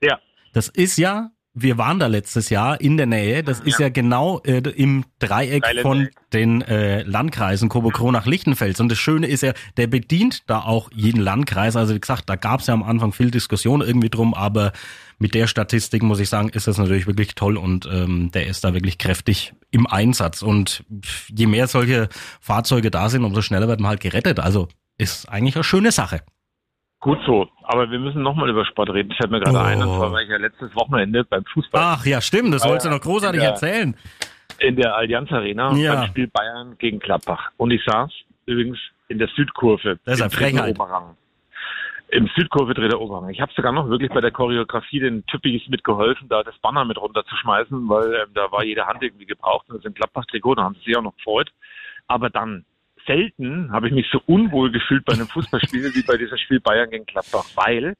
Ja. 0.00 0.18
Das 0.52 0.68
ist 0.68 0.98
ja 0.98 1.30
wir 1.54 1.76
waren 1.76 1.98
da 1.98 2.06
letztes 2.06 2.48
Jahr 2.48 2.80
in 2.80 2.96
der 2.96 3.06
Nähe. 3.06 3.42
Das 3.42 3.60
ist 3.60 3.78
ja, 3.78 3.90
genau 3.90 4.40
äh, 4.44 4.58
im 4.58 5.04
Dreieck 5.18 5.62
Geile 5.62 5.82
von 5.82 6.08
den 6.32 6.62
äh, 6.62 7.02
Landkreisen 7.02 7.68
Coburg-Kronach, 7.68 8.24
Lichtenfels. 8.24 8.80
Und 8.80 8.88
das 8.88 8.98
Schöne 8.98 9.26
ist 9.26 9.42
ja, 9.42 9.52
der 9.76 9.86
bedient 9.86 10.48
da 10.48 10.60
auch 10.60 10.90
jeden 10.94 11.20
Landkreis. 11.20 11.76
Also 11.76 11.94
wie 11.94 12.00
gesagt, 12.00 12.30
da 12.30 12.36
gab 12.36 12.60
es 12.60 12.68
ja 12.68 12.74
am 12.74 12.82
Anfang 12.82 13.12
viel 13.12 13.30
Diskussion 13.30 13.82
irgendwie 13.82 14.08
drum, 14.08 14.32
aber 14.32 14.72
mit 15.18 15.34
der 15.34 15.46
Statistik 15.46 16.02
muss 16.02 16.20
ich 16.20 16.30
sagen, 16.30 16.48
ist 16.48 16.66
das 16.66 16.78
natürlich 16.78 17.06
wirklich 17.06 17.34
toll 17.34 17.56
und 17.58 17.86
ähm, 17.86 18.30
der 18.32 18.46
ist 18.46 18.64
da 18.64 18.72
wirklich 18.72 18.96
kräftig 18.96 19.52
im 19.70 19.86
Einsatz. 19.86 20.40
Und 20.40 20.84
je 21.28 21.46
mehr 21.46 21.68
solche 21.68 22.08
Fahrzeuge 22.40 22.90
da 22.90 23.10
sind, 23.10 23.24
umso 23.24 23.42
schneller 23.42 23.68
wird 23.68 23.80
man 23.80 23.90
halt 23.90 24.00
gerettet. 24.00 24.40
Also 24.40 24.68
ist 24.96 25.28
eigentlich 25.28 25.54
eine 25.54 25.64
schöne 25.64 25.92
Sache. 25.92 26.22
Gut 27.02 27.18
so, 27.26 27.48
aber 27.64 27.90
wir 27.90 27.98
müssen 27.98 28.22
nochmal 28.22 28.48
über 28.48 28.64
Sport 28.64 28.90
reden. 28.90 29.08
Das 29.08 29.18
fällt 29.18 29.32
mir 29.32 29.40
gerade 29.40 29.58
oh. 29.58 29.60
ein. 29.60 29.82
Und 29.82 29.96
zwar 29.96 30.12
war 30.12 30.22
ich 30.22 30.28
ja 30.28 30.36
letztes 30.36 30.72
Wochenende 30.76 31.24
beim 31.24 31.44
Fußball. 31.46 31.80
Ach 31.82 32.06
ja, 32.06 32.20
stimmt, 32.20 32.54
das 32.54 32.64
wolltest 32.64 32.86
du 32.86 32.90
noch 32.90 33.00
großartig 33.00 33.40
in 33.40 33.42
der, 33.42 33.50
erzählen. 33.50 33.96
In 34.60 34.76
der 34.76 34.94
Allianz 34.94 35.32
Arena 35.32 35.74
ja. 35.74 35.96
beim 35.96 36.06
Spiel 36.06 36.28
Bayern 36.28 36.78
gegen 36.78 37.00
Gladbach. 37.00 37.50
Und 37.56 37.72
ich 37.72 37.82
saß 37.84 38.08
übrigens 38.46 38.78
in 39.08 39.18
der 39.18 39.26
Südkurve. 39.34 39.98
Das 40.04 40.14
ist 40.14 40.22
ein 40.22 40.30
Frechheit. 40.30 40.78
Oberrang. 40.78 41.16
Im 42.10 42.30
Südkurve 42.36 42.72
dritter 42.72 43.00
Oberrang. 43.00 43.30
Ich 43.30 43.40
habe 43.40 43.50
sogar 43.56 43.72
noch 43.72 43.88
wirklich 43.88 44.12
bei 44.12 44.20
der 44.20 44.30
Choreografie 44.30 45.00
den 45.00 45.26
Typis 45.26 45.66
mitgeholfen, 45.66 46.28
da 46.28 46.44
das 46.44 46.56
Banner 46.58 46.84
mit 46.84 46.98
runterzuschmeißen, 46.98 47.88
weil 47.88 48.14
ähm, 48.14 48.30
da 48.32 48.52
war 48.52 48.62
jede 48.62 48.86
Hand 48.86 49.02
irgendwie 49.02 49.26
gebraucht 49.26 49.68
und 49.68 49.74
das 49.74 49.82
sind 49.82 49.96
Gladbach-Trikot, 49.96 50.54
da 50.54 50.62
haben 50.62 50.76
sie 50.76 50.84
sich 50.84 50.96
auch 50.96 51.02
noch 51.02 51.16
gefreut. 51.16 51.50
Aber 52.06 52.30
dann 52.30 52.64
selten 53.06 53.72
habe 53.72 53.88
ich 53.88 53.94
mich 53.94 54.06
so 54.10 54.20
unwohl 54.26 54.70
gefühlt 54.70 55.04
bei 55.04 55.14
einem 55.14 55.26
Fußballspiel 55.26 55.94
wie 55.94 56.02
bei 56.02 56.16
diesem 56.16 56.38
Spiel 56.38 56.60
Bayern 56.60 56.90
gegen 56.90 57.06
Gladbach, 57.06 57.46
weil 57.54 57.94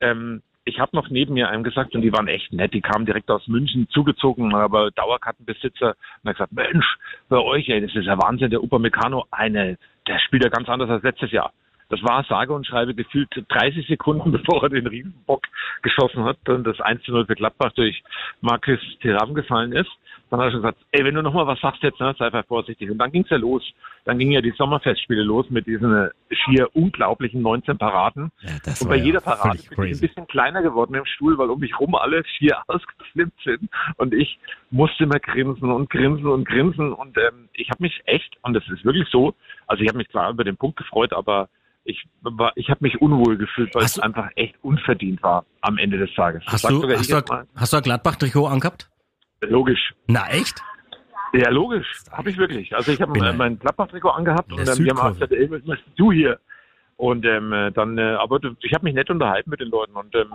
ähm, 0.00 0.42
ich 0.64 0.80
habe 0.80 0.96
noch 0.96 1.08
neben 1.10 1.34
mir 1.34 1.48
einem 1.48 1.62
gesagt, 1.62 1.94
und 1.94 2.02
die 2.02 2.12
waren 2.12 2.26
echt 2.26 2.52
nett, 2.52 2.74
die 2.74 2.80
kamen 2.80 3.06
direkt 3.06 3.30
aus 3.30 3.46
München 3.46 3.88
zugezogen, 3.88 4.52
aber 4.52 4.90
Dauerkartenbesitzer, 4.90 5.94
und 6.22 6.28
hat 6.28 6.36
gesagt, 6.36 6.52
Mensch, 6.52 6.98
bei 7.28 7.38
euch, 7.38 7.68
ey, 7.68 7.80
das 7.80 7.94
ist 7.94 8.04
ja 8.04 8.18
Wahnsinn, 8.18 8.50
der 8.50 8.62
Upamecano, 8.62 9.26
eine, 9.30 9.78
der 10.08 10.18
spielt 10.18 10.42
ja 10.42 10.50
ganz 10.50 10.68
anders 10.68 10.90
als 10.90 11.04
letztes 11.04 11.30
Jahr. 11.30 11.52
Das 11.88 12.02
war 12.02 12.24
sage 12.24 12.52
und 12.52 12.66
schreibe 12.66 12.94
gefühlt 12.94 13.28
30 13.48 13.86
Sekunden, 13.86 14.32
bevor 14.46 14.62
er 14.64 14.68
den 14.70 14.86
Riesenbock 14.86 15.42
geschossen 15.82 16.24
hat 16.24 16.38
und 16.48 16.64
das 16.64 16.80
1 16.80 17.02
zu 17.02 17.12
0 17.12 17.26
für 17.26 17.34
Gladbach 17.34 17.72
durch 17.72 18.02
Markus 18.40 18.80
Thuram 19.00 19.34
gefallen 19.34 19.72
ist. 19.72 19.90
Dann 20.28 20.40
hat 20.40 20.48
er 20.48 20.50
schon 20.52 20.62
gesagt, 20.62 20.78
ey, 20.90 21.04
wenn 21.04 21.14
du 21.14 21.22
nochmal 21.22 21.46
was 21.46 21.60
sagst 21.60 21.82
jetzt, 21.84 22.00
ne, 22.00 22.12
sei 22.18 22.26
einfach 22.26 22.44
vorsichtig. 22.46 22.90
Und 22.90 22.98
dann 22.98 23.12
ging's 23.12 23.30
ja 23.30 23.36
los. 23.36 23.62
Dann 24.04 24.18
gingen 24.18 24.32
ja 24.32 24.40
die 24.40 24.50
Sommerfestspiele 24.52 25.22
los 25.22 25.48
mit 25.50 25.68
diesen 25.68 25.94
äh, 25.94 26.10
schier 26.30 26.68
unglaublichen 26.74 27.42
19 27.42 27.78
Paraden. 27.78 28.32
Ja, 28.40 28.50
und 28.80 28.88
bei 28.88 28.96
jeder 28.96 29.20
Parade 29.20 29.58
bin 29.76 29.84
ich 29.84 29.96
ein 29.96 30.00
bisschen 30.00 30.26
kleiner 30.26 30.62
geworden 30.62 30.94
im 30.94 31.04
Stuhl, 31.04 31.38
weil 31.38 31.50
um 31.50 31.60
mich 31.60 31.78
rum 31.78 31.94
alle 31.94 32.24
schier 32.24 32.58
ausgeflippt 32.66 33.40
sind. 33.44 33.70
Und 33.98 34.14
ich 34.14 34.40
musste 34.70 35.04
immer 35.04 35.20
grinsen 35.20 35.70
und 35.70 35.90
grinsen 35.90 36.26
und 36.26 36.44
grinsen. 36.44 36.92
Und 36.92 37.16
ähm, 37.18 37.48
ich 37.52 37.70
habe 37.70 37.84
mich 37.84 38.02
echt, 38.06 38.36
und 38.42 38.54
das 38.54 38.66
ist 38.68 38.84
wirklich 38.84 39.08
so, 39.10 39.34
also 39.68 39.82
ich 39.82 39.88
habe 39.88 39.98
mich 39.98 40.08
zwar 40.08 40.30
über 40.30 40.42
den 40.42 40.56
Punkt 40.56 40.76
gefreut, 40.76 41.12
aber 41.12 41.48
ich 41.86 42.08
war, 42.20 42.52
ich 42.56 42.68
habe 42.68 42.80
mich 42.82 43.00
unwohl 43.00 43.36
gefühlt, 43.36 43.74
weil 43.74 43.84
hast 43.84 43.96
es 43.96 44.02
einfach 44.02 44.28
echt 44.36 44.54
unverdient 44.62 45.22
war 45.22 45.44
am 45.60 45.78
Ende 45.78 45.98
des 45.98 46.12
Tages. 46.14 46.42
Hast 46.46 46.68
du, 46.68 46.82
hast, 46.88 47.10
du, 47.10 47.20
hast 47.54 47.72
du 47.72 47.76
ein 47.76 47.82
Gladbach-Trikot 47.82 48.46
angehabt? 48.46 48.90
Logisch. 49.40 49.94
Na 50.06 50.28
echt? 50.28 50.62
Ja, 51.32 51.50
logisch. 51.50 51.86
Habe 52.10 52.30
ich 52.30 52.36
wirklich. 52.36 52.74
Also 52.74 52.92
ich 52.92 53.00
habe 53.00 53.32
mein 53.34 53.58
Gladbach-Trikot 53.58 54.10
angehabt 54.10 54.52
und 54.52 54.60
ähm, 54.60 54.84
die 54.84 54.90
haben 54.90 55.12
gesagt, 55.14 55.32
ey, 55.32 55.50
was 55.50 55.64
machst 55.64 55.84
du 55.96 56.12
hier? 56.12 56.38
Und 56.96 57.26
ähm, 57.26 57.72
dann, 57.74 57.98
äh, 57.98 58.16
aber 58.18 58.40
ich 58.60 58.72
habe 58.72 58.84
mich 58.84 58.94
nett 58.94 59.10
unterhalten 59.10 59.50
mit 59.50 59.60
den 59.60 59.68
Leuten 59.68 59.94
und 59.96 60.14
ähm, 60.14 60.32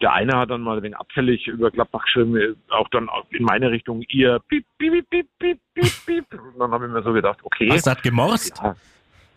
der 0.00 0.12
eine 0.12 0.36
hat 0.36 0.50
dann 0.50 0.60
mal 0.60 0.76
ein 0.76 0.82
wenig 0.82 0.96
abfällig 0.96 1.46
über 1.46 1.70
Gladbach 1.70 2.04
geschrieben, 2.04 2.36
äh, 2.36 2.54
auch 2.70 2.88
dann 2.90 3.08
in 3.30 3.44
meine 3.44 3.70
Richtung, 3.70 4.02
ihr 4.08 4.40
piep, 4.48 4.66
piep, 4.78 5.08
piep, 5.10 5.28
piep, 5.38 5.60
piep, 5.74 5.92
piep. 6.06 6.26
Und 6.32 6.58
dann 6.58 6.72
habe 6.72 6.86
ich 6.86 6.92
mir 6.92 7.02
so 7.02 7.12
gedacht, 7.12 7.38
okay. 7.42 7.70
Was 7.70 7.86
hat 7.86 8.02
gemorst? 8.02 8.60
Ja, 8.62 8.76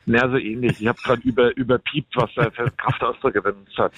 na, 0.05 0.29
so 0.29 0.37
ähnlich. 0.37 0.79
Ich 0.79 0.87
habe 0.87 0.99
gerade 1.03 1.21
über, 1.23 1.55
überpiept, 1.57 2.15
was 2.15 2.29
er 2.35 2.51
für 2.51 2.69
Kraftausdrücke 2.71 3.41
benutzt 3.41 3.77
hat. 3.77 3.91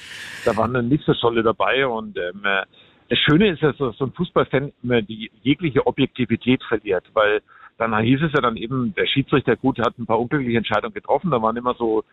Da 0.46 0.56
waren 0.56 0.74
dann 0.74 0.88
nicht 0.88 1.04
so 1.06 1.14
Scholle 1.14 1.44
dabei 1.44 1.86
und 1.86 2.18
ähm, 2.18 2.42
äh, 2.44 2.64
das 3.10 3.20
Schöne 3.20 3.50
ist 3.50 3.62
ja, 3.62 3.74
so, 3.74 3.94
ein 4.00 4.12
Fußballfan 4.14 4.74
immer 4.84 5.02
die 5.02 5.32
jegliche 5.42 5.86
Objektivität 5.88 6.62
verliert, 6.64 7.06
weil 7.14 7.42
dann 7.78 7.98
hieß 7.98 8.22
es 8.24 8.34
ja 8.34 8.42
dann 8.42 8.58
eben, 8.58 8.94
der 8.96 9.06
Schiedsrichter 9.06 9.56
gut 9.56 9.80
hat 9.80 9.98
ein 9.98 10.06
paar 10.06 10.20
unglückliche 10.20 10.58
Entscheidungen 10.58 10.94
getroffen. 10.94 11.32
Da 11.32 11.42
waren 11.42 11.56
immer 11.56 11.76
so 11.76 12.04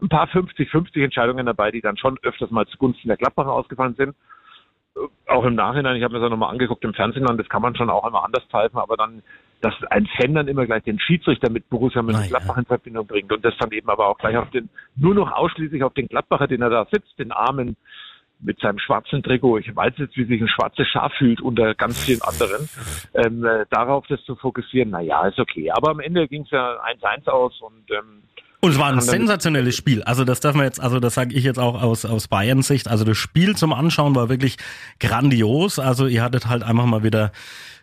ein 0.00 0.08
paar 0.08 0.26
50-50 0.26 1.04
Entscheidungen 1.04 1.46
dabei, 1.46 1.70
die 1.70 1.80
dann 1.80 1.96
schon 1.96 2.18
öfters 2.22 2.50
mal 2.50 2.66
zugunsten 2.66 3.08
der 3.08 3.16
Gladbacher 3.16 3.52
ausgefallen 3.52 3.94
sind. 3.94 4.16
Auch 5.26 5.44
im 5.44 5.54
Nachhinein, 5.54 5.96
ich 5.96 6.02
habe 6.02 6.14
mir 6.14 6.20
das 6.20 6.30
nochmal 6.30 6.50
angeguckt 6.50 6.84
im 6.84 6.94
Fernsehen, 6.94 7.24
das 7.24 7.48
kann 7.48 7.62
man 7.62 7.74
schon 7.74 7.90
auch 7.90 8.06
immer 8.06 8.24
anders 8.24 8.44
pfeifen, 8.44 8.78
aber 8.78 8.96
dann, 8.96 9.22
dass 9.60 9.74
ein 9.90 10.06
Fan 10.06 10.34
dann 10.34 10.48
immer 10.48 10.66
gleich 10.66 10.82
den 10.84 11.00
Schiedsrichter 11.00 11.50
mit 11.50 11.68
Borussia 11.70 12.02
Mönchengladbach 12.02 12.58
in 12.58 12.66
Verbindung 12.66 13.06
bringt 13.06 13.32
und 13.32 13.44
das 13.44 13.54
dann 13.58 13.72
eben 13.72 13.88
aber 13.88 14.08
auch 14.08 14.18
gleich 14.18 14.36
auf 14.36 14.50
den, 14.50 14.68
nur 14.96 15.14
noch 15.14 15.32
ausschließlich 15.32 15.82
auf 15.82 15.94
den 15.94 16.08
Gladbacher, 16.08 16.46
den 16.46 16.62
er 16.62 16.70
da 16.70 16.86
sitzt, 16.90 17.18
den 17.18 17.32
Armen 17.32 17.76
mit 18.42 18.58
seinem 18.58 18.78
schwarzen 18.78 19.22
Trikot. 19.22 19.58
Ich 19.58 19.74
weiß 19.74 19.94
jetzt, 19.98 20.16
wie 20.16 20.24
sich 20.24 20.40
ein 20.40 20.48
schwarzes 20.48 20.88
Schaf 20.88 21.12
fühlt 21.14 21.40
unter 21.40 21.74
ganz 21.74 22.04
vielen 22.04 22.22
anderen. 22.22 22.68
Ähm, 23.14 23.44
äh, 23.44 23.66
darauf 23.70 24.06
das 24.08 24.22
zu 24.24 24.34
fokussieren, 24.34 24.90
na 24.90 25.00
ja, 25.00 25.26
ist 25.28 25.38
okay. 25.38 25.70
Aber 25.70 25.90
am 25.90 26.00
Ende 26.00 26.26
ging 26.26 26.42
es 26.42 26.50
ja 26.50 26.82
1-1 26.82 27.28
aus 27.28 27.60
und 27.60 27.90
ähm, 27.90 28.24
und 28.64 28.70
es 28.70 28.78
war 28.78 28.92
ein 28.92 29.00
sensationelles 29.00 29.74
Spiel. 29.74 30.04
Also 30.04 30.22
das 30.22 30.38
darf 30.38 30.54
man 30.54 30.64
jetzt, 30.64 30.80
also 30.80 31.00
das 31.00 31.14
sage 31.14 31.34
ich 31.34 31.42
jetzt 31.42 31.58
auch 31.58 31.82
aus, 31.82 32.04
aus 32.04 32.28
Bayern 32.28 32.62
Sicht. 32.62 32.86
Also 32.86 33.02
das 33.02 33.18
Spiel 33.18 33.56
zum 33.56 33.72
Anschauen 33.72 34.14
war 34.14 34.28
wirklich 34.28 34.56
grandios. 35.00 35.80
Also 35.80 36.06
ihr 36.06 36.22
hattet 36.22 36.46
halt 36.46 36.62
einfach 36.62 36.86
mal 36.86 37.02
wieder 37.02 37.32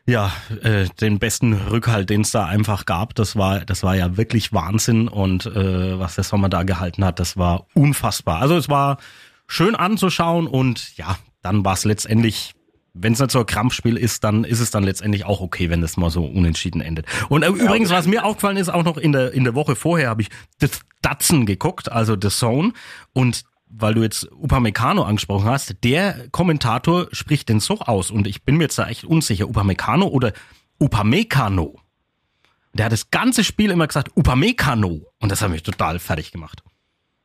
ja, 0.05 0.31
äh, 0.63 0.85
den 1.01 1.19
besten 1.19 1.51
Rückhalt, 1.51 2.09
den 2.09 2.21
es 2.21 2.31
da 2.31 2.45
einfach 2.45 2.85
gab. 2.85 3.13
Das 3.15 3.35
war, 3.35 3.59
das 3.65 3.83
war 3.83 3.97
ja 3.97 4.15
wirklich 4.15 4.53
Wahnsinn 4.53 5.09
und 5.09 5.47
äh, 5.47 5.99
was 5.99 6.15
der 6.15 6.23
Sommer 6.23 6.47
da 6.47 6.63
gehalten 6.63 7.03
hat, 7.03 7.19
das 7.19 7.35
war 7.35 7.67
unfassbar. 7.73 8.39
Also 8.39 8.55
es 8.55 8.69
war 8.69 8.99
schön 9.47 9.75
anzuschauen 9.75 10.47
und 10.47 10.95
ja, 10.95 11.17
dann 11.41 11.65
war 11.65 11.73
es 11.73 11.83
letztendlich 11.83 12.53
wenn 12.93 13.13
es 13.13 13.19
nicht 13.19 13.31
so 13.31 13.39
ein 13.39 13.45
Krampfspiel 13.45 13.97
ist, 13.97 14.23
dann 14.23 14.43
ist 14.43 14.59
es 14.59 14.71
dann 14.71 14.83
letztendlich 14.83 15.25
auch 15.25 15.41
okay, 15.41 15.69
wenn 15.69 15.81
das 15.81 15.97
mal 15.97 16.09
so 16.09 16.25
unentschieden 16.25 16.81
endet. 16.81 17.05
Und 17.29 17.43
äh, 17.43 17.47
übrigens, 17.47 17.89
was 17.89 18.07
mir 18.07 18.25
aufgefallen 18.25 18.57
ist, 18.57 18.69
auch 18.69 18.83
noch 18.83 18.97
in 18.97 19.11
der 19.11 19.33
in 19.33 19.43
der 19.43 19.55
Woche 19.55 19.75
vorher 19.75 20.09
habe 20.09 20.21
ich 20.21 20.29
das 20.59 20.81
Datsen 21.01 21.45
geguckt, 21.45 21.91
also 21.91 22.15
The 22.19 22.29
Zone 22.29 22.73
und 23.13 23.43
weil 23.69 23.93
du 23.93 24.01
jetzt 24.01 24.27
Upamecano 24.31 25.03
angesprochen 25.03 25.45
hast, 25.45 25.83
der 25.83 26.27
Kommentator 26.31 27.07
spricht 27.11 27.49
den 27.49 27.59
so 27.59 27.79
aus 27.79 28.09
und 28.09 28.25
ich 28.25 28.43
bin 28.43 28.57
mir 28.57 28.63
jetzt 28.63 28.79
da 28.79 28.87
echt 28.87 29.03
unsicher, 29.03 29.47
Upamecano 29.47 30.07
oder 30.07 30.33
Upamecano. 30.79 31.79
Der 32.73 32.85
hat 32.85 32.91
das 32.91 33.11
ganze 33.11 33.43
Spiel 33.43 33.71
immer 33.71 33.87
gesagt 33.87 34.09
Upamecano 34.15 35.05
und 35.19 35.31
das 35.31 35.41
hat 35.41 35.51
mich 35.51 35.63
total 35.63 35.99
fertig 35.99 36.31
gemacht. 36.31 36.63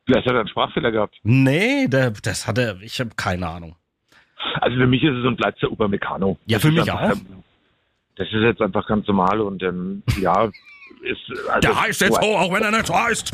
Vielleicht 0.05 0.27
hat 0.27 0.33
er 0.33 0.41
einen 0.41 0.49
Sprachfehler 0.49 0.91
gehabt. 0.91 1.17
Nee, 1.23 1.87
der, 1.87 2.11
das 2.11 2.45
hat 2.45 2.59
er, 2.59 2.79
ich 2.81 2.99
habe 2.99 3.11
keine 3.15 3.47
Ahnung. 3.47 3.75
Also 4.61 4.77
für 4.77 4.87
mich 4.87 5.03
ist 5.03 5.15
es 5.15 5.25
und 5.25 5.37
bleibt 5.37 5.61
der 5.61 5.71
Upamecano. 5.71 6.37
Ja, 6.45 6.59
für 6.59 6.71
mich 6.71 6.89
auch. 6.91 7.11
Das 8.17 8.27
ist 8.27 8.33
jetzt 8.33 8.61
einfach 8.61 8.87
ganz 8.87 9.07
normal 9.07 9.41
und 9.41 9.61
ähm, 9.63 10.03
ja, 10.21 10.49
ist. 11.01 11.49
Also, 11.49 11.67
der 11.67 11.81
heißt 11.81 12.01
jetzt 12.01 12.21
so, 12.21 12.35
auch 12.35 12.53
wenn 12.53 12.63
er 12.63 12.71
nicht 12.71 12.89
heißt. 12.89 13.33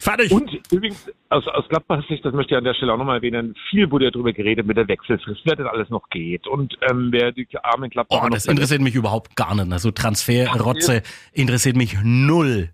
Fertig. 0.00 0.30
Und 0.30 0.48
übrigens, 0.70 1.10
aus, 1.28 1.44
aus 1.48 1.68
Gladbachs 1.68 2.06
Sicht, 2.06 2.24
das 2.24 2.32
möchte 2.32 2.54
ich 2.54 2.58
an 2.58 2.62
der 2.62 2.74
Stelle 2.74 2.92
auch 2.92 2.98
nochmal 2.98 3.16
erwähnen, 3.16 3.56
viel 3.68 3.90
wurde 3.90 4.04
ja 4.04 4.10
darüber 4.12 4.32
geredet 4.32 4.64
mit 4.64 4.76
der 4.76 4.86
Wechselfrist, 4.86 5.40
wer 5.44 5.56
das 5.56 5.66
alles 5.66 5.90
noch 5.90 6.08
geht 6.10 6.46
und 6.46 6.78
ähm, 6.88 7.08
wer 7.10 7.32
die 7.32 7.48
armen 7.60 7.90
Gladbacher 7.90 8.26
Oh, 8.26 8.28
das 8.28 8.46
interessiert 8.46 8.80
mich 8.80 8.94
überhaupt 8.94 9.34
gar 9.34 9.56
nicht. 9.56 9.72
Also 9.72 9.90
Transferrotze 9.90 11.02
interessiert 11.32 11.76
mich 11.76 11.96
null. 12.04 12.70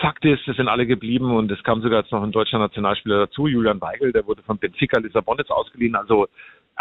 Fakt 0.00 0.24
ist, 0.24 0.48
es 0.48 0.56
sind 0.56 0.66
alle 0.66 0.86
geblieben 0.86 1.30
und 1.30 1.52
es 1.52 1.62
kam 1.62 1.82
sogar 1.82 2.00
jetzt 2.00 2.10
noch 2.10 2.22
ein 2.22 2.32
deutscher 2.32 2.58
Nationalspieler 2.58 3.26
dazu, 3.26 3.46
Julian 3.46 3.80
Weigel, 3.80 4.12
der 4.12 4.26
wurde 4.26 4.42
von 4.42 4.58
Benfica 4.58 4.98
Lissabon 4.98 5.38
jetzt 5.38 5.50
ausgeliehen. 5.50 5.94
Also 5.94 6.26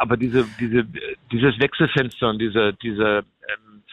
aber 0.01 0.17
diese, 0.17 0.45
diese, 0.59 0.85
dieses 1.31 1.59
Wechselfenster 1.59 2.29
und 2.29 2.39
diese, 2.39 2.73
diese 2.81 3.23
ähm, 3.47 3.83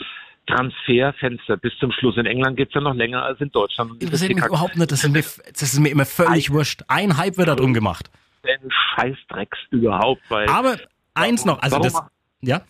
Transferfenster 0.46 1.56
bis 1.56 1.76
zum 1.78 1.92
Schluss. 1.92 2.16
In 2.16 2.26
England 2.26 2.56
geht's 2.56 2.74
ja 2.74 2.80
noch 2.80 2.94
länger 2.94 3.22
als 3.22 3.40
in 3.40 3.50
Deutschland. 3.50 3.90
Und 3.92 4.02
Interessiert 4.02 4.34
mich 4.34 4.44
überhaupt 4.44 4.76
nicht. 4.76 4.90
Das 4.90 5.02
ist, 5.02 5.10
mir, 5.10 5.20
das 5.20 5.62
ist 5.62 5.78
mir 5.78 5.88
immer 5.88 6.06
völlig 6.06 6.52
wurscht. 6.52 6.82
Ein 6.88 7.16
Hype 7.16 7.36
wird 7.36 7.48
da 7.48 7.54
drum 7.54 7.74
gemacht. 7.74 8.10
Den 8.44 8.70
Scheißdrecks 8.70 9.58
überhaupt. 9.70 10.22
Weil 10.28 10.48
Aber 10.48 10.76
eins 11.14 11.44
noch, 11.44 11.60
also 11.60 11.78
das, 11.80 12.00
ja? 12.40 12.62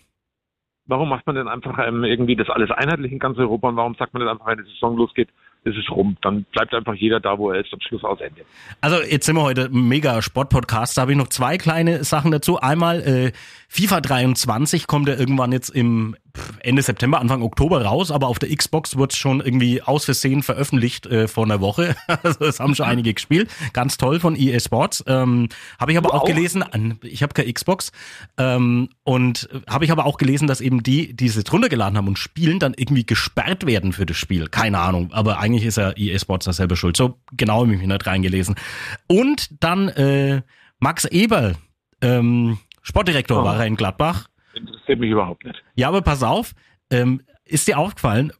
Warum 0.86 1.08
macht 1.08 1.26
man 1.26 1.36
denn 1.36 1.48
einfach 1.48 1.78
ähm, 1.86 2.04
irgendwie 2.04 2.36
das 2.36 2.48
alles 2.48 2.70
einheitlich 2.70 3.12
in 3.12 3.18
ganz 3.18 3.36
Europa 3.38 3.68
und 3.68 3.76
warum 3.76 3.94
sagt 3.96 4.14
man 4.14 4.20
denn 4.20 4.28
einfach, 4.28 4.46
wenn 4.46 4.64
die 4.64 4.70
Saison 4.70 4.96
losgeht, 4.96 5.28
ist 5.66 5.76
es 5.76 5.90
rum. 5.90 6.16
Dann 6.22 6.44
bleibt 6.52 6.72
einfach 6.74 6.94
jeder 6.94 7.20
da, 7.20 7.38
wo 7.38 7.50
er 7.50 7.60
ist, 7.60 7.72
am 7.72 7.80
Schluss 7.80 8.04
aus 8.04 8.20
Ende. 8.20 8.42
Also 8.80 9.02
jetzt 9.02 9.26
sind 9.26 9.36
wir 9.36 9.42
heute 9.42 9.68
mega 9.70 10.22
Sportpodcast. 10.22 10.96
Da 10.96 11.02
habe 11.02 11.12
ich 11.12 11.18
noch 11.18 11.28
zwei 11.28 11.58
kleine 11.58 12.04
Sachen 12.04 12.30
dazu. 12.30 12.58
Einmal 12.58 13.00
äh, 13.02 13.32
FIFA 13.68 14.00
23 14.00 14.86
kommt 14.86 15.08
ja 15.08 15.14
irgendwann 15.14 15.52
jetzt 15.52 15.70
im 15.70 16.16
Ende 16.60 16.82
September, 16.82 17.20
Anfang 17.20 17.42
Oktober 17.42 17.82
raus, 17.82 18.10
aber 18.10 18.28
auf 18.28 18.38
der 18.38 18.54
Xbox 18.54 18.96
wird 18.96 19.12
es 19.12 19.18
schon 19.18 19.40
irgendwie 19.40 19.82
aus 19.82 20.04
Versehen 20.04 20.42
veröffentlicht 20.42 21.06
äh, 21.06 21.28
vor 21.28 21.44
einer 21.44 21.60
Woche. 21.60 21.96
also 22.22 22.40
das 22.40 22.60
haben 22.60 22.74
schon 22.74 22.86
einige 22.86 23.14
gespielt. 23.14 23.50
Ganz 23.72 23.96
toll 23.96 24.20
von 24.20 24.36
EA 24.36 24.60
Sports. 24.60 25.02
Ähm, 25.06 25.48
habe 25.78 25.92
ich 25.92 25.98
aber 25.98 26.14
auch, 26.14 26.22
auch, 26.22 26.26
gelesen, 26.26 26.64
ich 27.02 27.22
habe 27.22 27.34
keine 27.34 27.52
Xbox, 27.52 27.92
ähm, 28.38 28.88
und 29.04 29.48
habe 29.68 29.84
ich 29.84 29.90
aber 29.90 30.06
auch 30.06 30.18
gelesen, 30.18 30.46
dass 30.46 30.60
eben 30.60 30.82
die, 30.82 31.14
die 31.14 31.26
es 31.26 31.42
drunter 31.44 31.68
geladen 31.68 31.96
haben 31.96 32.08
und 32.08 32.18
spielen, 32.18 32.58
dann 32.58 32.74
irgendwie 32.76 33.06
gesperrt 33.06 33.66
werden 33.66 33.92
für 33.92 34.06
das 34.06 34.16
Spiel. 34.16 34.48
Keine 34.48 34.78
Ahnung, 34.78 35.12
aber 35.12 35.38
eigentlich 35.38 35.64
ist 35.64 35.76
ja 35.76 35.92
EA 35.96 36.18
Sports 36.18 36.46
da 36.46 36.52
selber 36.52 36.76
schuld. 36.76 36.96
So 36.96 37.18
genau 37.32 37.62
habe 37.62 37.72
ich 37.72 37.78
mich 37.78 37.88
nicht 37.88 38.06
reingelesen. 38.06 38.56
Und 39.06 39.62
dann 39.62 39.88
äh, 39.88 40.42
Max 40.78 41.04
Eberl, 41.06 41.56
ähm, 42.00 42.58
Sportdirektor 42.86 43.42
oh. 43.42 43.44
war 43.44 43.58
er 43.58 43.66
in 43.66 43.76
Gladbach 43.76 44.28
interessiert 44.56 44.98
mich 44.98 45.10
überhaupt 45.10 45.44
nicht. 45.44 45.62
Ja, 45.74 45.88
aber 45.88 46.02
pass 46.02 46.22
auf, 46.22 46.52
ähm, 46.90 47.20
ist 47.44 47.68
dir 47.68 47.78
aufgefallen, 47.78 48.32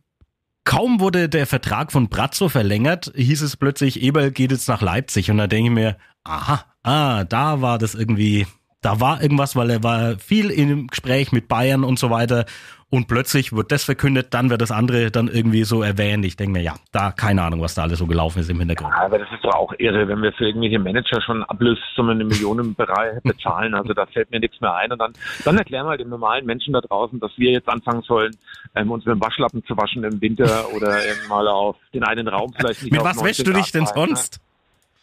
kaum 0.64 1.00
wurde 1.00 1.28
der 1.28 1.46
Vertrag 1.46 1.92
von 1.92 2.08
Brazzo 2.08 2.48
verlängert, 2.48 3.12
hieß 3.14 3.42
es 3.42 3.56
plötzlich, 3.56 4.02
Eberl 4.02 4.30
geht 4.30 4.50
jetzt 4.50 4.68
nach 4.68 4.82
Leipzig. 4.82 5.30
Und 5.30 5.38
da 5.38 5.46
denke 5.46 5.70
ich 5.70 5.74
mir, 5.74 5.96
aha, 6.24 6.64
ah, 6.82 7.24
da 7.24 7.60
war 7.60 7.78
das 7.78 7.94
irgendwie, 7.94 8.46
da 8.80 9.00
war 9.00 9.22
irgendwas, 9.22 9.54
weil 9.54 9.70
er 9.70 9.82
war 9.82 10.18
viel 10.18 10.50
im 10.50 10.88
Gespräch 10.88 11.32
mit 11.32 11.48
Bayern 11.48 11.84
und 11.84 11.98
so 11.98 12.10
weiter 12.10 12.46
und 12.88 13.08
plötzlich 13.08 13.52
wird 13.52 13.72
das 13.72 13.82
verkündet, 13.82 14.32
dann 14.32 14.48
wird 14.48 14.62
das 14.62 14.70
andere 14.70 15.10
dann 15.10 15.26
irgendwie 15.26 15.64
so 15.64 15.82
erwähnt. 15.82 16.24
Ich 16.24 16.36
denke 16.36 16.52
mir, 16.52 16.62
ja, 16.62 16.74
da 16.92 17.10
keine 17.10 17.42
Ahnung, 17.42 17.60
was 17.60 17.74
da 17.74 17.82
alles 17.82 17.98
so 17.98 18.06
gelaufen 18.06 18.38
ist 18.38 18.48
im 18.48 18.60
Hintergrund. 18.60 18.92
Ja, 18.96 19.06
aber 19.06 19.18
das 19.18 19.28
ist 19.32 19.44
doch 19.44 19.54
auch 19.54 19.72
irre, 19.78 20.06
wenn 20.06 20.22
wir 20.22 20.32
für 20.32 20.46
irgendwelche 20.46 20.78
Manager 20.78 21.20
schon 21.20 21.42
Ablössummen 21.42 22.20
im 22.20 22.28
Millionenbereich 22.28 23.20
bezahlen. 23.24 23.74
Also 23.74 23.92
da 23.92 24.06
fällt 24.06 24.30
mir 24.30 24.38
nichts 24.38 24.60
mehr 24.60 24.74
ein. 24.74 24.92
Und 24.92 25.00
dann, 25.00 25.14
dann 25.44 25.58
erklären 25.58 25.86
wir 25.86 25.96
den 25.96 26.10
normalen 26.10 26.46
Menschen 26.46 26.72
da 26.72 26.80
draußen, 26.80 27.18
dass 27.18 27.32
wir 27.36 27.50
jetzt 27.50 27.68
anfangen 27.68 28.02
sollen, 28.02 28.36
ähm, 28.76 28.90
uns 28.92 29.04
mit 29.04 29.16
dem 29.16 29.20
Waschlappen 29.20 29.64
zu 29.64 29.76
waschen 29.76 30.04
im 30.04 30.20
Winter 30.20 30.66
oder 30.74 30.96
mal 31.28 31.48
auf 31.48 31.76
den 31.92 32.04
einen 32.04 32.28
Raum 32.28 32.52
vielleicht 32.56 32.84
nicht. 32.84 32.92
Mit 32.92 33.02
was 33.02 33.22
wäschst 33.22 33.46
du 33.46 33.52
dich 33.52 33.72
denn 33.72 33.86
sonst? 33.86 34.40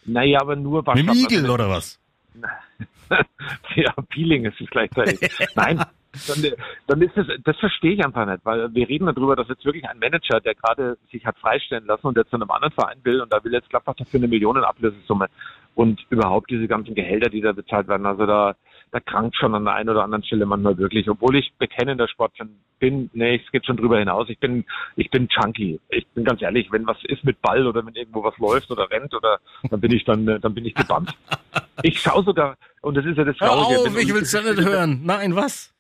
Naja, 0.06 0.40
aber 0.40 0.56
nur 0.56 0.86
Waschlappen. 0.86 1.22
Mit 1.22 1.32
Igel 1.32 1.50
oder 1.50 1.70
was? 1.70 2.00
ja, 3.76 3.94
Peeling 4.10 4.46
ist 4.46 4.60
es 4.62 4.70
gleichzeitig. 4.70 5.20
Nein, 5.56 5.84
dann, 6.28 6.54
dann 6.88 7.02
ist 7.02 7.18
das, 7.18 7.28
das 7.44 7.58
verstehe 7.58 7.94
ich 7.94 8.06
einfach 8.06 8.26
nicht, 8.26 8.46
weil 8.46 8.74
wir 8.74 8.88
reden 8.88 9.08
darüber, 9.08 9.36
dass 9.36 9.48
jetzt 9.50 9.66
wirklich 9.66 9.88
ein 9.88 9.98
Manager, 9.98 10.40
der 10.40 10.54
gerade 10.54 10.98
sich 11.12 11.26
hat 11.26 11.38
freistellen 11.40 11.86
lassen 11.86 12.08
und 12.08 12.18
jetzt 12.18 12.30
zu 12.30 12.36
einem 12.36 12.52
anderen 12.52 12.74
Verein 12.74 13.00
will 13.04 13.22
und 13.22 13.34
da 13.34 13.44
will 13.44 13.54
jetzt 13.54 13.70
Gladbach 13.70 13.96
dafür 13.96 14.20
eine 14.20 14.28
Millionenablösesumme 14.28 15.28
und 15.76 16.06
überhaupt 16.10 16.52
diese 16.52 16.68
ganzen 16.68 16.94
Gehälter, 16.94 17.30
die 17.30 17.42
da 17.42 17.52
bezahlt 17.52 17.88
werden, 17.88 18.06
also 18.06 18.28
da, 18.28 18.56
da 18.92 19.00
krankt 19.00 19.36
schon 19.36 19.56
an 19.56 19.66
der 19.66 19.74
einen 19.74 19.90
oder 19.90 20.04
anderen 20.04 20.24
Stelle 20.24 20.46
manchmal 20.46 20.78
wirklich, 20.78 21.10
obwohl 21.10 21.36
ich 21.36 21.52
bekennender 21.58 22.08
Sportfan 22.08 22.50
bin, 22.78 23.10
nee, 23.14 23.42
es 23.44 23.52
geht 23.52 23.66
schon 23.66 23.78
drüber 23.78 23.98
hinaus, 23.98 24.30
ich 24.30 24.40
bin, 24.40 24.66
ich 24.96 25.10
bin 25.10 25.28
Chunky, 25.30 25.80
ich 25.90 26.06
bin 26.10 26.26
ganz 26.26 26.44
ehrlich, 26.44 26.72
wenn 26.72 26.86
was 26.86 26.98
ist 27.06 27.24
mit 27.24 27.42
Ball 27.42 27.66
oder 27.66 27.84
wenn 27.86 27.96
irgendwo 27.96 28.24
was 28.24 28.38
läuft 28.38 28.70
oder 28.70 28.90
rennt 28.92 29.16
oder, 29.16 29.40
dann 29.70 29.82
bin 29.82 29.92
ich 29.92 30.04
dann, 30.06 30.26
dann 30.26 30.54
bin 30.54 30.66
ich 30.66 30.76
gebannt. 30.76 31.12
Ich 31.82 32.00
schaue 32.00 32.24
sogar, 32.24 32.56
und 32.82 32.96
das 32.96 33.04
ist 33.04 33.18
ja 33.18 33.24
das 33.24 33.36
Traurige. 33.36 33.82
Hör 33.82 33.92
auf, 33.92 33.98
ich 34.00 34.14
will 34.14 34.22
es 34.22 34.32
ja 34.32 34.42
nicht 34.42 34.64
hören. 34.64 35.02
Nein, 35.04 35.36
was? 35.36 35.73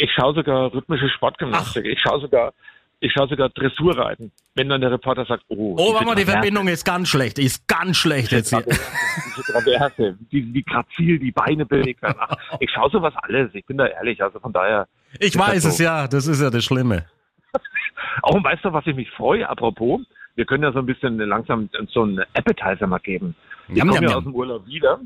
Ich 0.00 0.10
schaue 0.12 0.34
sogar 0.34 0.72
rhythmische 0.72 1.08
Sportgymnastik. 1.10 1.84
Ach. 1.86 1.92
Ich 1.92 2.00
schaue 2.00 2.20
sogar, 2.20 2.52
ich 3.00 3.12
schaue 3.12 3.28
sogar 3.28 3.50
Dressurreiten. 3.50 4.32
Wenn 4.54 4.70
dann 4.70 4.80
der 4.80 4.90
Reporter 4.90 5.26
sagt, 5.26 5.44
oh. 5.48 5.76
Oh, 5.78 5.92
warte 5.92 6.06
mal, 6.06 6.14
die 6.14 6.24
Verbindung 6.24 6.68
ist 6.68 6.84
ganz 6.84 7.08
schlecht. 7.10 7.38
Ist 7.38 7.68
ganz 7.68 7.98
schlecht 7.98 8.32
jetzt 8.32 8.48
hier. 8.48 8.62
Diese 8.64 9.52
Traverse, 9.52 10.16
wie, 10.30 10.54
wie 10.54 10.62
grazil 10.62 11.18
die 11.18 11.32
Beine 11.32 11.66
billig 11.66 12.00
werden. 12.00 12.18
Ich 12.60 12.70
schaue 12.70 12.90
sowas 12.90 13.12
alles. 13.22 13.50
Ich 13.54 13.66
bin 13.66 13.76
da 13.76 13.86
ehrlich. 13.86 14.22
Also 14.22 14.40
von 14.40 14.52
daher. 14.52 14.88
Ich 15.18 15.36
weiß 15.36 15.64
es 15.66 15.76
so. 15.76 15.84
ja. 15.84 16.08
Das 16.08 16.26
ist 16.26 16.40
ja 16.40 16.48
das 16.50 16.64
Schlimme. 16.64 17.04
Auch 18.22 18.34
und 18.34 18.44
weißt 18.44 18.64
du, 18.64 18.72
was 18.72 18.86
ich 18.86 18.96
mich 18.96 19.10
freue? 19.10 19.48
Apropos, 19.48 20.00
wir 20.34 20.46
können 20.46 20.62
ja 20.62 20.72
so 20.72 20.78
ein 20.78 20.86
bisschen 20.86 21.18
langsam 21.18 21.68
so 21.88 22.02
einen 22.02 22.20
Appetizer 22.32 22.86
mal 22.86 22.98
geben. 22.98 23.34
Wir 23.68 23.78
jam, 23.78 23.90
kommen 23.90 24.08
ja 24.08 24.16
aus 24.16 24.24
dem 24.24 24.34
Urlaub 24.34 24.66
wieder. 24.66 24.98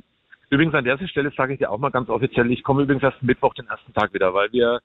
Übrigens 0.54 0.74
an 0.74 0.84
der 0.84 0.96
Stelle 1.08 1.32
sage 1.36 1.54
ich 1.54 1.58
dir 1.58 1.68
auch 1.68 1.78
mal 1.78 1.90
ganz 1.90 2.08
offiziell, 2.08 2.48
ich 2.52 2.62
komme 2.62 2.82
übrigens 2.82 3.02
erst 3.02 3.20
Mittwoch 3.24 3.54
den 3.54 3.66
ersten 3.66 3.92
Tag 3.92 4.14
wieder, 4.14 4.34
weil 4.34 4.52
wir, 4.52 4.80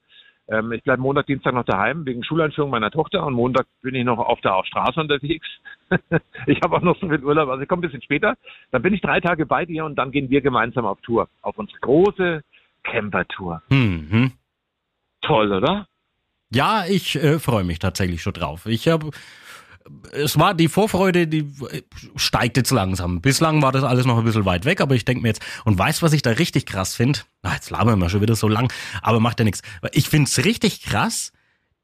ähm, 0.47 0.71
ich 0.71 0.81
bleibe 0.81 0.99
Montag, 0.99 1.27
Dienstag 1.27 1.53
noch 1.53 1.63
daheim 1.63 2.07
wegen 2.07 2.23
Schuleinführung 2.23 2.71
meiner 2.71 2.89
Tochter 2.89 3.23
und 3.23 3.35
Montag 3.35 3.67
bin 3.83 3.93
ich 3.93 4.03
noch 4.03 4.17
auf 4.17 4.41
der 4.41 4.59
Straße 4.65 4.99
unterwegs. 4.99 5.45
ich 6.47 6.59
habe 6.63 6.75
auch 6.75 6.81
noch 6.81 6.99
so 6.99 7.07
viel 7.07 7.23
Urlaub, 7.23 7.49
also 7.49 7.61
ich 7.61 7.69
komme 7.69 7.81
ein 7.81 7.85
bisschen 7.87 8.01
später. 8.01 8.35
Dann 8.71 8.81
bin 8.81 8.95
ich 8.95 9.01
drei 9.01 9.19
Tage 9.19 9.45
bei 9.45 9.63
dir 9.65 9.85
und 9.85 9.95
dann 9.95 10.09
gehen 10.09 10.31
wir 10.31 10.41
gemeinsam 10.41 10.87
auf 10.87 10.99
Tour, 11.01 11.29
auf 11.43 11.55
unsere 11.59 11.77
große 11.81 12.41
Camper-Tour. 12.81 13.61
Mhm. 13.69 14.31
Toll, 15.21 15.53
oder? 15.53 15.85
Ja, 16.51 16.85
ich 16.89 17.15
äh, 17.15 17.37
freue 17.37 17.63
mich 17.63 17.77
tatsächlich 17.77 18.23
schon 18.23 18.33
drauf. 18.33 18.65
Ich 18.65 18.87
habe 18.87 19.11
es 20.11 20.37
war 20.37 20.53
die 20.53 20.67
Vorfreude, 20.67 21.27
die 21.27 21.51
steigt 22.15 22.57
jetzt 22.57 22.71
langsam. 22.71 23.21
Bislang 23.21 23.61
war 23.61 23.71
das 23.71 23.83
alles 23.83 24.05
noch 24.05 24.17
ein 24.17 24.25
bisschen 24.25 24.45
weit 24.45 24.65
weg, 24.65 24.81
aber 24.81 24.95
ich 24.95 25.05
denke 25.05 25.21
mir 25.21 25.29
jetzt, 25.29 25.41
und 25.65 25.77
weißt 25.77 26.01
was 26.01 26.13
ich 26.13 26.21
da 26.21 26.31
richtig 26.31 26.65
krass 26.65 26.95
finde? 26.95 27.19
Na, 27.43 27.53
jetzt 27.53 27.69
labern 27.69 27.99
wir 27.99 28.09
schon 28.09 28.21
wieder 28.21 28.35
so 28.35 28.47
lang, 28.47 28.71
aber 29.01 29.19
macht 29.19 29.39
ja 29.39 29.45
nichts. 29.45 29.61
Ich 29.91 30.09
finde 30.09 30.29
es 30.29 30.43
richtig 30.45 30.81
krass, 30.83 31.31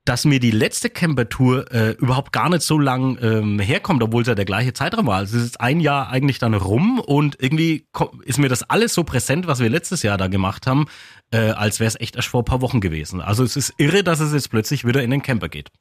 dass 0.06 0.24
mir 0.24 0.40
die 0.40 0.52
letzte 0.52 0.92
Camper-Tour 0.92 1.72
äh, 1.72 1.92
überhaupt 1.94 2.32
gar 2.32 2.50
nicht 2.50 2.62
so 2.62 2.78
lang 2.78 3.18
ähm, 3.22 3.60
herkommt, 3.60 4.04
obwohl 4.04 4.22
es 4.22 4.28
ja 4.28 4.36
der 4.36 4.46
gleiche 4.46 4.72
Zeitraum 4.72 5.08
war. 5.08 5.18
Also 5.18 5.38
es 5.38 5.44
ist 5.44 5.60
ein 5.60 5.80
Jahr 5.80 6.10
eigentlich 6.10 6.38
dann 6.38 6.54
rum 6.54 7.00
und 7.00 7.38
irgendwie 7.42 7.88
ist 8.24 8.38
mir 8.38 8.48
das 8.48 8.62
alles 8.70 8.94
so 8.94 9.04
präsent, 9.04 9.48
was 9.48 9.60
wir 9.60 9.70
letztes 9.70 10.04
Jahr 10.04 10.18
da 10.18 10.28
gemacht 10.28 10.68
haben, 10.68 10.86
äh, 11.32 11.50
als 11.50 11.80
wäre 11.80 11.88
es 11.88 12.00
echt 12.00 12.16
erst 12.16 12.28
vor 12.28 12.42
ein 12.42 12.46
paar 12.46 12.62
Wochen 12.62 12.82
gewesen. 12.82 13.20
Also 13.20 13.44
es 13.44 13.56
ist 13.56 13.74
irre, 13.78 14.04
dass 14.04 14.20
es 14.20 14.32
jetzt 14.32 14.52
plötzlich 14.52 14.86
wieder 14.86 15.02
in 15.02 15.10
den 15.10 15.24
Camper 15.24 15.50
geht. 15.50 15.72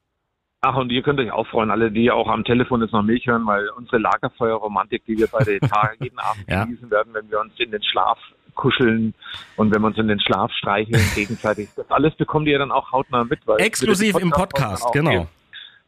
Ach, 0.66 0.76
und 0.76 0.90
ihr 0.90 1.02
könnt 1.02 1.20
euch 1.20 1.30
auch 1.30 1.46
freuen, 1.48 1.70
alle, 1.70 1.90
die 1.90 2.10
auch 2.10 2.26
am 2.26 2.42
Telefon 2.42 2.80
jetzt 2.80 2.92
noch 2.92 3.02
Milch 3.02 3.26
hören, 3.26 3.44
weil 3.44 3.68
unsere 3.76 3.98
Lagerfeuerromantik, 3.98 5.04
die 5.04 5.18
wir 5.18 5.26
bei 5.26 5.44
den 5.44 5.60
Tagen 5.68 6.02
jeden 6.02 6.18
Abend 6.18 6.44
ja. 6.48 6.64
genießen 6.64 6.90
werden, 6.90 7.12
wenn 7.12 7.30
wir 7.30 7.38
uns 7.40 7.52
in 7.58 7.70
den 7.70 7.82
Schlaf 7.82 8.18
kuscheln 8.54 9.12
und 9.56 9.74
wenn 9.74 9.82
wir 9.82 9.88
uns 9.88 9.98
in 9.98 10.08
den 10.08 10.20
Schlaf 10.20 10.50
streicheln 10.52 11.02
gegenseitig. 11.14 11.68
Das 11.76 11.90
alles 11.90 12.14
bekommt 12.14 12.46
ihr 12.46 12.58
dann 12.58 12.70
auch 12.70 12.92
hautnah 12.92 13.24
mit. 13.24 13.40
Weil 13.46 13.60
Exklusiv 13.60 14.12
Podcast 14.12 14.24
im 14.24 14.30
Podcast, 14.30 14.92
genau. 14.94 15.10
Gibt. 15.10 15.28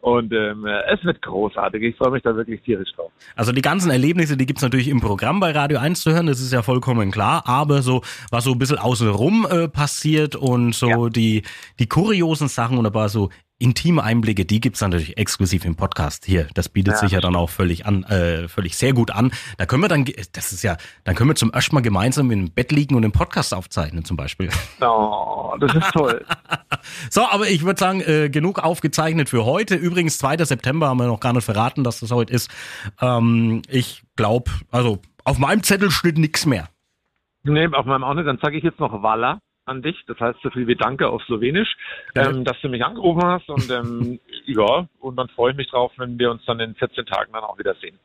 Und 0.01 0.33
ähm, 0.33 0.67
es 0.67 1.03
wird 1.05 1.21
großartig. 1.23 1.83
Ich 1.83 1.97
freue 1.97 2.11
mich 2.11 2.23
da 2.23 2.37
wirklich 2.37 2.61
tierisch 2.63 2.93
drauf. 2.95 3.11
Also 3.35 3.51
die 3.53 3.63
ganzen 3.63 3.91
Erlebnisse, 3.91 4.37
die 4.37 4.47
gibt's 4.47 4.63
natürlich 4.63 4.89
im 4.89 5.01
Programm 5.01 5.41
bei 5.41 5.53
Radio 5.53 5.79
1 5.79 6.03
zu 6.03 6.13
hören, 6.13 6.27
das 6.27 6.41
ist 6.41 6.53
ja 6.53 6.63
vollkommen 6.63 7.11
klar. 7.11 7.43
Aber 7.47 7.83
so, 7.83 8.03
was 8.31 8.45
so 8.45 8.53
ein 8.53 8.59
bisschen 8.59 8.79
außenrum 8.79 9.49
äh, 9.51 9.69
passiert 9.69 10.37
und 10.37 10.75
so 10.75 11.07
ja. 11.07 11.09
die, 11.09 11.43
die 11.81 11.89
kuriosen 11.89 12.47
Sachen 12.47 12.79
und 12.79 12.87
ein 12.87 12.93
paar 12.93 13.09
so 13.09 13.31
intime 13.59 14.03
Einblicke, 14.03 14.45
die 14.45 14.61
gibt's 14.61 14.81
natürlich 14.81 15.17
exklusiv 15.17 15.65
im 15.65 15.77
Podcast 15.77 16.27
hier. 16.27 16.47
Das 16.55 16.69
bietet 16.69 16.95
ja, 16.95 17.01
sich 17.01 17.13
ja 17.13 17.21
dann 17.21 17.37
auch 17.37 17.49
völlig 17.49 17.87
an, 17.87 18.05
äh, 18.05 18.49
völlig 18.49 18.77
sehr 18.77 18.93
gut 18.93 19.11
an. 19.11 19.33
Da 19.57 19.67
können 19.67 19.83
wir 19.83 19.89
dann, 19.89 20.05
das 20.33 20.53
ist 20.53 20.63
ja, 20.63 20.77
dann 21.05 21.15
können 21.15 21.31
wir 21.31 21.35
zum 21.37 21.51
ersten 21.51 21.75
Mal 21.75 21.81
gemeinsam 21.81 22.31
im 22.31 22.51
Bett 22.51 22.71
liegen 22.71 22.95
und 22.95 23.03
den 23.03 23.13
Podcast 23.13 23.55
aufzeichnen 23.55 24.05
zum 24.05 24.17
Beispiel. 24.17 24.51
Oh, 24.81 25.55
das 25.59 25.75
ist 25.75 25.91
toll. 25.93 26.25
so, 27.11 27.23
aber 27.31 27.49
ich 27.49 27.65
würde 27.65 27.81
sagen, 27.81 28.01
äh, 28.03 28.29
genug 28.29 28.59
aufgezeichnet 28.59 29.29
für 29.31 29.45
heute. 29.47 29.75
Übrigens, 29.75 30.19
2. 30.19 30.45
September 30.45 30.89
haben 30.89 30.99
wir 30.99 31.07
noch 31.07 31.21
gar 31.21 31.33
nicht 31.33 31.45
verraten, 31.45 31.83
dass 31.83 32.01
das 32.01 32.11
heute 32.11 32.35
ist. 32.35 32.51
Ähm, 33.01 33.63
ich 33.69 34.03
glaube, 34.17 34.51
also 34.71 35.01
auf 35.25 35.39
meinem 35.39 35.63
Zettel 35.63 35.91
steht 35.91 36.19
nichts 36.19 36.45
mehr. 36.45 36.69
Nee, 37.43 37.69
auf 37.69 37.87
meinem 37.87 38.05
auch 38.05 38.15
nicht. 38.15 38.27
Dann 38.27 38.39
sage 38.39 38.59
ich 38.59 38.65
jetzt 38.65 38.81
noch 38.81 39.03
Walla 39.03 39.39
an 39.67 39.83
dich. 39.83 39.97
Das 40.07 40.19
heißt 40.19 40.39
so 40.43 40.51
viel 40.51 40.67
wie 40.67 40.77
Danke 40.77 41.09
auf 41.09 41.23
Slowenisch, 41.25 41.77
ja. 42.15 42.31
ähm, 42.31 42.45
dass 42.45 42.57
du 42.63 42.69
mich 42.69 42.85
angerufen 42.85 43.23
hast. 43.25 43.49
Und 43.49 43.71
ähm, 43.71 44.21
ja, 44.47 44.87
und 45.01 45.17
dann 45.17 45.29
freue 45.29 45.51
ich 45.53 45.57
mich 45.57 45.69
drauf, 45.69 45.93
wenn 45.99 46.19
wir 46.19 46.31
uns 46.31 46.45
dann 46.47 46.61
in 46.61 46.75
14 46.75 47.05
Tagen 47.07 47.33
dann 47.33 47.45
auch 47.45 47.59
wieder 47.59 47.75
sehen. 47.81 47.99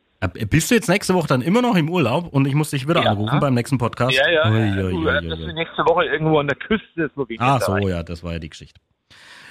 Bist 0.50 0.70
du 0.70 0.76
jetzt 0.76 0.88
nächste 0.88 1.16
Woche 1.16 1.28
dann 1.28 1.42
immer 1.42 1.64
noch 1.64 1.76
im 1.76 1.90
Urlaub 1.90 2.32
und 2.32 2.46
ich 2.48 2.54
muss 2.54 2.70
dich 2.70 2.88
wieder 2.88 3.02
ja. 3.02 3.12
anrufen 3.12 3.40
beim 3.40 3.56
nächsten 3.56 3.80
Podcast? 3.80 4.16
Ja, 4.16 4.30
ja. 4.30 4.52
Ui, 4.52 4.84
ui, 4.84 4.94
ui, 4.94 5.28
dass 5.28 5.40
du 5.40 5.54
nächste 5.54 5.84
Woche 5.84 6.06
irgendwo 6.06 6.38
an 6.38 6.48
der 6.48 6.58
Küste 6.58 7.10
Sloweniens 7.14 7.42
Ah, 7.42 7.60
so, 7.60 7.78
ja, 7.88 8.04
das 8.04 8.24
war 8.24 8.34
ja 8.34 8.40
die 8.40 8.50
Geschichte. 8.50 8.80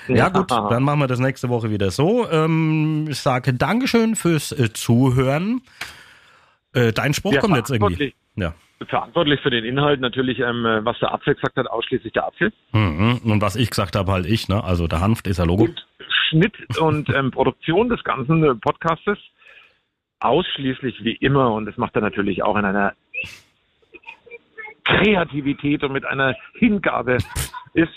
Ja, 0.06 0.14
ja 0.14 0.28
gut, 0.28 0.48
dann 0.50 0.84
machen 0.84 1.00
wir 1.00 1.08
das 1.08 1.18
nächste 1.18 1.48
Woche 1.48 1.70
wieder 1.70 1.90
so. 1.90 2.30
Ähm, 2.30 3.08
ich 3.11 3.18
sage 3.18 3.52
Dankeschön 3.52 4.14
fürs 4.14 4.52
äh, 4.52 4.72
Zuhören. 4.72 5.62
Äh, 6.72 6.92
dein 6.92 7.14
Spruch 7.14 7.32
ja, 7.32 7.40
kommt 7.40 7.56
jetzt 7.56 7.70
irgendwie. 7.70 8.14
Ja 8.36 8.54
verantwortlich 8.88 9.40
für 9.40 9.50
den 9.50 9.64
Inhalt 9.64 10.00
natürlich, 10.00 10.38
ähm, 10.38 10.64
was 10.82 10.98
der 10.98 11.12
Apfel 11.12 11.34
gesagt 11.34 11.56
hat, 11.56 11.66
ausschließlich 11.66 12.12
der 12.12 12.26
Apfel. 12.26 12.52
Mhm. 12.72 13.20
Und 13.24 13.42
was 13.42 13.56
ich 13.56 13.70
gesagt 13.70 13.96
habe, 13.96 14.12
halt 14.12 14.26
ich, 14.26 14.48
ne? 14.48 14.62
Also 14.64 14.86
der 14.86 15.00
Hanft 15.00 15.26
ist 15.26 15.38
ja 15.38 15.44
Logo. 15.44 15.64
Und 15.64 15.86
Schnitt 16.28 16.54
und 16.78 17.08
ähm, 17.10 17.30
Produktion 17.30 17.88
des 17.88 18.02
ganzen 18.04 18.42
äh, 18.44 18.54
Podcastes 18.54 19.18
ausschließlich 20.20 21.02
wie 21.02 21.14
immer 21.14 21.52
und 21.52 21.66
das 21.66 21.76
macht 21.76 21.96
er 21.96 22.02
natürlich 22.02 22.42
auch 22.42 22.56
in 22.56 22.64
einer 22.64 22.94
Kreativität 24.84 25.82
und 25.82 25.92
mit 25.92 26.04
einer 26.04 26.36
Hingabe 26.54 27.18
ist 27.74 27.92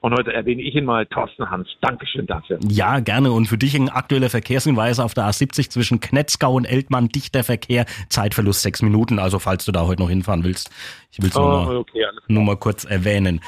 und 0.00 0.12
heute 0.12 0.32
erwähne 0.32 0.62
ich 0.62 0.76
ihn 0.76 0.84
mal, 0.84 1.06
Thorsten 1.06 1.50
Hans. 1.50 1.68
Dankeschön 1.80 2.26
dafür. 2.26 2.58
Ja, 2.68 3.00
gerne. 3.00 3.32
Und 3.32 3.46
für 3.46 3.58
dich 3.58 3.74
ein 3.74 3.88
aktueller 3.88 4.30
Verkehrshinweis 4.30 5.00
auf 5.00 5.12
der 5.12 5.24
A70 5.24 5.70
zwischen 5.70 5.98
Knetzgau 5.98 6.54
und 6.54 6.66
Eltmann, 6.66 7.08
dichter 7.08 7.42
Verkehr, 7.42 7.84
Zeitverlust 8.08 8.62
sechs 8.62 8.80
Minuten. 8.80 9.18
Also 9.18 9.40
falls 9.40 9.64
du 9.64 9.72
da 9.72 9.86
heute 9.86 10.00
noch 10.00 10.08
hinfahren 10.08 10.44
willst. 10.44 10.70
Ich 11.10 11.20
will 11.20 11.30
es 11.30 11.36
oh, 11.36 11.40
nur, 11.40 11.78
okay, 11.80 12.04
nur 12.28 12.44
mal 12.44 12.56
kurz 12.56 12.84
erwähnen. 12.84 13.40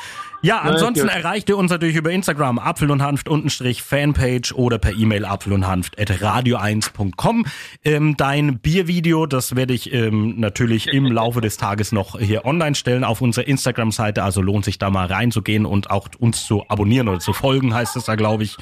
Ja, 0.43 0.61
ansonsten 0.61 1.09
ja, 1.09 1.13
erreicht 1.13 1.51
ihr 1.51 1.59
uns 1.59 1.71
natürlich 1.71 1.97
über 1.97 2.11
Instagram 2.11 2.59
Apfel 2.59 2.91
und 2.91 3.03
Hanft 3.03 3.29
untenstrich 3.29 3.83
Fanpage 3.83 4.53
oder 4.55 4.79
per 4.79 4.93
E-Mail 4.93 5.27
apfel 5.27 5.53
und 5.53 5.67
Hanft 5.67 6.01
at 6.01 6.11
radio1.com. 6.11 7.45
Ähm, 7.85 8.17
dein 8.17 8.59
Biervideo, 8.59 9.27
das 9.27 9.55
werde 9.55 9.75
ich 9.75 9.93
ähm, 9.93 10.41
natürlich 10.41 10.89
im 10.89 11.05
Laufe 11.13 11.43
des 11.43 11.59
Tages 11.59 11.93
noch 11.93 12.19
hier 12.19 12.47
online 12.47 12.75
stellen 12.75 13.05
auf 13.05 13.21
unserer 13.21 13.47
Instagram-Seite. 13.47 14.23
Also 14.23 14.41
lohnt 14.41 14.65
sich 14.65 14.79
da 14.79 14.89
mal 14.89 15.07
reinzugehen 15.07 15.67
und 15.67 15.91
auch 15.91 16.09
uns 16.19 16.47
zu 16.47 16.65
abonnieren 16.69 17.09
oder 17.09 17.19
zu 17.19 17.35
folgen, 17.35 17.75
heißt 17.75 17.97
es 17.97 18.07
da, 18.07 18.15
glaube 18.15 18.45
ich. 18.45 18.57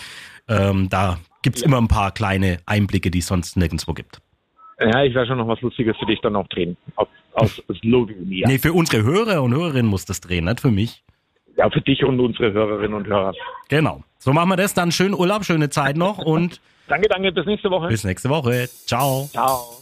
Ähm, 0.49 0.89
da 0.89 1.19
gibt's 1.43 1.61
ja. 1.61 1.69
immer 1.69 1.79
ein 1.79 1.89
paar 1.89 2.11
kleine 2.11 2.59
Einblicke, 2.67 3.13
die 3.13 3.19
es 3.21 3.27
sonst 3.29 3.57
nirgendwo 3.57 3.95
gibt. 3.95 4.21
Ja, 4.81 5.05
ich 5.05 5.15
werde 5.15 5.29
schon 5.29 5.39
noch 5.39 5.47
was 5.47 5.61
Lustiges 5.61 5.97
für 5.97 6.07
dich 6.07 6.21
dann 6.23 6.35
auch 6.35 6.49
drehen. 6.49 6.77
Aus, 6.97 7.09
aus 7.35 7.79
Slowenien. 7.79 8.49
Nee, 8.49 8.59
für 8.59 8.73
unsere 8.73 9.05
Hörer 9.05 9.43
und 9.43 9.55
Hörerinnen 9.55 9.87
muss 9.87 10.05
das 10.07 10.21
drehen, 10.21 10.47
nicht 10.47 10.61
für 10.61 10.73
mich. 10.73 11.05
Ja, 11.59 11.69
für 11.71 11.81
dich 11.81 12.05
und 12.05 12.21
unsere 12.21 12.53
Hörerinnen 12.53 12.95
und 12.95 13.07
Hörer. 13.09 13.35
Genau. 13.69 14.03
So 14.19 14.33
machen 14.33 14.49
wir 14.49 14.57
das. 14.57 14.75
Dann 14.75 14.93
schönen 14.93 15.15
Urlaub, 15.15 15.45
schöne 15.45 15.71
Zeit 15.71 15.97
noch 15.97 16.19
und. 16.19 16.61
danke, 16.87 17.09
danke. 17.09 17.33
Bis 17.33 17.47
nächste 17.47 17.69
Woche. 17.71 17.89
Bis 17.89 18.05
nächste 18.05 18.31
Woche. 18.31 18.69
Ciao. 18.87 19.29
Ciao. 19.33 19.81